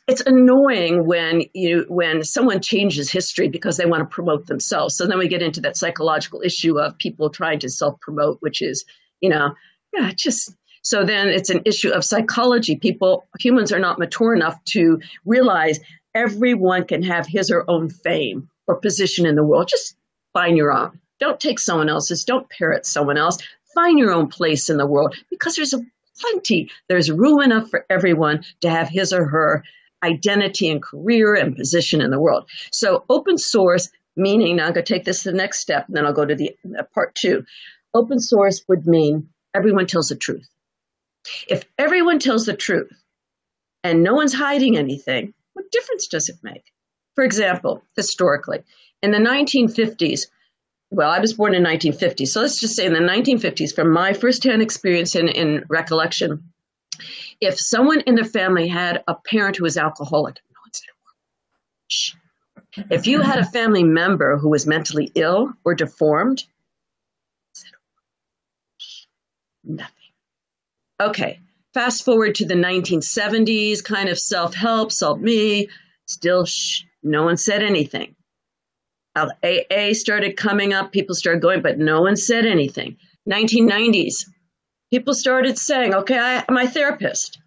it's 0.08 0.22
annoying 0.22 1.06
when 1.06 1.44
you 1.54 1.86
when 1.88 2.24
someone 2.24 2.62
changes 2.62 3.12
history 3.12 3.48
because 3.48 3.78
they 3.78 3.86
want 3.86 4.02
to 4.02 4.14
promote 4.14 4.48
themselves. 4.48 4.98
So 4.98 5.06
then 5.06 5.20
we 5.20 5.28
get 5.28 5.44
into 5.44 5.62
that 5.62 5.78
psychological 5.78 6.42
issue 6.44 6.80
of 6.80 6.98
people 6.98 7.30
trying 7.30 7.60
to 7.60 7.70
self 7.70 8.00
promote, 8.02 8.38
which 8.42 8.62
is, 8.62 8.84
you 9.22 9.30
know, 9.30 9.54
yeah, 9.94 10.12
just 10.16 10.56
so 10.84 11.06
then 11.06 11.28
it's 11.28 11.50
an 11.50 11.62
issue 11.66 11.90
of 11.90 12.04
psychology. 12.04 12.76
People, 12.76 13.28
humans 13.40 13.72
are 13.72 13.80
not 13.80 14.00
mature 14.00 14.34
enough 14.34 14.64
to 14.66 15.00
realize 15.26 15.80
everyone 16.16 16.86
can 16.86 17.04
have 17.04 17.28
his 17.28 17.52
or 17.52 17.70
own 17.70 17.90
fame 17.90 18.50
or 18.68 18.76
position 18.76 19.26
in 19.26 19.36
the 19.36 19.44
world. 19.44 19.68
Just 19.70 19.96
find 20.34 20.58
your 20.58 20.72
own. 20.72 21.00
Don't 21.20 21.40
take 21.40 21.60
someone 21.60 21.90
else's. 21.90 22.24
Don't 22.24 22.50
parrot 22.50 22.86
someone 22.86 23.18
else. 23.18 23.38
Find 23.76 24.00
your 24.00 24.12
own 24.12 24.28
place 24.28 24.70
in 24.70 24.78
the 24.78 24.88
world 24.88 25.16
because 25.30 25.56
there's 25.56 25.74
a 25.74 25.82
plenty. 26.20 26.70
There's 26.90 27.12
room 27.12 27.42
enough 27.42 27.70
for 27.70 27.86
everyone 27.90 28.44
to 28.62 28.70
have 28.70 28.90
his 28.90 29.14
or 29.14 29.26
her 29.26 29.64
identity 30.04 30.70
and 30.70 30.82
career 30.82 31.36
and 31.36 31.56
position 31.56 32.02
in 32.02 32.10
the 32.10 32.20
world. 32.20 32.50
So 32.72 33.06
open 33.10 33.38
source, 33.38 33.90
meaning 34.16 34.56
now 34.56 34.68
I'm 34.68 34.74
going 34.74 34.86
to 34.86 34.94
take 34.94 35.06
this 35.06 35.24
to 35.24 35.32
the 35.32 35.38
next 35.38 35.60
step, 35.60 35.88
and 35.88 35.96
then 35.96 36.06
I'll 36.06 36.14
go 36.14 36.26
to 36.26 36.36
the 36.36 36.56
uh, 36.78 36.84
part 36.94 37.14
two. 37.16 37.46
Open 37.94 38.20
source 38.20 38.64
would 38.68 38.88
mean 38.88 39.30
everyone 39.54 39.88
tells 39.88 40.08
the 40.08 40.16
truth. 40.16 40.48
If 41.48 41.66
everyone 41.78 42.20
tells 42.20 42.46
the 42.46 42.56
truth 42.56 42.92
and 43.84 44.04
no 44.04 44.14
one's 44.14 44.34
hiding 44.34 44.78
anything, 44.78 45.34
what 45.54 45.72
difference 45.72 46.08
does 46.08 46.30
it 46.30 46.38
make? 46.44 46.64
For 47.16 47.24
example, 47.24 47.84
historically, 47.96 48.64
in 49.04 49.12
the 49.12 49.18
1950s, 49.18 50.28
well, 50.92 51.10
I 51.10 51.20
was 51.20 51.34
born 51.34 51.54
in 51.54 51.64
1950, 51.64 52.26
so 52.26 52.42
let's 52.42 52.60
just 52.60 52.76
say 52.76 52.86
in 52.86 52.94
the 52.94 53.00
1950s, 53.00 53.74
from 53.74 53.92
my 53.92 54.14
firsthand 54.14 54.62
experience 54.62 55.16
in, 55.16 55.30
in 55.30 55.64
recollection, 55.70 56.44
if 57.40 57.60
someone 57.60 58.02
in 58.02 58.16
their 58.16 58.26
family 58.26 58.68
had 58.68 59.04
a 59.08 59.16
parent 59.16 59.58
who 59.58 59.64
was 59.64 59.78
alcoholic, 59.78 60.36
no 60.52 60.60
one 60.62 60.74
said 60.74 60.90
a 60.92 62.84
word. 62.84 63.00
If 63.00 63.08
you 63.08 63.22
had 63.22 63.40
a 63.40 63.46
family 63.46 63.84
member 63.84 64.38
who 64.38 64.50
was 64.50 64.68
mentally 64.68 65.12
ill 65.16 65.54
or 65.64 65.74
deformed, 65.74 66.44
nothing. 69.64 69.96
Okay, 71.02 71.40
fast 71.74 72.06
forward 72.06 72.36
to 72.36 72.46
the 72.46 72.56
1970s, 72.56 73.84
kind 73.84 74.10
of 74.10 74.20
self 74.20 74.54
help, 74.54 74.92
self 74.92 75.20
me, 75.20 75.70
still 76.06 76.46
shh, 76.46 76.84
no 77.04 77.24
one 77.24 77.38
said 77.38 77.64
anything. 77.64 78.16
AA 79.16 79.94
started 79.94 80.38
coming 80.38 80.74
up, 80.74 80.92
people 80.92 81.16
started 81.16 81.42
going, 81.42 81.62
but 81.62 81.78
no 81.78 82.02
one 82.02 82.16
said 82.16 82.46
anything. 82.46 82.98
1990s, 83.30 84.26
people 84.92 85.14
started 85.14 85.58
saying, 85.58 85.94
okay, 85.94 86.18
I, 86.18 86.46
am 86.48 86.58
a 86.58 86.68
therapist 86.68 87.40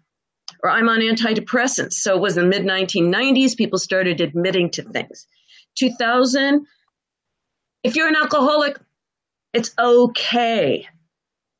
or 0.63 0.69
I'm 0.69 0.89
on 0.89 0.99
antidepressants. 0.99 1.93
So 1.93 2.15
it 2.15 2.21
was 2.21 2.35
the 2.35 2.43
mid 2.43 2.63
1990s, 2.63 3.57
people 3.57 3.79
started 3.79 4.21
admitting 4.21 4.71
to 4.71 4.83
things. 4.83 5.27
2000, 5.75 6.65
if 7.83 7.95
you're 7.95 8.07
an 8.07 8.15
alcoholic, 8.15 8.79
it's 9.53 9.73
okay. 9.79 10.87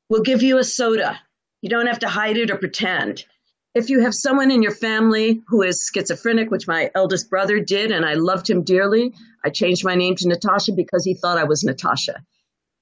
We'll 0.09 0.21
give 0.21 0.43
you 0.43 0.57
a 0.57 0.63
soda. 0.63 1.19
You 1.61 1.69
don't 1.69 1.87
have 1.87 1.99
to 1.99 2.09
hide 2.09 2.37
it 2.37 2.51
or 2.51 2.57
pretend. 2.57 3.25
If 3.73 3.89
you 3.89 4.01
have 4.01 4.13
someone 4.13 4.51
in 4.51 4.61
your 4.61 4.71
family 4.71 5.41
who 5.47 5.61
is 5.61 5.89
schizophrenic, 5.93 6.51
which 6.51 6.67
my 6.67 6.91
eldest 6.95 7.29
brother 7.29 7.59
did, 7.59 7.91
and 7.91 8.05
I 8.05 8.13
loved 8.13 8.49
him 8.49 8.63
dearly, 8.63 9.13
I 9.43 9.49
changed 9.49 9.83
my 9.83 9.95
name 9.95 10.15
to 10.15 10.27
Natasha 10.27 10.73
because 10.73 11.03
he 11.03 11.15
thought 11.15 11.37
I 11.37 11.43
was 11.43 11.63
Natasha. 11.63 12.23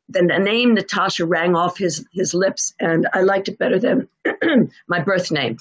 Then 0.09 0.27
the 0.27 0.37
name 0.37 0.73
Natasha 0.73 1.25
rang 1.25 1.55
off 1.55 1.77
his, 1.77 2.05
his 2.11 2.33
lips, 2.33 2.73
and 2.79 3.07
I 3.13 3.21
liked 3.21 3.47
it 3.47 3.57
better 3.57 3.79
than 3.79 4.07
my 4.87 4.99
birth 4.99 5.31
name. 5.31 5.57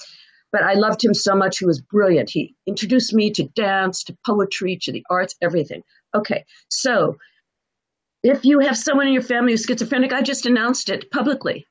But 0.51 0.63
I 0.63 0.73
loved 0.73 1.03
him 1.03 1.15
so 1.15 1.33
much. 1.33 1.57
He 1.57 1.65
was 1.65 1.81
brilliant. 1.81 2.29
He 2.29 2.55
introduced 2.67 3.13
me 3.13 3.31
to 3.31 3.43
dance, 3.43 4.03
to 4.03 4.17
poetry, 4.25 4.77
to 4.83 4.91
the 4.91 5.03
arts, 5.09 5.33
everything. 5.41 5.81
Okay, 6.13 6.45
so 6.69 7.17
if 8.23 8.45
you 8.45 8.59
have 8.59 8.77
someone 8.77 9.07
in 9.07 9.13
your 9.13 9.21
family 9.21 9.51
who's 9.51 9.65
schizophrenic, 9.65 10.13
I 10.13 10.21
just 10.21 10.45
announced 10.45 10.89
it 10.89 11.11
publicly 11.11 11.65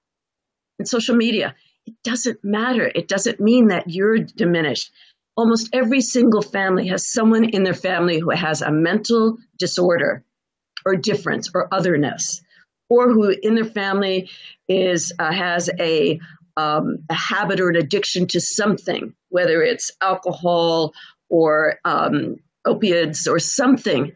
in 0.79 0.85
social 0.85 1.17
media. 1.17 1.55
It 1.87 1.95
doesn't 2.05 2.39
matter. 2.45 2.93
It 2.95 3.09
doesn't 3.09 3.41
mean 3.41 3.69
that 3.69 3.89
you're 3.89 4.19
diminished. 4.19 4.93
Almost 5.37 5.71
every 5.73 6.03
single 6.03 6.43
family 6.43 6.87
has 6.89 7.11
someone 7.11 7.45
in 7.45 7.65
their 7.65 7.75
family 7.75 8.19
who 8.19 8.31
has 8.31 8.61
a 8.61 8.71
mental 8.71 9.39
disorder 9.59 10.23
or 10.85 10.95
difference 10.95 11.51
or 11.55 11.73
otherness, 11.73 12.43
or 12.91 13.11
who 13.11 13.35
in 13.43 13.55
their 13.55 13.65
family 13.65 14.29
is 14.69 15.13
uh, 15.19 15.33
has 15.33 15.71
a 15.81 16.21
um, 16.59 16.99
a 17.09 17.15
habit 17.15 17.61
or 17.61 17.71
an 17.71 17.77
addiction 17.77 18.27
to 18.27 18.41
something, 18.41 19.15
whether 19.31 19.63
it's 19.63 19.91
alcohol 20.03 20.93
or 21.31 21.79
um, 21.87 22.37
opiates 22.67 23.27
or 23.27 23.39
something. 23.39 24.13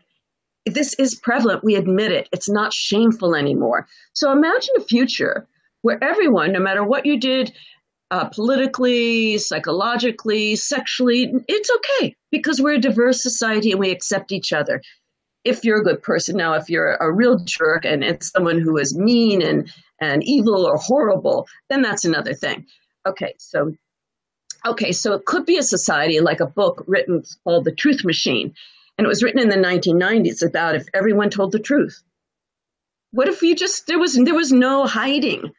This 0.67 0.95
is 0.95 1.15
prevalent. 1.15 1.65
We 1.65 1.77
admit 1.77 2.13
it. 2.13 2.29
It's 2.33 2.49
not 2.49 2.73
shameful 2.73 3.35
anymore. 3.35 3.87
So 4.15 4.33
imagine 4.33 4.75
a 4.77 4.81
future 4.81 5.47
where 5.83 6.03
everyone, 6.03 6.53
no 6.53 6.61
matter 6.61 6.83
what 6.83 7.07
you 7.07 7.19
did 7.19 7.53
uh, 8.11 8.29
politically, 8.29 9.39
psychologically, 9.39 10.57
sexually, 10.57 11.33
it's 11.49 11.71
okay 11.71 12.15
because 12.31 12.61
we're 12.61 12.75
a 12.75 12.81
diverse 12.81 13.23
society 13.23 13.71
and 13.71 13.81
we 13.81 13.91
accept 13.91 14.33
each 14.33 14.53
other. 14.53 14.83
If 15.45 15.65
you're 15.65 15.81
a 15.81 15.85
good 15.85 16.03
person, 16.03 16.37
now 16.37 16.55
if 16.55 16.69
you're 16.69 16.95
a 16.97 17.13
real 17.13 17.39
jerk 17.39 17.85
and 17.85 18.03
it's 18.03 18.31
someone 18.31 18.61
who 18.61 18.77
is 18.77 18.97
mean 18.97 19.43
and 19.43 19.73
and 20.01 20.23
evil 20.25 20.67
or 20.67 20.77
horrible, 20.77 21.47
then 21.71 21.83
that's 21.83 22.05
another 22.05 22.35
thing. 22.35 22.67
Okay, 23.07 23.35
so 23.39 23.73
okay, 24.67 24.93
so 24.93 25.15
it 25.15 25.25
could 25.25 25.47
be 25.47 25.57
a 25.57 25.63
society 25.63 26.21
like 26.21 26.41
a 26.41 26.47
book 26.47 26.85
written 26.87 27.23
called 27.45 27.65
The 27.65 27.73
Truth 27.73 28.05
Machine. 28.05 28.53
And 28.99 29.05
it 29.05 29.09
was 29.09 29.23
written 29.23 29.41
in 29.41 29.49
the 29.49 29.57
1990s 29.57 30.47
about 30.47 30.75
if 30.75 30.87
everyone 30.95 31.31
told 31.31 31.53
the 31.53 31.59
truth. 31.59 32.03
What 33.11 33.29
if 33.29 33.43
you 33.43 33.55
just 33.55 33.87
there 33.87 33.99
was 33.99 34.15
there 34.15 34.35
was 34.35 34.53
no 34.53 34.87
hiding? 34.87 35.53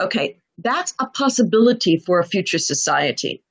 Okay, 0.00 0.38
that's 0.58 0.94
a 1.00 1.06
possibility 1.06 1.96
for 1.98 2.18
a 2.18 2.26
future 2.26 2.58
society. 2.58 3.42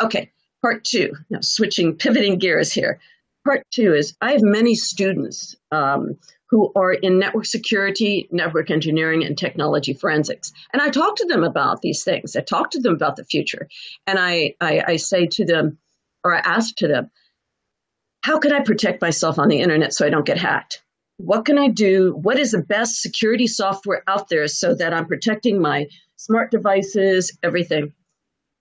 Okay, 0.00 0.30
part 0.62 0.84
two. 0.84 1.12
Now 1.30 1.40
switching, 1.42 1.96
pivoting 1.96 2.38
gears 2.38 2.72
here. 2.72 3.00
Part 3.44 3.66
two 3.72 3.94
is 3.94 4.14
I 4.20 4.32
have 4.32 4.42
many 4.42 4.74
students 4.74 5.56
um, 5.72 6.18
who 6.50 6.72
are 6.74 6.92
in 6.92 7.18
network 7.18 7.46
security, 7.46 8.28
network 8.30 8.70
engineering, 8.70 9.24
and 9.24 9.36
technology 9.36 9.92
forensics. 9.92 10.52
And 10.72 10.80
I 10.80 10.88
talk 10.88 11.16
to 11.16 11.26
them 11.26 11.44
about 11.44 11.82
these 11.82 12.04
things. 12.04 12.34
I 12.36 12.40
talk 12.40 12.70
to 12.70 12.80
them 12.80 12.94
about 12.94 13.16
the 13.16 13.24
future. 13.24 13.68
And 14.06 14.18
I, 14.18 14.54
I, 14.60 14.82
I 14.86 14.96
say 14.96 15.26
to 15.26 15.44
them, 15.44 15.78
or 16.24 16.34
I 16.34 16.38
ask 16.40 16.74
to 16.76 16.88
them, 16.88 17.10
how 18.22 18.38
can 18.38 18.52
I 18.52 18.60
protect 18.60 19.00
myself 19.00 19.38
on 19.38 19.48
the 19.48 19.60
internet 19.60 19.94
so 19.94 20.06
I 20.06 20.10
don't 20.10 20.26
get 20.26 20.38
hacked? 20.38 20.82
What 21.18 21.44
can 21.44 21.58
I 21.58 21.68
do? 21.68 22.14
What 22.22 22.38
is 22.38 22.52
the 22.52 22.62
best 22.62 23.02
security 23.02 23.46
software 23.46 24.02
out 24.06 24.28
there 24.28 24.46
so 24.48 24.74
that 24.74 24.94
I'm 24.94 25.06
protecting 25.06 25.60
my 25.60 25.86
smart 26.16 26.50
devices, 26.50 27.36
everything? 27.42 27.92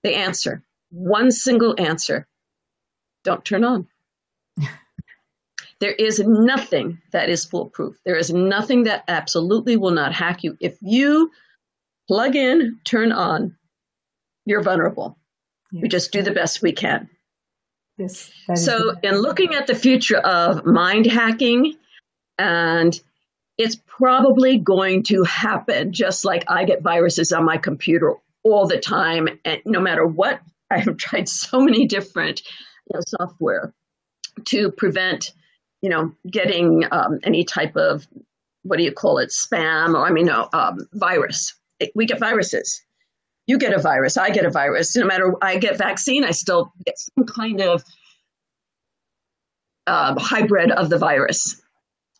The 0.03 0.15
answer, 0.15 0.63
one 0.89 1.31
single 1.31 1.75
answer 1.77 2.27
don't 3.23 3.43
turn 3.43 3.63
on. 3.63 3.87
There 5.79 5.91
is 5.91 6.19
nothing 6.19 6.99
that 7.11 7.29
is 7.29 7.45
foolproof. 7.45 7.99
There 8.03 8.15
is 8.15 8.33
nothing 8.33 8.83
that 8.83 9.03
absolutely 9.07 9.77
will 9.77 9.91
not 9.91 10.11
hack 10.11 10.43
you. 10.43 10.57
If 10.59 10.75
you 10.81 11.29
plug 12.07 12.35
in, 12.35 12.79
turn 12.83 13.11
on, 13.11 13.55
you're 14.45 14.63
vulnerable. 14.63 15.19
Yes. 15.71 15.81
We 15.83 15.89
just 15.89 16.11
do 16.11 16.23
the 16.23 16.31
best 16.31 16.63
we 16.63 16.71
can. 16.71 17.09
Yes. 17.97 18.31
So, 18.55 18.95
in 19.01 19.15
looking 19.17 19.55
at 19.55 19.67
the 19.67 19.75
future 19.75 20.19
of 20.19 20.65
mind 20.65 21.07
hacking, 21.07 21.75
and 22.37 22.99
it's 23.57 23.77
probably 23.87 24.59
going 24.59 25.03
to 25.03 25.23
happen 25.23 25.91
just 25.91 26.23
like 26.23 26.43
I 26.47 26.63
get 26.63 26.83
viruses 26.83 27.31
on 27.31 27.43
my 27.43 27.57
computer 27.57 28.13
all 28.43 28.67
the 28.67 28.77
time. 28.77 29.27
And 29.45 29.61
no 29.65 29.79
matter 29.79 30.05
what, 30.05 30.41
I 30.71 30.79
have 30.79 30.97
tried 30.97 31.27
so 31.27 31.59
many 31.59 31.87
different 31.87 32.41
you 32.89 32.95
know, 32.95 33.01
software 33.05 33.73
to 34.45 34.71
prevent 34.71 35.31
you 35.81 35.89
know, 35.89 36.11
getting 36.29 36.83
um, 36.91 37.19
any 37.23 37.43
type 37.43 37.75
of 37.75 38.07
what 38.63 38.77
do 38.77 38.83
you 38.83 38.91
call 38.91 39.17
it, 39.17 39.29
spam 39.29 39.93
or 39.93 40.05
I 40.05 40.11
mean, 40.11 40.25
no, 40.25 40.49
um, 40.53 40.79
virus. 40.93 41.55
We 41.95 42.05
get 42.05 42.19
viruses. 42.19 42.81
You 43.47 43.57
get 43.57 43.73
a 43.73 43.81
virus. 43.81 44.17
I 44.17 44.29
get 44.29 44.45
a 44.45 44.49
virus. 44.49 44.95
No 44.95 45.05
matter 45.05 45.33
I 45.41 45.57
get 45.57 45.77
vaccine, 45.77 46.23
I 46.23 46.31
still 46.31 46.71
get 46.85 46.95
some 46.97 47.25
kind 47.25 47.61
of 47.61 47.83
uh, 49.87 50.19
hybrid 50.19 50.71
of 50.71 50.89
the 50.89 50.97
virus. 50.97 51.61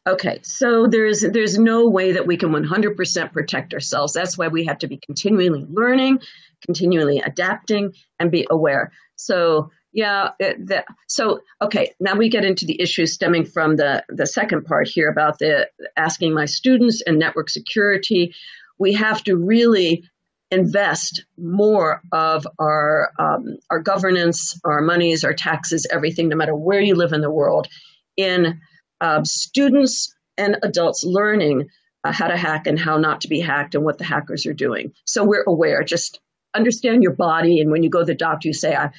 Okay, 0.08 0.40
so 0.42 0.88
there's 0.88 1.20
there's 1.34 1.60
no 1.60 1.90
way 1.90 2.14
that 2.14 2.26
we 2.26 2.38
can 2.38 2.50
100% 2.50 3.34
protect 3.34 3.74
ourselves. 3.74 4.14
That's 4.14 4.38
why 4.38 4.48
we 4.48 4.64
have 4.66 4.78
to 4.80 4.88
be 4.88 4.98
continually 5.06 5.66
learning, 5.70 6.20
continually 6.66 7.20
adapting, 7.20 7.92
and 8.18 8.32
be 8.32 8.48
aware. 8.50 8.94
So 9.18 9.70
yeah. 9.98 10.30
It, 10.40 10.68
the, 10.68 10.86
so, 11.08 11.40
okay, 11.62 11.92
now 12.00 12.16
we 12.16 12.30
get 12.30 12.46
into 12.46 12.66
the 12.66 12.80
issues 12.80 13.14
stemming 13.14 13.46
from 13.46 13.78
the, 13.78 14.06
the 14.10 14.28
second 14.28 14.64
part 14.66 14.88
here 14.88 15.10
about 15.10 15.40
the 15.40 15.68
asking 15.98 16.36
my 16.36 16.46
students 16.46 17.02
and 17.08 17.18
network 17.18 17.50
security. 17.50 18.32
We 18.78 18.94
have 18.94 19.24
to 19.24 19.36
really 19.36 20.04
invest 20.52 21.26
more 21.38 22.02
of 22.12 22.48
our 22.60 23.12
um, 23.20 23.58
our 23.70 23.80
governance, 23.80 24.60
our 24.64 24.82
monies, 24.82 25.24
our 25.24 25.34
taxes, 25.34 25.86
everything, 25.91 26.30
no 26.30 26.36
matter 26.36 26.56
where 26.56 26.82
you 26.82 26.95
live 26.95 27.14
in 27.14 27.22
the 27.22 27.32
world, 27.32 27.68
in 28.16 28.60
uh, 29.02 29.24
students 29.24 30.14
and 30.38 30.58
adults 30.64 31.04
learning 31.04 31.68
uh, 32.04 32.12
how 32.12 32.28
to 32.28 32.38
hack 32.38 32.68
and 32.68 32.80
how 32.80 32.98
not 32.98 33.22
to 33.22 33.28
be 33.28 33.39
hacked 33.39 33.76
and 33.76 33.84
what 33.84 33.98
the 33.98 34.04
hackers 34.04 34.45
are 34.45 34.54
doing. 34.54 34.91
So 35.06 35.26
we're 35.26 35.43
aware. 35.48 35.84
Just 35.84 36.20
understand 36.56 37.04
your 37.04 37.14
body, 37.14 37.60
and 37.60 37.72
when 37.72 37.84
you 37.84 37.89
go 37.89 38.00
to 38.00 38.06
the 38.06 38.16
doctor, 38.16 38.48
you 38.48 38.54
say, 38.54 38.76
"I 38.76 38.91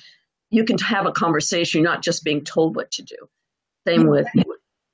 you 0.50 0.64
can 0.64 0.78
have 0.78 1.06
a 1.06 1.12
conversation, 1.12 1.82
You're 1.82 1.90
not 1.90 2.02
just 2.02 2.24
being 2.24 2.44
told 2.44 2.76
what 2.76 2.90
to 2.92 3.02
do. 3.02 3.16
Same 3.86 4.06
with 4.06 4.26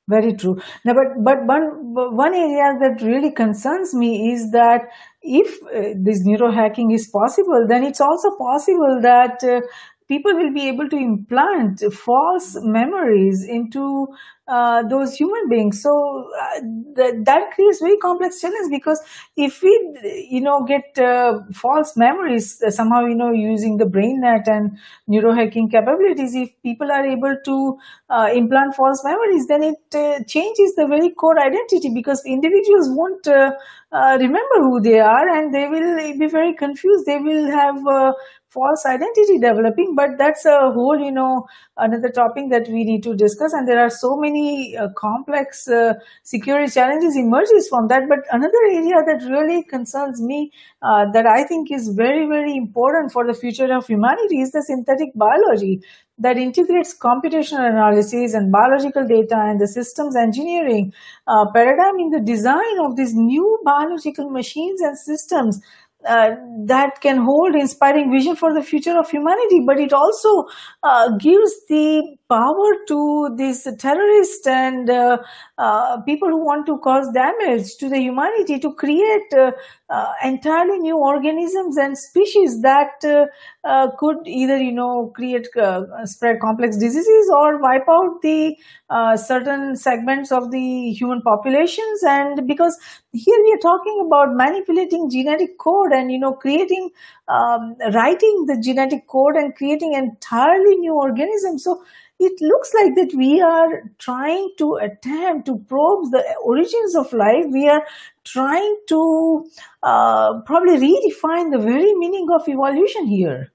very 0.08 0.34
true. 0.34 0.56
Now, 0.84 0.92
but 0.94 1.24
but 1.24 1.46
one 1.46 2.16
one 2.16 2.34
area 2.34 2.76
that 2.80 3.02
really 3.02 3.30
concerns 3.32 3.94
me 3.94 4.32
is 4.32 4.50
that 4.52 4.82
if 5.22 5.62
uh, 5.62 5.94
this 5.96 6.22
neurohacking 6.26 6.92
is 6.92 7.08
possible, 7.08 7.66
then 7.68 7.84
it's 7.84 8.00
also 8.00 8.30
possible 8.36 9.00
that 9.00 9.42
uh, 9.42 9.60
people 10.08 10.34
will 10.34 10.52
be 10.52 10.68
able 10.68 10.88
to 10.88 10.96
implant 10.96 11.82
false 11.92 12.56
memories 12.60 13.46
into 13.48 14.08
uh, 14.46 14.82
those 14.88 15.14
human 15.14 15.48
beings. 15.48 15.82
So 15.82 16.30
uh, 16.40 16.60
th- 16.96 17.14
that 17.24 17.50
creates 17.54 17.80
very 17.80 17.96
complex 17.96 18.40
challenge 18.40 18.70
because 18.70 19.00
if 19.36 19.62
we, 19.62 19.70
you 20.30 20.40
know, 20.40 20.64
get 20.64 20.98
uh, 20.98 21.40
false 21.54 21.96
memories 21.96 22.62
uh, 22.62 22.70
somehow, 22.70 23.06
you 23.06 23.14
know, 23.14 23.32
using 23.32 23.78
the 23.78 23.86
brain 23.86 24.20
net 24.20 24.46
and 24.46 24.76
neurohacking 25.08 25.70
capabilities, 25.70 26.34
if 26.34 26.50
people 26.62 26.92
are 26.92 27.06
able 27.06 27.36
to 27.44 27.78
uh, 28.10 28.28
implant 28.34 28.74
false 28.74 29.02
memories, 29.04 29.46
then 29.46 29.62
it 29.62 29.76
uh, 29.94 30.22
changes 30.24 30.74
the 30.76 30.86
very 30.86 31.10
core 31.10 31.38
identity 31.38 31.90
because 31.94 32.22
individuals 32.26 32.88
won't 32.90 33.26
remember 33.92 34.56
who 34.58 34.80
they 34.80 34.98
are 35.00 35.28
and 35.28 35.54
they 35.54 35.68
will 35.68 35.96
be 36.18 36.26
very 36.26 36.52
confused. 36.54 37.06
They 37.06 37.18
will 37.18 37.50
have 37.50 37.76
false 38.54 38.86
identity 38.86 39.38
developing 39.38 39.94
but 39.96 40.16
that's 40.16 40.44
a 40.46 40.58
whole 40.78 40.98
you 40.98 41.12
know 41.12 41.46
another 41.76 42.08
topic 42.08 42.50
that 42.50 42.68
we 42.68 42.84
need 42.84 43.02
to 43.02 43.14
discuss. 43.14 43.52
And 43.52 43.66
there 43.68 43.80
are 43.80 43.90
so 43.90 44.16
many 44.16 44.76
uh, 44.76 44.88
complex 44.96 45.68
uh, 45.68 45.94
security 46.22 46.70
challenges 46.70 47.16
emerges 47.16 47.68
from 47.68 47.88
that. 47.88 48.02
But 48.08 48.20
another 48.30 48.62
area 48.70 49.02
that 49.06 49.26
really 49.28 49.64
concerns 49.64 50.22
me 50.22 50.52
uh, 50.82 51.06
that 51.12 51.26
i 51.26 51.42
think 51.44 51.70
is 51.72 51.88
very 51.96 52.26
very 52.28 52.56
important 52.56 53.12
for 53.12 53.26
the 53.26 53.34
future 53.34 53.70
of 53.76 53.86
humanity 53.86 54.40
is 54.40 54.50
the 54.52 54.62
synthetic 54.62 55.14
biology 55.14 55.80
that 56.18 56.36
integrates 56.36 56.96
computational 56.96 57.68
analysis 57.68 58.34
and 58.34 58.52
biological 58.52 59.06
data 59.06 59.36
and 59.36 59.60
the 59.60 59.66
systems 59.66 60.14
engineering 60.14 60.92
uh, 61.26 61.44
paradigm 61.52 61.98
in 61.98 62.10
the 62.10 62.20
design 62.20 62.78
of 62.84 62.96
these 62.96 63.14
new 63.14 63.58
biological 63.64 64.30
machines 64.30 64.80
and 64.80 64.96
systems 64.96 65.60
uh, 66.06 66.30
that 66.66 67.00
can 67.00 67.18
hold 67.18 67.54
inspiring 67.54 68.12
vision 68.12 68.36
for 68.36 68.54
the 68.54 68.62
future 68.62 68.98
of 68.98 69.10
humanity, 69.10 69.60
but 69.66 69.78
it 69.78 69.92
also 69.92 70.44
uh, 70.84 71.16
gives 71.16 71.52
the 71.68 72.16
power 72.28 72.70
to 72.86 73.34
these 73.38 73.66
terrorists 73.78 74.46
and 74.46 74.90
uh, 74.90 75.16
uh, 75.56 76.00
people 76.02 76.28
who 76.28 76.44
want 76.44 76.66
to 76.66 76.78
cause 76.78 77.08
damage 77.14 77.76
to 77.78 77.88
the 77.88 77.98
humanity 77.98 78.58
to 78.58 78.72
create 78.74 79.32
uh, 79.34 79.50
uh, 79.88 80.12
entirely 80.22 80.78
new 80.78 80.96
organisms 80.98 81.76
and 81.76 81.96
species 81.96 82.60
that 82.62 83.00
could 83.98 84.16
either 84.26 84.58
you 84.58 84.72
know 84.72 85.10
create 85.14 85.46
spread 86.04 86.36
complex 86.40 86.76
diseases 86.76 87.30
or 87.34 87.60
wipe 87.60 87.88
out 87.88 88.20
the 88.22 88.54
certain 89.16 89.76
segments 89.76 90.32
of 90.32 90.50
the 90.50 90.90
human 90.92 91.20
populations. 91.22 92.02
And 92.06 92.46
because 92.46 92.76
here 93.12 93.40
we 93.42 93.52
are 93.52 93.62
talking 93.62 94.04
about 94.06 94.34
manipulating 94.34 95.08
genetic 95.10 95.58
code 95.58 95.92
and 95.92 96.10
you 96.10 96.18
know 96.18 96.32
creating 96.32 96.90
um, 97.28 97.74
writing 97.94 98.44
the 98.46 98.60
genetic 98.62 99.06
code 99.06 99.36
and 99.36 99.54
creating 99.54 99.94
entirely 99.94 100.73
new 100.76 100.94
organism. 100.94 101.58
so 101.58 101.82
it 102.20 102.40
looks 102.40 102.72
like 102.74 102.94
that 102.94 103.12
we 103.16 103.40
are 103.40 103.90
trying 103.98 104.50
to 104.58 104.76
attempt 104.76 105.46
to 105.46 105.58
probe 105.68 106.10
the 106.12 106.22
origins 106.44 106.94
of 106.94 107.12
life. 107.12 107.46
We 107.50 107.68
are 107.68 107.84
trying 108.24 108.76
to 108.88 109.46
uh, 109.82 110.40
probably 110.42 110.76
redefine 110.76 111.50
the 111.50 111.58
very 111.58 111.92
meaning 111.94 112.28
of 112.32 112.48
evolution 112.48 113.06
here. 113.06 113.52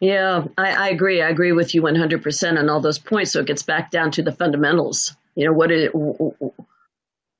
Yeah, 0.00 0.44
I, 0.58 0.72
I, 0.72 0.88
agree. 0.88 1.22
I 1.22 1.28
agree 1.28 1.52
with 1.52 1.74
you 1.74 1.82
100% 1.82 2.58
on 2.58 2.68
all 2.68 2.80
those 2.80 2.98
points. 2.98 3.32
So 3.32 3.40
it 3.40 3.46
gets 3.46 3.62
back 3.62 3.90
down 3.90 4.10
to 4.12 4.22
the 4.22 4.32
fundamentals. 4.32 5.14
You 5.36 5.46
know, 5.46 5.52
what 5.52 5.70
is, 5.70 5.90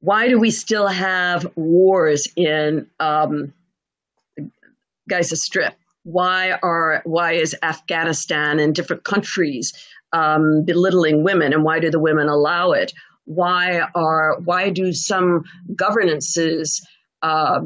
why 0.00 0.28
do 0.28 0.38
we 0.38 0.50
still 0.50 0.86
have 0.86 1.46
wars 1.56 2.28
in 2.36 2.86
um, 3.00 3.52
Gaza 5.08 5.36
Strip? 5.36 5.74
Why 6.04 6.58
are 6.62 7.02
why 7.04 7.32
is 7.32 7.56
Afghanistan 7.62 8.58
and 8.58 8.74
different 8.74 9.04
countries 9.04 9.72
um, 10.12 10.64
belittling 10.64 11.24
women, 11.24 11.52
and 11.52 11.64
why 11.64 11.78
do 11.78 11.90
the 11.90 12.00
women 12.00 12.28
allow 12.28 12.72
it? 12.72 12.92
Why 13.24 13.82
are 13.94 14.38
why 14.44 14.70
do 14.70 14.92
some 14.92 15.42
governances 15.76 16.84
um, 17.22 17.64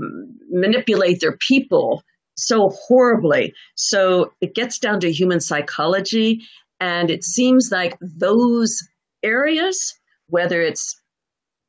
manipulate 0.51 1.20
their 1.20 1.37
people 1.37 2.03
so 2.37 2.70
horribly? 2.87 3.55
So 3.74 4.32
it 4.41 4.55
gets 4.55 4.78
down 4.78 5.01
to 5.01 5.12
human 5.12 5.41
psychology, 5.41 6.43
and 6.78 7.11
it 7.11 7.24
seems 7.24 7.70
like 7.72 7.97
those 8.01 8.82
areas, 9.22 9.99
whether 10.28 10.61
it's 10.61 11.01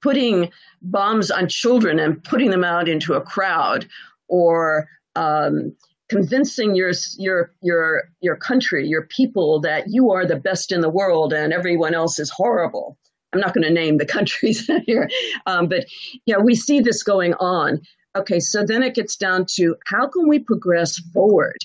putting 0.01 0.51
bombs 0.81 1.31
on 1.31 1.47
children 1.47 1.97
and 1.97 2.23
putting 2.23 2.51
them 2.51 2.63
out 2.63 2.87
into 2.87 3.13
a 3.13 3.21
crowd, 3.21 3.87
or 4.27 4.87
um, 5.15 5.73
convincing 6.09 6.75
your 6.75 6.91
your 7.17 7.53
your 7.61 8.09
your 8.21 8.35
country, 8.35 8.87
your 8.87 9.05
people 9.07 9.59
that 9.61 9.85
you 9.87 10.11
are 10.11 10.25
the 10.25 10.39
best 10.39 10.71
in 10.71 10.81
the 10.81 10.89
world 10.89 11.33
and 11.33 11.53
everyone 11.53 11.93
else 11.93 12.19
is 12.19 12.29
horrible. 12.29 12.97
I'm 13.33 13.39
not 13.39 13.53
going 13.53 13.67
to 13.67 13.73
name 13.73 13.97
the 13.97 14.05
countries 14.17 14.69
here, 14.85 15.09
um, 15.45 15.67
but 15.67 15.85
yeah, 16.25 16.37
we 16.37 16.55
see 16.55 16.79
this 16.79 17.03
going 17.03 17.33
on. 17.35 17.81
Okay, 18.15 18.39
so 18.39 18.65
then 18.65 18.81
it 18.81 18.95
gets 18.95 19.15
down 19.15 19.45
to 19.55 19.75
how 19.85 20.07
can 20.07 20.27
we 20.27 20.39
progress 20.39 20.97
forward 21.13 21.57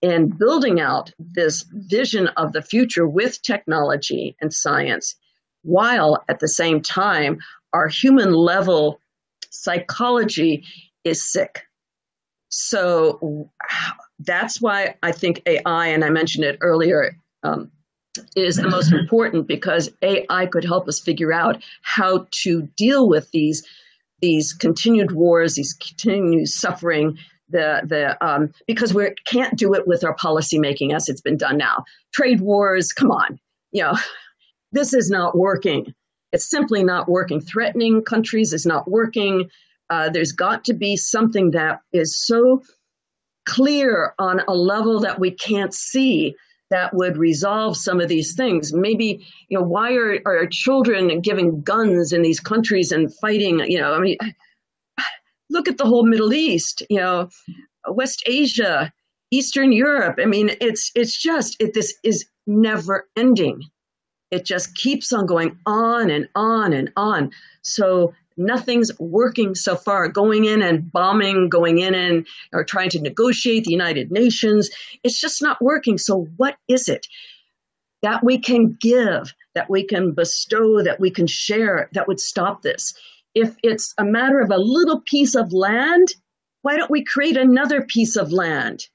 in 0.00 0.28
building 0.28 0.80
out 0.80 1.12
this 1.18 1.64
vision 1.72 2.28
of 2.36 2.52
the 2.52 2.62
future 2.62 3.06
with 3.06 3.42
technology 3.42 4.36
and 4.40 4.52
science, 4.52 5.14
while 5.62 6.24
at 6.28 6.40
the 6.40 6.48
same 6.48 6.80
time 6.80 7.38
our 7.72 7.88
human 7.88 8.32
level 8.32 9.00
psychology 9.50 10.64
is 11.04 11.30
sick 11.30 11.67
so 12.48 13.50
that's 14.20 14.60
why 14.60 14.96
I 15.02 15.12
think 15.12 15.42
AI, 15.46 15.86
and 15.88 16.04
I 16.04 16.10
mentioned 16.10 16.44
it 16.44 16.58
earlier, 16.60 17.16
um, 17.42 17.70
is 18.36 18.56
the 18.56 18.68
most 18.68 18.92
important 18.92 19.46
because 19.46 19.90
AI 20.02 20.46
could 20.46 20.64
help 20.64 20.88
us 20.88 21.00
figure 21.00 21.32
out 21.32 21.62
how 21.82 22.26
to 22.42 22.62
deal 22.76 23.08
with 23.08 23.30
these 23.30 23.66
these 24.20 24.52
continued 24.52 25.12
wars, 25.12 25.54
these 25.54 25.72
continued 25.74 26.48
suffering. 26.48 27.16
The 27.50 27.82
the 27.84 28.22
um, 28.26 28.52
because 28.66 28.92
we 28.92 29.14
can't 29.26 29.56
do 29.56 29.72
it 29.74 29.86
with 29.86 30.04
our 30.04 30.16
policymaking 30.16 30.94
as 30.94 31.08
it's 31.08 31.20
been 31.20 31.36
done 31.36 31.56
now. 31.56 31.84
Trade 32.12 32.40
wars, 32.40 32.92
come 32.92 33.10
on, 33.10 33.38
you 33.72 33.82
know, 33.82 33.96
this 34.72 34.92
is 34.92 35.10
not 35.10 35.36
working. 35.36 35.94
It's 36.32 36.48
simply 36.48 36.84
not 36.84 37.08
working. 37.08 37.40
Threatening 37.40 38.02
countries 38.02 38.52
is 38.52 38.66
not 38.66 38.90
working. 38.90 39.48
Uh, 39.90 40.08
there's 40.10 40.32
got 40.32 40.64
to 40.64 40.74
be 40.74 40.96
something 40.96 41.50
that 41.52 41.80
is 41.92 42.16
so 42.26 42.62
clear 43.46 44.14
on 44.18 44.40
a 44.46 44.54
level 44.54 45.00
that 45.00 45.18
we 45.18 45.30
can't 45.30 45.72
see 45.72 46.34
that 46.70 46.94
would 46.94 47.16
resolve 47.16 47.76
some 47.76 48.00
of 48.00 48.08
these 48.08 48.34
things. 48.34 48.72
Maybe, 48.74 49.26
you 49.48 49.58
know, 49.58 49.64
why 49.64 49.94
are, 49.94 50.20
are 50.26 50.46
children 50.46 51.20
giving 51.20 51.62
guns 51.62 52.12
in 52.12 52.22
these 52.22 52.40
countries 52.40 52.92
and 52.92 53.12
fighting? 53.16 53.60
You 53.60 53.78
know, 53.78 53.94
I 53.94 54.00
mean, 54.00 54.18
look 55.50 55.68
at 55.68 55.78
the 55.78 55.86
whole 55.86 56.04
Middle 56.04 56.34
East, 56.34 56.82
you 56.90 56.98
know, 56.98 57.30
West 57.88 58.22
Asia, 58.26 58.92
Eastern 59.30 59.72
Europe. 59.72 60.18
I 60.20 60.26
mean, 60.26 60.50
it's 60.60 60.90
it's 60.94 61.20
just 61.20 61.56
it, 61.60 61.74
this 61.74 61.94
is 62.02 62.26
never 62.46 63.08
ending. 63.16 63.62
It 64.30 64.44
just 64.44 64.74
keeps 64.74 65.12
on 65.12 65.24
going 65.24 65.58
on 65.64 66.10
and 66.10 66.28
on 66.34 66.74
and 66.74 66.92
on. 66.96 67.30
So 67.62 68.12
nothing's 68.38 68.90
working 68.98 69.54
so 69.54 69.76
far. 69.76 70.08
Going 70.08 70.44
in 70.44 70.62
and 70.62 70.90
bombing, 70.90 71.48
going 71.48 71.78
in 71.78 71.94
and 71.94 72.26
or 72.52 72.64
trying 72.64 72.90
to 72.90 73.00
negotiate 73.00 73.64
the 73.64 73.72
United 73.72 74.10
Nations, 74.10 74.70
it's 75.02 75.20
just 75.20 75.42
not 75.42 75.60
working. 75.60 75.98
So 75.98 76.28
what 76.36 76.56
is 76.68 76.88
it 76.88 77.06
that 78.02 78.24
we 78.24 78.38
can 78.38 78.76
give, 78.80 79.34
that 79.54 79.68
we 79.68 79.84
can 79.84 80.12
bestow, 80.12 80.82
that 80.82 81.00
we 81.00 81.10
can 81.10 81.26
share 81.26 81.88
that 81.92 82.08
would 82.08 82.20
stop 82.20 82.62
this? 82.62 82.94
If 83.34 83.56
it's 83.62 83.94
a 83.98 84.04
matter 84.04 84.40
of 84.40 84.50
a 84.50 84.58
little 84.58 85.00
piece 85.00 85.34
of 85.34 85.52
land, 85.52 86.08
why 86.62 86.76
don't 86.76 86.90
we 86.90 87.04
create 87.04 87.36
another 87.36 87.82
piece 87.82 88.16
of 88.16 88.32
land? 88.32 88.88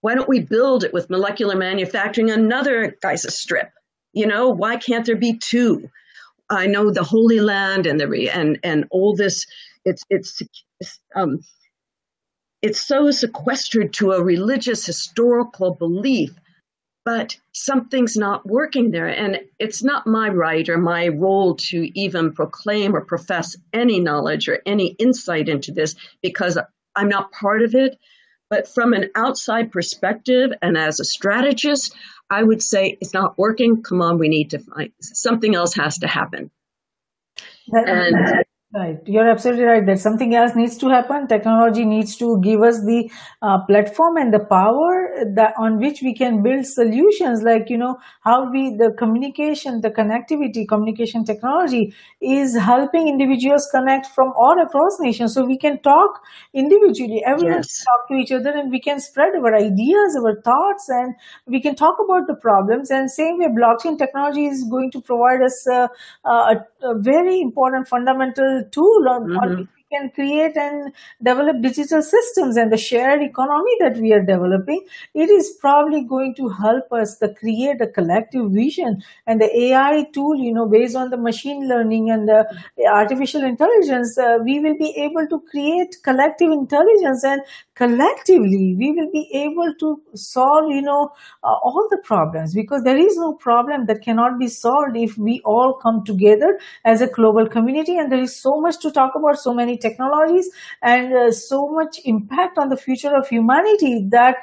Why 0.00 0.14
don't 0.14 0.28
we 0.28 0.40
build 0.40 0.84
it 0.84 0.92
with 0.92 1.10
molecular 1.10 1.56
manufacturing 1.56 2.30
another 2.30 2.96
Gaza 3.02 3.30
strip? 3.30 3.70
You 4.12 4.26
know, 4.26 4.50
why 4.50 4.76
can't 4.76 5.04
there 5.04 5.16
be 5.16 5.36
two? 5.36 5.90
I 6.50 6.66
know 6.66 6.90
the 6.90 7.02
Holy 7.02 7.40
Land 7.40 7.86
and 7.86 8.00
the 8.00 8.30
and 8.32 8.58
and 8.62 8.84
all 8.90 9.14
this. 9.14 9.46
It's 9.84 10.04
it's 10.10 10.42
um, 11.14 11.40
it's 12.62 12.80
so 12.80 13.10
sequestered 13.10 13.92
to 13.94 14.12
a 14.12 14.22
religious 14.22 14.86
historical 14.86 15.74
belief, 15.74 16.30
but 17.04 17.36
something's 17.52 18.16
not 18.16 18.46
working 18.46 18.90
there, 18.90 19.08
and 19.08 19.40
it's 19.58 19.82
not 19.82 20.06
my 20.06 20.28
right 20.28 20.68
or 20.68 20.78
my 20.78 21.08
role 21.08 21.56
to 21.56 21.90
even 21.98 22.32
proclaim 22.32 22.94
or 22.94 23.04
profess 23.04 23.56
any 23.72 24.00
knowledge 24.00 24.48
or 24.48 24.60
any 24.66 24.88
insight 24.98 25.48
into 25.48 25.72
this 25.72 25.94
because 26.22 26.58
I'm 26.94 27.08
not 27.08 27.32
part 27.32 27.62
of 27.62 27.74
it. 27.74 27.98
But 28.48 28.68
from 28.68 28.92
an 28.92 29.10
outside 29.16 29.72
perspective 29.72 30.52
and 30.62 30.78
as 30.78 31.00
a 31.00 31.04
strategist, 31.04 31.92
I 32.30 32.42
would 32.42 32.62
say 32.62 32.98
it's 33.00 33.14
not 33.14 33.38
working. 33.38 33.82
Come 33.82 34.02
on, 34.02 34.18
we 34.18 34.28
need 34.28 34.50
to 34.50 34.58
find 34.58 34.92
something 35.00 35.54
else 35.54 35.74
has 35.74 35.98
to 35.98 36.06
happen. 36.06 36.50
Um, 37.76 37.84
and 37.86 38.44
Right, 38.74 38.98
you're 39.06 39.30
absolutely 39.30 39.62
right. 39.62 39.86
That 39.86 40.00
something 40.00 40.34
else 40.34 40.56
needs 40.56 40.76
to 40.78 40.88
happen. 40.88 41.28
Technology 41.28 41.84
needs 41.84 42.16
to 42.16 42.40
give 42.42 42.62
us 42.62 42.80
the 42.84 43.08
uh, 43.40 43.64
platform 43.64 44.16
and 44.16 44.34
the 44.34 44.40
power 44.40 45.24
that 45.36 45.54
on 45.56 45.78
which 45.78 46.02
we 46.02 46.12
can 46.12 46.42
build 46.42 46.66
solutions. 46.66 47.42
Like 47.44 47.70
you 47.70 47.78
know 47.78 47.96
how 48.22 48.50
we 48.50 48.76
the 48.76 48.92
communication, 48.98 49.82
the 49.82 49.90
connectivity, 49.90 50.66
communication 50.68 51.24
technology 51.24 51.94
is 52.20 52.56
helping 52.56 53.06
individuals 53.06 53.68
connect 53.70 54.06
from 54.06 54.32
all 54.36 54.60
across 54.60 54.98
nations. 54.98 55.32
So 55.34 55.44
we 55.46 55.56
can 55.56 55.80
talk 55.80 56.20
individually. 56.52 57.22
Everyone 57.24 57.62
yes. 57.62 57.78
can 57.78 57.84
talk 57.86 58.08
to 58.08 58.14
each 58.16 58.32
other, 58.32 58.50
and 58.50 58.72
we 58.72 58.80
can 58.80 58.98
spread 58.98 59.36
our 59.36 59.54
ideas, 59.54 60.18
our 60.20 60.42
thoughts, 60.42 60.88
and 60.88 61.14
we 61.46 61.62
can 61.62 61.76
talk 61.76 61.94
about 62.04 62.26
the 62.26 62.34
problems. 62.34 62.90
And 62.90 63.08
same 63.12 63.38
way, 63.38 63.46
blockchain 63.46 63.96
technology 63.96 64.46
is 64.46 64.66
going 64.68 64.90
to 64.90 65.00
provide 65.00 65.40
us 65.40 65.66
uh, 65.68 65.86
a, 66.24 66.56
a 66.82 66.98
very 66.98 67.40
important 67.40 67.86
fundamental 67.86 68.55
tool 68.64 69.08
on, 69.08 69.28
mm-hmm. 69.28 69.62
Can 69.92 70.10
create 70.10 70.56
and 70.56 70.92
develop 71.22 71.62
digital 71.62 72.02
systems 72.02 72.56
and 72.56 72.72
the 72.72 72.76
shared 72.76 73.22
economy 73.22 73.70
that 73.80 73.96
we 73.98 74.12
are 74.12 74.22
developing, 74.22 74.84
it 75.14 75.30
is 75.30 75.56
probably 75.60 76.02
going 76.02 76.34
to 76.34 76.48
help 76.48 76.92
us 76.92 77.18
to 77.18 77.32
create 77.34 77.80
a 77.80 77.86
collective 77.86 78.50
vision 78.50 79.02
and 79.26 79.40
the 79.40 79.50
AI 79.58 80.06
tool, 80.12 80.36
you 80.36 80.52
know, 80.52 80.66
based 80.66 80.96
on 80.96 81.10
the 81.10 81.16
machine 81.16 81.68
learning 81.68 82.10
and 82.10 82.28
the 82.28 82.44
artificial 82.92 83.44
intelligence, 83.44 84.18
uh, 84.18 84.38
we 84.44 84.60
will 84.60 84.76
be 84.76 84.90
able 84.96 85.26
to 85.28 85.40
create 85.50 85.96
collective 86.02 86.50
intelligence 86.50 87.24
and 87.24 87.40
collectively 87.74 88.74
we 88.78 88.92
will 88.92 89.10
be 89.12 89.28
able 89.34 89.72
to 89.78 90.00
solve, 90.14 90.70
you 90.70 90.82
know, 90.82 91.10
uh, 91.44 91.54
all 91.62 91.86
the 91.90 91.98
problems 92.04 92.54
because 92.54 92.82
there 92.82 92.96
is 92.96 93.16
no 93.16 93.34
problem 93.34 93.86
that 93.86 94.02
cannot 94.02 94.38
be 94.38 94.48
solved 94.48 94.96
if 94.96 95.16
we 95.18 95.40
all 95.44 95.74
come 95.74 96.04
together 96.04 96.58
as 96.84 97.00
a 97.00 97.06
global 97.06 97.46
community 97.48 97.96
and 97.96 98.10
there 98.10 98.20
is 98.22 98.34
so 98.34 98.60
much 98.60 98.78
to 98.80 98.90
talk 98.90 99.12
about 99.14 99.38
so 99.38 99.52
many 99.54 99.75
technologies 99.76 100.48
and 100.82 101.12
uh, 101.12 101.30
so 101.30 101.68
much 101.68 102.00
impact 102.04 102.58
on 102.58 102.68
the 102.68 102.76
future 102.76 103.14
of 103.14 103.28
humanity 103.28 104.06
that 104.10 104.36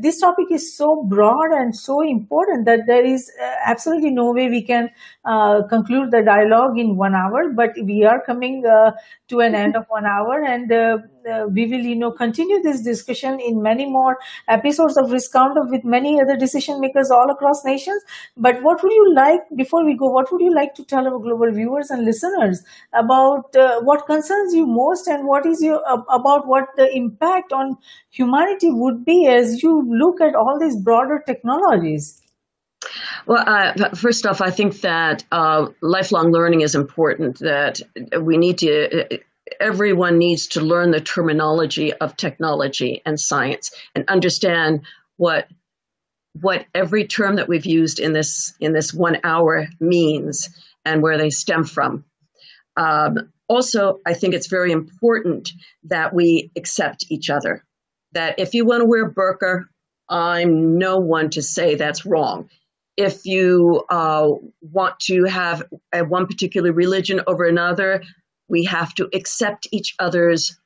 this 0.00 0.20
topic 0.20 0.46
is 0.50 0.76
so 0.76 1.02
broad 1.04 1.52
and 1.52 1.76
so 1.76 2.00
important 2.02 2.64
that 2.66 2.80
there 2.86 3.04
is 3.04 3.30
uh, 3.40 3.54
absolutely 3.64 4.10
no 4.10 4.32
way 4.32 4.48
we 4.48 4.62
can 4.62 4.90
uh, 5.28 5.62
conclude 5.68 6.10
the 6.10 6.22
dialogue 6.22 6.78
in 6.78 6.96
one 6.96 7.14
hour 7.14 7.52
but 7.54 7.70
we 7.84 8.04
are 8.04 8.20
coming 8.24 8.64
uh, 8.66 8.90
to 9.28 9.40
an 9.40 9.54
end 9.54 9.76
of 9.76 9.84
one 9.88 10.06
hour 10.06 10.42
and 10.42 10.72
uh, 10.72 10.96
uh, 11.30 11.44
we 11.52 11.66
will 11.66 11.84
you 11.90 11.96
know 11.96 12.10
continue 12.10 12.62
this 12.62 12.80
discussion 12.82 13.38
in 13.38 13.60
many 13.62 13.84
more 13.84 14.16
episodes 14.48 14.96
of 14.96 15.10
risk 15.12 15.34
roundup 15.34 15.70
with 15.70 15.84
many 15.84 16.20
other 16.20 16.36
decision 16.36 16.80
makers 16.80 17.10
all 17.10 17.30
across 17.30 17.64
nations. 17.64 18.02
But 18.36 18.62
what 18.62 18.82
would 18.82 18.92
you 18.92 19.14
like 19.14 19.40
before 19.56 19.84
we 19.84 19.96
go 19.96 20.10
what 20.10 20.32
would 20.32 20.40
you 20.40 20.54
like 20.54 20.74
to 20.76 20.84
tell 20.84 21.06
our 21.06 21.18
global 21.18 21.52
viewers 21.52 21.90
and 21.90 22.04
listeners 22.04 22.62
about 22.92 23.54
uh, 23.56 23.80
what 23.82 24.06
concerns 24.06 24.54
you 24.54 24.66
most 24.66 25.08
and 25.08 25.26
what 25.26 25.44
is 25.44 25.62
your 25.62 25.82
about 26.10 26.46
what 26.46 26.64
the 26.76 26.88
impact 26.96 27.52
on 27.52 27.76
humanity 28.10 28.70
would 28.70 29.04
be 29.04 29.26
as 29.26 29.62
you 29.62 29.74
look 29.88 30.20
at 30.20 30.34
all 30.34 30.58
these 30.58 30.80
broader 30.82 31.22
technologies 31.26 32.22
well, 33.26 33.44
uh, 33.46 33.94
first 33.94 34.26
off, 34.26 34.40
I 34.40 34.50
think 34.50 34.80
that 34.82 35.24
uh, 35.32 35.66
lifelong 35.82 36.32
learning 36.32 36.60
is 36.60 36.74
important. 36.74 37.38
That 37.40 37.80
we 38.20 38.36
need 38.36 38.58
to 38.58 39.20
everyone 39.60 40.18
needs 40.18 40.46
to 40.46 40.60
learn 40.60 40.90
the 40.90 41.00
terminology 41.00 41.92
of 41.94 42.16
technology 42.16 43.02
and 43.04 43.18
science 43.18 43.70
and 43.94 44.04
understand 44.08 44.82
what 45.16 45.48
what 46.40 46.66
every 46.74 47.06
term 47.06 47.36
that 47.36 47.48
we've 47.48 47.66
used 47.66 47.98
in 47.98 48.12
this 48.12 48.54
in 48.60 48.72
this 48.72 48.94
one 48.94 49.18
hour 49.24 49.66
means 49.80 50.48
and 50.84 51.02
where 51.02 51.18
they 51.18 51.30
stem 51.30 51.64
from. 51.64 52.04
Um, 52.76 53.32
also, 53.48 53.98
I 54.06 54.14
think 54.14 54.34
it's 54.34 54.46
very 54.46 54.72
important 54.72 55.50
that 55.84 56.14
we 56.14 56.50
accept 56.56 57.06
each 57.10 57.30
other. 57.30 57.64
That 58.12 58.38
if 58.38 58.54
you 58.54 58.64
want 58.64 58.82
to 58.82 58.86
wear 58.86 59.06
a 59.06 59.12
burqa, 59.12 59.64
I'm 60.08 60.78
no 60.78 60.98
one 60.98 61.30
to 61.30 61.42
say 61.42 61.74
that's 61.74 62.06
wrong. 62.06 62.48
If 62.98 63.24
you 63.24 63.84
uh, 63.90 64.28
want 64.60 64.98
to 65.02 65.22
have 65.22 65.62
a, 65.94 66.04
one 66.04 66.26
particular 66.26 66.72
religion 66.72 67.20
over 67.28 67.46
another, 67.46 68.02
we 68.48 68.64
have 68.64 68.92
to 68.94 69.08
accept 69.14 69.68
each 69.70 69.94
other's 70.00 70.58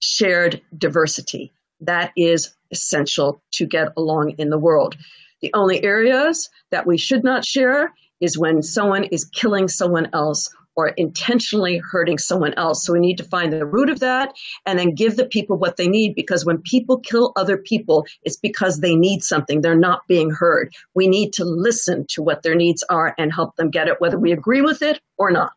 shared 0.00 0.60
diversity. 0.76 1.52
That 1.80 2.10
is 2.16 2.52
essential 2.72 3.40
to 3.52 3.64
get 3.64 3.92
along 3.96 4.30
in 4.38 4.50
the 4.50 4.58
world. 4.58 4.96
The 5.40 5.52
only 5.54 5.80
areas 5.84 6.50
that 6.72 6.84
we 6.84 6.98
should 6.98 7.22
not 7.22 7.44
share 7.44 7.92
is 8.20 8.36
when 8.36 8.62
someone 8.62 9.04
is 9.04 9.24
killing 9.26 9.68
someone 9.68 10.08
else 10.12 10.52
or 10.76 10.88
intentionally 10.88 11.78
hurting 11.78 12.18
someone 12.18 12.54
else. 12.54 12.84
So 12.84 12.92
we 12.92 13.00
need 13.00 13.18
to 13.18 13.24
find 13.24 13.52
the 13.52 13.66
root 13.66 13.90
of 13.90 14.00
that 14.00 14.34
and 14.66 14.78
then 14.78 14.94
give 14.94 15.16
the 15.16 15.26
people 15.26 15.56
what 15.56 15.76
they 15.76 15.88
need 15.88 16.14
because 16.14 16.44
when 16.44 16.58
people 16.58 16.98
kill 17.00 17.32
other 17.36 17.56
people, 17.56 18.06
it's 18.22 18.36
because 18.36 18.80
they 18.80 18.94
need 18.94 19.22
something. 19.22 19.60
They're 19.60 19.76
not 19.76 20.06
being 20.08 20.30
heard. 20.30 20.72
We 20.94 21.08
need 21.08 21.32
to 21.34 21.44
listen 21.44 22.06
to 22.10 22.22
what 22.22 22.42
their 22.42 22.54
needs 22.54 22.82
are 22.88 23.14
and 23.18 23.32
help 23.32 23.56
them 23.56 23.70
get 23.70 23.88
it, 23.88 24.00
whether 24.00 24.18
we 24.18 24.32
agree 24.32 24.62
with 24.62 24.82
it 24.82 25.00
or 25.18 25.30
not. 25.30 25.52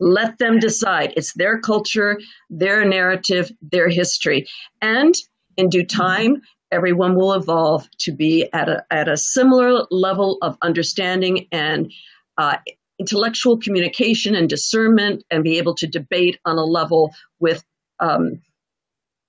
Let 0.00 0.38
them 0.38 0.58
decide. 0.58 1.12
It's 1.16 1.32
their 1.34 1.58
culture, 1.60 2.18
their 2.50 2.84
narrative, 2.84 3.50
their 3.60 3.88
history. 3.88 4.46
And 4.80 5.14
in 5.56 5.68
due 5.68 5.84
time, 5.84 6.42
everyone 6.70 7.16
will 7.16 7.32
evolve 7.32 7.88
to 7.98 8.12
be 8.12 8.48
at 8.52 8.68
a, 8.68 8.84
at 8.90 9.08
a 9.08 9.16
similar 9.16 9.86
level 9.90 10.38
of 10.42 10.56
understanding 10.62 11.46
and 11.50 11.90
uh, 12.36 12.56
intellectual 12.98 13.58
communication 13.58 14.34
and 14.34 14.48
discernment 14.48 15.24
and 15.30 15.44
be 15.44 15.58
able 15.58 15.74
to 15.76 15.86
debate 15.86 16.38
on 16.44 16.58
a 16.58 16.64
level 16.64 17.12
with 17.38 17.64
um, 18.00 18.40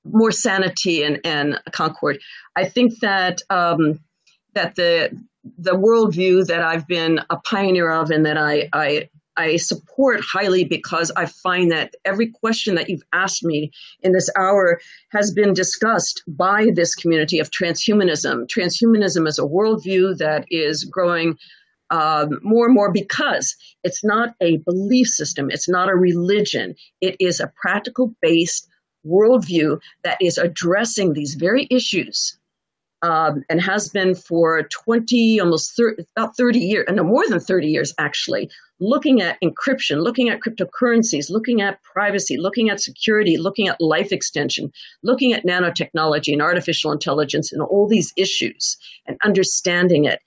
more 0.06 0.32
sanity 0.32 1.04
and, 1.04 1.20
and 1.24 1.60
concord. 1.72 2.20
I 2.56 2.68
think 2.68 3.00
that 3.02 3.42
um, 3.50 4.00
that 4.54 4.76
the 4.76 5.12
the 5.58 5.72
worldview 5.72 6.48
that 6.48 6.62
I've 6.62 6.88
been 6.88 7.22
a 7.30 7.38
pioneer 7.38 7.90
of 7.90 8.12
and 8.12 8.26
that 8.26 8.38
I, 8.38 8.70
I 8.74 9.10
I 9.38 9.56
support 9.56 10.20
highly 10.22 10.66
because 10.66 11.12
I 11.16 11.26
find 11.26 11.72
that 11.72 11.96
every 12.04 12.28
question 12.28 12.76
that 12.76 12.90
you've 12.90 13.04
asked 13.14 13.44
me 13.44 13.72
in 14.02 14.12
this 14.12 14.30
hour 14.38 14.82
has 15.12 15.32
been 15.32 15.54
discussed 15.54 16.24
by 16.28 16.68
this 16.76 16.94
community 16.94 17.40
of 17.40 17.50
transhumanism. 17.50 18.48
Transhumanism 18.48 19.28
is 19.28 19.40
a 19.40 19.44
worldview 19.44 20.18
that 20.18 20.44
is 20.50 20.84
growing 20.84 21.38
um, 21.92 22.40
more 22.44 22.66
and 22.66 22.76
more 22.76 22.92
because 22.92 23.56
it's 23.84 24.04
not 24.04 24.36
a 24.42 24.58
belief 24.58 25.08
system, 25.08 25.50
it's 25.50 25.70
not 25.70 25.90
a 25.90 25.96
religion, 25.96 26.76
it 27.02 27.16
is 27.20 27.40
a 27.40 27.52
practical 27.62 28.14
based 28.22 28.68
worldview 29.06 29.80
that 30.04 30.18
is 30.22 30.38
addressing 30.38 31.14
these 31.14 31.36
very 31.36 31.68
issues 31.72 32.38
um, 33.02 33.44
and 33.50 33.62
has 33.62 33.90
been 33.90 34.14
for 34.14 34.64
20, 34.64 35.40
almost 35.40 35.76
30, 35.76 36.04
about 36.18 36.36
30 36.36 36.60
years, 36.60 36.86
no, 36.92 37.04
more 37.04 37.28
than 37.28 37.40
30 37.40 37.68
years 37.68 37.94
actually, 37.98 38.50
looking 38.80 39.22
at 39.22 39.38
encryption, 39.44 40.04
looking 40.04 40.30
at 40.30 40.40
cryptocurrencies, 40.42 41.30
looking 41.30 41.62
at 41.62 41.82
privacy, 41.84 42.38
looking 42.38 42.70
at 42.70 42.82
security, 42.82 43.38
looking 43.38 43.68
at 43.68 43.80
life 43.80 44.12
extension, 44.12 44.72
looking 45.04 45.34
at 45.34 45.46
nanotechnology 45.46 46.34
and 46.34 46.42
artificial 46.42 46.92
intelligence 46.92 47.52
and 47.52 47.62
all 47.62 47.88
these 47.88 48.14
issues 48.18 48.78
and 49.08 49.18
understanding 49.24 50.06
it. 50.06 50.20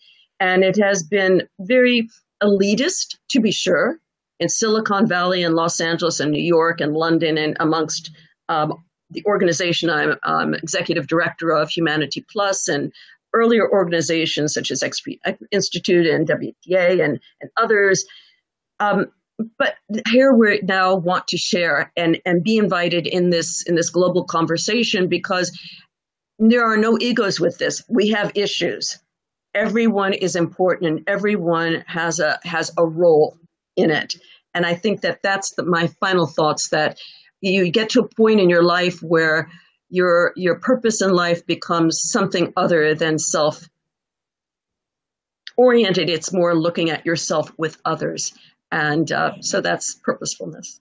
And 0.43 0.65
it 0.65 0.77
has 0.83 1.05
been 1.05 1.43
very 1.61 2.09
elitist, 2.43 3.17
to 3.29 3.41
be 3.41 3.53
sure, 3.53 4.01
in 4.41 4.49
Silicon 4.49 5.07
Valley 5.07 5.45
and 5.45 5.55
Los 5.55 5.81
Angeles 5.81 6.19
and 6.19 6.33
New 6.33 6.43
York 6.43 6.81
and 6.81 6.95
London 6.95 7.39
and 7.39 7.57
amongst 7.61 8.11
um, 8.49 8.75
the 9.11 9.23
organization 9.25 9.89
I'm 9.89 10.17
um, 10.25 10.55
executive 10.55 11.07
director 11.07 11.51
of, 11.53 11.71
Humanity 11.71 12.27
Plus, 12.29 12.67
and 12.67 12.93
earlier 13.33 13.71
organizations 13.71 14.53
such 14.53 14.73
as 14.73 14.83
Extropy 14.83 15.21
Institute 15.53 16.09
and 16.09 16.29
WTA 16.29 17.05
and, 17.05 17.21
and 17.41 17.51
others. 17.57 18.05
Um, 18.81 19.13
but 19.61 19.77
here 20.09 20.33
we 20.33 20.59
now 20.65 20.97
want 20.97 21.29
to 21.29 21.39
share 21.39 21.93
and, 21.97 22.21
and 22.27 22.43
be 22.43 22.57
invited 22.57 23.07
in 23.07 23.31
this 23.31 23.63
in 23.63 23.77
this 23.77 23.91
global 23.91 24.25
conversation 24.25 25.07
because 25.07 25.57
there 26.41 26.65
are 26.65 26.77
no 26.77 26.99
egos 27.01 27.39
with 27.39 27.59
this. 27.59 27.85
We 27.89 28.09
have 28.09 28.33
issues. 28.35 28.99
Everyone 29.55 30.13
is 30.13 30.37
important 30.37 30.91
and 30.91 31.09
everyone 31.09 31.85
has 31.87 32.19
a 32.19 32.39
has 32.45 32.71
a 32.79 32.87
role 32.87 33.37
in 33.77 33.91
it. 33.91 34.15
And 34.55 34.67
I 34.67 34.75
think 34.75 35.01
that 35.01 35.21
that's 35.23 35.55
the, 35.55 35.65
my 35.65 35.87
final 36.01 36.27
thoughts 36.27 36.69
that 36.71 36.99
you 37.41 37.71
get 37.71 37.91
to 37.91 38.01
a 38.01 38.09
point 38.09 38.41
in 38.41 38.51
your 38.51 38.63
life 38.63 38.99
where 39.03 39.51
your 39.91 40.33
your 40.37 40.59
purpose 40.59 41.03
in 41.03 41.11
life 41.11 41.47
becomes 41.47 42.01
something 42.05 42.53
other 42.57 42.95
than 42.95 43.19
self 43.19 43.69
oriented 45.57 46.09
it's 46.09 46.33
more 46.33 46.55
looking 46.55 46.91
at 46.91 47.05
yourself 47.05 47.53
with 47.59 47.77
others. 47.85 48.33
And 48.71 49.11
uh, 49.13 49.41
so 49.41 49.61
that's 49.61 50.01
purposefulness 50.03 50.81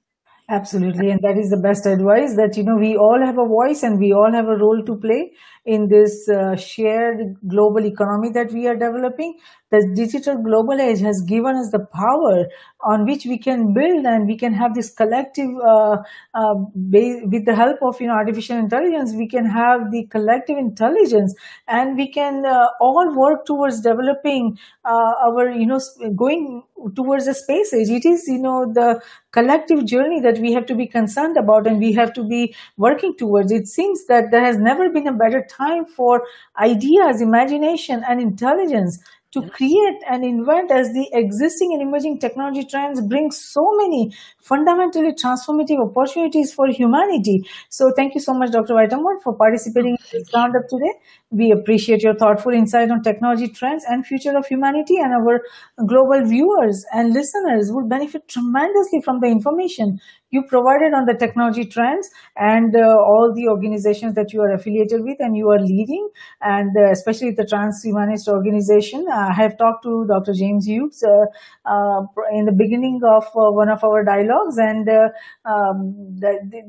absolutely 0.52 1.10
and 1.10 1.22
that 1.22 1.38
is 1.38 1.49
the 1.49 1.62
best 1.64 1.86
advice 1.86 2.36
that 2.36 2.58
you 2.58 2.64
know 2.64 2.76
we 2.76 2.95
all 2.97 3.20
have 3.26 3.38
a 3.38 3.47
voice 3.47 3.84
and 3.84 3.99
we 3.99 4.12
all 4.12 4.32
have 4.34 4.47
a 4.47 4.58
role 4.58 4.84
to 4.86 4.95
play 4.97 5.32
in 5.66 5.88
this 5.88 6.28
uh, 6.30 6.56
shared 6.56 7.36
global 7.47 7.86
economy 7.86 8.30
that 8.32 8.52
we 8.52 8.68
are 8.68 8.76
developing. 8.76 9.38
The 9.70 9.93
digital 9.95 10.41
global 10.43 10.82
age 10.82 10.99
has 11.02 11.24
given 11.28 11.56
us 11.56 11.70
the 11.72 11.86
power 11.93 12.47
on 12.82 13.06
which 13.06 13.26
we 13.26 13.38
can 13.38 13.74
build 13.74 14.06
and 14.06 14.28
we 14.28 14.36
can 14.38 14.54
have 14.54 14.74
this 14.74 14.91
collective 14.91 15.49
uh, 15.64 15.97
uh, 16.34 16.56
with 16.76 17.45
the 17.45 17.56
help 17.56 17.78
of 17.84 18.02
you 18.02 18.08
know 18.08 18.14
artificial 18.14 18.58
intelligence 18.58 19.14
we 19.16 19.28
can 19.28 19.45
have 19.45 19.91
the 19.91 20.06
collective 20.10 20.58
intelligence 20.58 21.34
and 21.68 21.95
we 21.95 22.12
can 22.12 22.43
uh, 22.45 22.68
all 22.82 23.16
work 23.16 23.45
towards 23.45 23.82
developing 23.82 24.58
uh, 24.84 25.14
our 25.28 25.52
you 25.52 25.68
know 25.68 25.80
going 26.16 26.64
towards 26.95 27.26
the 27.28 27.34
space 27.34 27.74
age. 27.74 27.89
It 27.89 28.06
is 28.06 28.24
you 28.28 28.41
know 28.41 28.66
the 28.74 29.02
collective 29.32 29.86
journey 29.86 30.19
that 30.19 30.39
we 30.39 30.51
have 30.53 30.65
to 30.65 30.75
be 30.75 30.86
concerned 30.86 31.38
about 31.38 31.67
and 31.67 31.79
we 31.79 31.93
have 31.93 32.13
to 32.13 32.23
be 32.23 32.55
working 32.77 33.15
towards. 33.15 33.51
It 33.51 33.67
seems 33.67 34.05
that 34.07 34.32
there 34.32 34.43
has 34.43 34.57
never 34.57 34.89
been 34.89 35.07
a 35.07 35.13
better 35.13 35.45
time 35.49 35.86
for 35.86 36.23
ideas 36.59 37.21
imagination 37.21 38.03
and 38.07 38.19
intelligence 38.19 38.99
to 39.32 39.41
create 39.49 39.97
and 40.09 40.25
invent 40.25 40.71
as 40.71 40.91
the 40.93 41.09
existing 41.13 41.73
and 41.73 41.82
emerging 41.82 42.19
technology 42.19 42.65
trends 42.65 42.99
bring 43.01 43.32
so 43.32 43.65
many 43.77 44.13
fundamentally 44.39 45.13
transformative 45.13 45.79
opportunities 45.79 46.53
for 46.53 46.67
humanity. 46.67 47.43
So 47.69 47.91
thank 47.95 48.13
you 48.13 48.21
so 48.21 48.34
much, 48.34 48.51
Dr. 48.51 48.73
Vita-More, 48.73 49.21
for 49.21 49.34
participating 49.34 49.91
in 49.91 49.97
this 50.11 50.34
roundup 50.34 50.67
today. 50.67 50.91
We 51.29 51.51
appreciate 51.51 52.01
your 52.01 52.15
thoughtful 52.15 52.51
insight 52.51 52.91
on 52.91 53.03
technology 53.03 53.47
trends 53.47 53.86
and 53.88 54.05
future 54.05 54.38
of 54.38 54.45
humanity 54.47 54.97
and 54.97 55.13
our 55.13 55.41
global 55.86 56.25
viewers 56.25 56.86
and 56.93 57.13
listeners 57.13 57.71
will 57.71 57.88
benefit 57.88 58.27
tremendously 58.27 59.01
from 59.01 59.21
the 59.21 59.27
information 59.27 59.99
you 60.32 60.41
provided 60.47 60.93
on 60.93 61.05
the 61.05 61.13
technology 61.13 61.65
trends 61.65 62.09
and 62.38 62.73
uh, 62.75 62.79
all 62.79 63.34
the 63.36 63.47
organizations 63.49 64.15
that 64.15 64.32
you 64.32 64.41
are 64.41 64.53
affiliated 64.53 65.03
with 65.03 65.17
and 65.19 65.36
you 65.36 65.49
are 65.49 65.59
leading, 65.59 66.09
and 66.41 66.71
uh, 66.77 66.89
especially 66.89 67.32
the 67.32 67.43
transhumanist 67.43 68.27
organization. 68.27 69.05
I 69.11 69.34
have 69.34 69.57
talked 69.57 69.84
to 69.84 70.05
Dr. 70.07 70.34
James 70.34 70.65
Hughes 70.65 71.03
uh, 71.03 71.25
uh 71.69 72.01
in 72.32 72.45
the 72.45 72.55
beginning 72.57 73.01
of 73.03 73.25
uh, 73.36 73.51
one 73.51 73.69
of 73.69 73.84
our 73.84 74.03
dialogues, 74.05 74.57
and 74.57 74.88
uh, 74.88 75.09
um, 75.45 75.95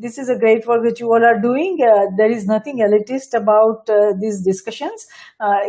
this 0.01 0.19
is 0.19 0.29
a 0.29 0.39
great 0.39 0.67
work 0.67 0.83
that 0.85 0.99
you 0.99 1.07
all 1.07 1.25
are 1.25 1.41
doing. 1.41 1.79
there 2.17 2.31
is 2.31 2.47
nothing 2.47 2.79
elitist 2.79 3.35
about 3.41 3.87
these 4.21 4.43
discussions. 4.43 5.07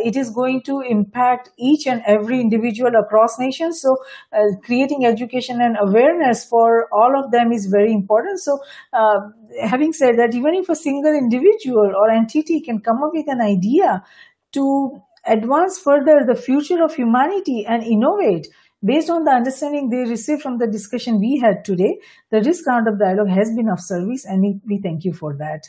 it 0.04 0.16
is 0.16 0.30
going 0.30 0.60
to 0.62 0.80
impact 0.80 1.50
each 1.58 1.86
and 1.86 2.02
every 2.06 2.40
individual 2.40 2.92
across 3.00 3.38
nations. 3.38 3.80
So, 3.80 3.96
creating 4.64 5.06
education 5.06 5.60
and 5.60 5.76
awareness 5.80 6.44
for 6.44 6.88
all 6.92 7.18
of 7.22 7.30
them 7.30 7.52
is 7.52 7.66
very 7.66 7.83
very 7.84 7.92
important. 7.92 8.40
So, 8.40 8.58
uh, 8.92 9.20
having 9.62 9.92
said 9.92 10.18
that, 10.18 10.34
even 10.34 10.54
if 10.54 10.68
a 10.68 10.76
single 10.76 11.14
individual 11.14 11.92
or 12.02 12.10
entity 12.10 12.60
can 12.60 12.80
come 12.80 13.02
up 13.02 13.10
with 13.12 13.28
an 13.28 13.40
idea 13.40 14.02
to 14.52 15.02
advance 15.26 15.78
further 15.78 16.20
the 16.26 16.34
future 16.34 16.82
of 16.82 16.94
humanity 16.94 17.64
and 17.66 17.82
innovate 17.82 18.48
based 18.84 19.10
on 19.10 19.24
the 19.24 19.30
understanding 19.30 19.88
they 19.88 20.08
received 20.10 20.42
from 20.42 20.58
the 20.58 20.66
discussion 20.66 21.18
we 21.18 21.38
had 21.38 21.64
today, 21.64 21.98
the 22.30 22.42
risk 22.42 22.66
roundup 22.66 22.98
dialogue 22.98 23.30
has 23.30 23.54
been 23.54 23.68
of 23.68 23.80
service, 23.80 24.24
and 24.26 24.42
we, 24.42 24.60
we 24.66 24.78
thank 24.78 25.04
you 25.04 25.12
for 25.12 25.34
that. 25.36 25.62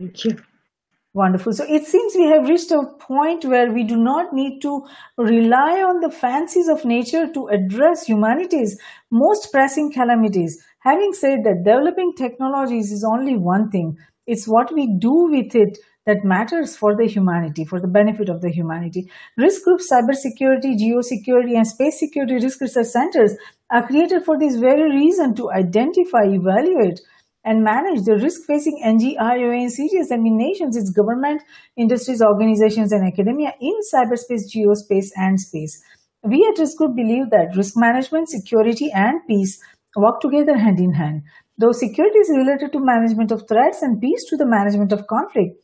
Thank 0.00 0.24
you. 0.24 0.38
Wonderful. 1.14 1.52
So 1.52 1.64
it 1.68 1.84
seems 1.84 2.14
we 2.14 2.26
have 2.26 2.48
reached 2.48 2.70
a 2.70 2.82
point 3.00 3.44
where 3.44 3.72
we 3.72 3.82
do 3.82 3.96
not 3.96 4.32
need 4.32 4.60
to 4.60 4.86
rely 5.16 5.82
on 5.82 6.00
the 6.00 6.10
fancies 6.10 6.68
of 6.68 6.84
nature 6.84 7.26
to 7.32 7.48
address 7.48 8.06
humanity's 8.06 8.78
most 9.10 9.50
pressing 9.50 9.90
calamities. 9.92 10.62
Having 10.88 11.12
said 11.12 11.44
that, 11.44 11.64
developing 11.64 12.14
technologies 12.16 12.90
is 12.90 13.04
only 13.04 13.36
one 13.36 13.68
thing. 13.70 13.98
It's 14.26 14.48
what 14.48 14.72
we 14.72 14.86
do 14.98 15.28
with 15.30 15.54
it 15.54 15.76
that 16.06 16.24
matters 16.24 16.78
for 16.78 16.96
the 16.96 17.06
humanity, 17.06 17.66
for 17.66 17.78
the 17.78 17.92
benefit 17.96 18.30
of 18.30 18.40
the 18.40 18.48
humanity. 18.48 19.10
Risk 19.36 19.64
groups, 19.64 19.90
cybersecurity, 19.92 20.78
geosecurity, 20.80 21.56
and 21.56 21.66
space 21.66 21.98
security 21.98 22.36
risk 22.36 22.62
research 22.62 22.86
centers 22.86 23.34
are 23.70 23.86
created 23.86 24.24
for 24.24 24.38
this 24.38 24.56
very 24.56 24.90
reason 24.90 25.34
to 25.34 25.50
identify, 25.50 26.24
evaluate, 26.24 27.02
and 27.44 27.62
manage 27.62 28.04
the 28.06 28.16
risk 28.16 28.46
facing 28.46 28.80
NGIOA 28.82 29.60
in 29.60 29.68
serious 29.68 30.08
nations, 30.10 30.74
its 30.74 30.88
government, 30.88 31.42
industries, 31.76 32.22
organizations, 32.22 32.92
and 32.92 33.06
academia 33.06 33.52
in 33.60 33.78
cyberspace, 33.92 34.48
geospace, 34.56 35.10
and 35.16 35.38
space. 35.38 35.82
We 36.22 36.48
at 36.50 36.58
Risk 36.58 36.78
Group 36.78 36.96
believe 36.96 37.28
that 37.30 37.56
risk 37.56 37.74
management, 37.76 38.30
security, 38.30 38.90
and 38.90 39.20
peace 39.28 39.62
work 39.96 40.20
together 40.20 40.56
hand 40.56 40.78
in 40.78 40.92
hand. 40.92 41.22
Though 41.56 41.72
security 41.72 42.18
is 42.18 42.30
related 42.30 42.72
to 42.72 42.80
management 42.80 43.32
of 43.32 43.48
threats 43.48 43.82
and 43.82 44.00
peace 44.00 44.24
to 44.28 44.36
the 44.36 44.46
management 44.46 44.92
of 44.92 45.06
conflict, 45.06 45.56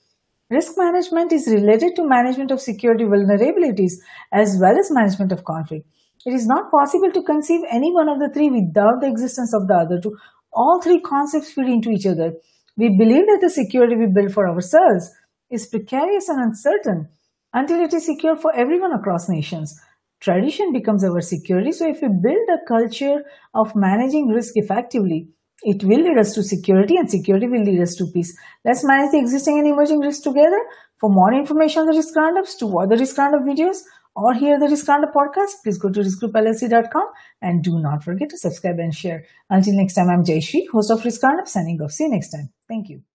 risk 0.50 0.72
management 0.76 1.32
is 1.32 1.46
related 1.46 1.94
to 1.96 2.08
management 2.08 2.50
of 2.50 2.60
security 2.60 3.04
vulnerabilities 3.04 3.92
as 4.32 4.58
well 4.60 4.78
as 4.78 4.90
management 4.90 5.32
of 5.32 5.44
conflict. 5.44 5.86
It 6.26 6.32
is 6.32 6.46
not 6.46 6.70
possible 6.70 7.12
to 7.12 7.22
conceive 7.22 7.60
any 7.70 7.92
one 7.92 8.08
of 8.08 8.18
the 8.18 8.30
three 8.32 8.50
without 8.50 9.00
the 9.00 9.08
existence 9.08 9.54
of 9.54 9.68
the 9.68 9.74
other 9.74 10.00
two. 10.00 10.16
All 10.52 10.80
three 10.80 11.00
concepts 11.00 11.52
feed 11.52 11.66
into 11.66 11.90
each 11.90 12.06
other. 12.06 12.32
We 12.76 12.96
believe 12.96 13.26
that 13.26 13.38
the 13.40 13.50
security 13.50 13.94
we 13.94 14.06
build 14.06 14.32
for 14.32 14.48
ourselves 14.48 15.10
is 15.50 15.66
precarious 15.66 16.28
and 16.28 16.42
uncertain 16.42 17.08
until 17.52 17.80
it 17.80 17.92
is 17.92 18.06
secure 18.06 18.36
for 18.36 18.54
everyone 18.54 18.92
across 18.92 19.28
nations 19.28 19.78
tradition 20.24 20.72
becomes 20.72 21.04
our 21.04 21.20
security. 21.20 21.72
So 21.72 21.88
if 21.88 22.00
we 22.02 22.08
build 22.08 22.48
a 22.48 22.66
culture 22.66 23.22
of 23.52 23.76
managing 23.76 24.28
risk 24.28 24.54
effectively, 24.56 25.28
it 25.62 25.84
will 25.84 26.02
lead 26.02 26.18
us 26.18 26.34
to 26.34 26.42
security 26.42 26.96
and 26.96 27.10
security 27.10 27.46
will 27.46 27.64
lead 27.64 27.80
us 27.80 27.94
to 27.96 28.06
peace. 28.06 28.36
Let's 28.64 28.84
manage 28.84 29.12
the 29.12 29.18
existing 29.18 29.58
and 29.58 29.68
emerging 29.68 30.00
risks 30.00 30.22
together. 30.22 30.60
For 30.98 31.10
more 31.10 31.32
information 31.32 31.80
on 31.82 31.86
the 31.86 31.96
risk 31.96 32.16
roundups, 32.16 32.54
to 32.56 32.66
watch 32.66 32.88
the 32.88 32.96
risk 32.96 33.18
roundup 33.18 33.42
videos, 33.42 33.78
or 34.16 34.34
hear 34.34 34.58
the 34.58 34.68
risk 34.68 34.86
roundup 34.88 35.12
podcast, 35.12 35.62
please 35.62 35.78
go 35.78 35.90
to 35.90 36.00
riskgroupllc.com 36.00 37.08
and 37.42 37.64
do 37.64 37.78
not 37.78 38.04
forget 38.04 38.30
to 38.30 38.38
subscribe 38.38 38.78
and 38.78 38.94
share. 38.94 39.24
Until 39.50 39.74
next 39.74 39.94
time, 39.94 40.08
I'm 40.08 40.24
Jayashree, 40.24 40.68
host 40.72 40.90
of 40.90 41.04
Risk 41.04 41.22
Roundup, 41.22 41.48
signing 41.48 41.80
off. 41.82 41.90
See 41.90 42.04
you 42.04 42.10
next 42.10 42.30
time. 42.30 42.50
Thank 42.68 42.88
you. 42.88 43.13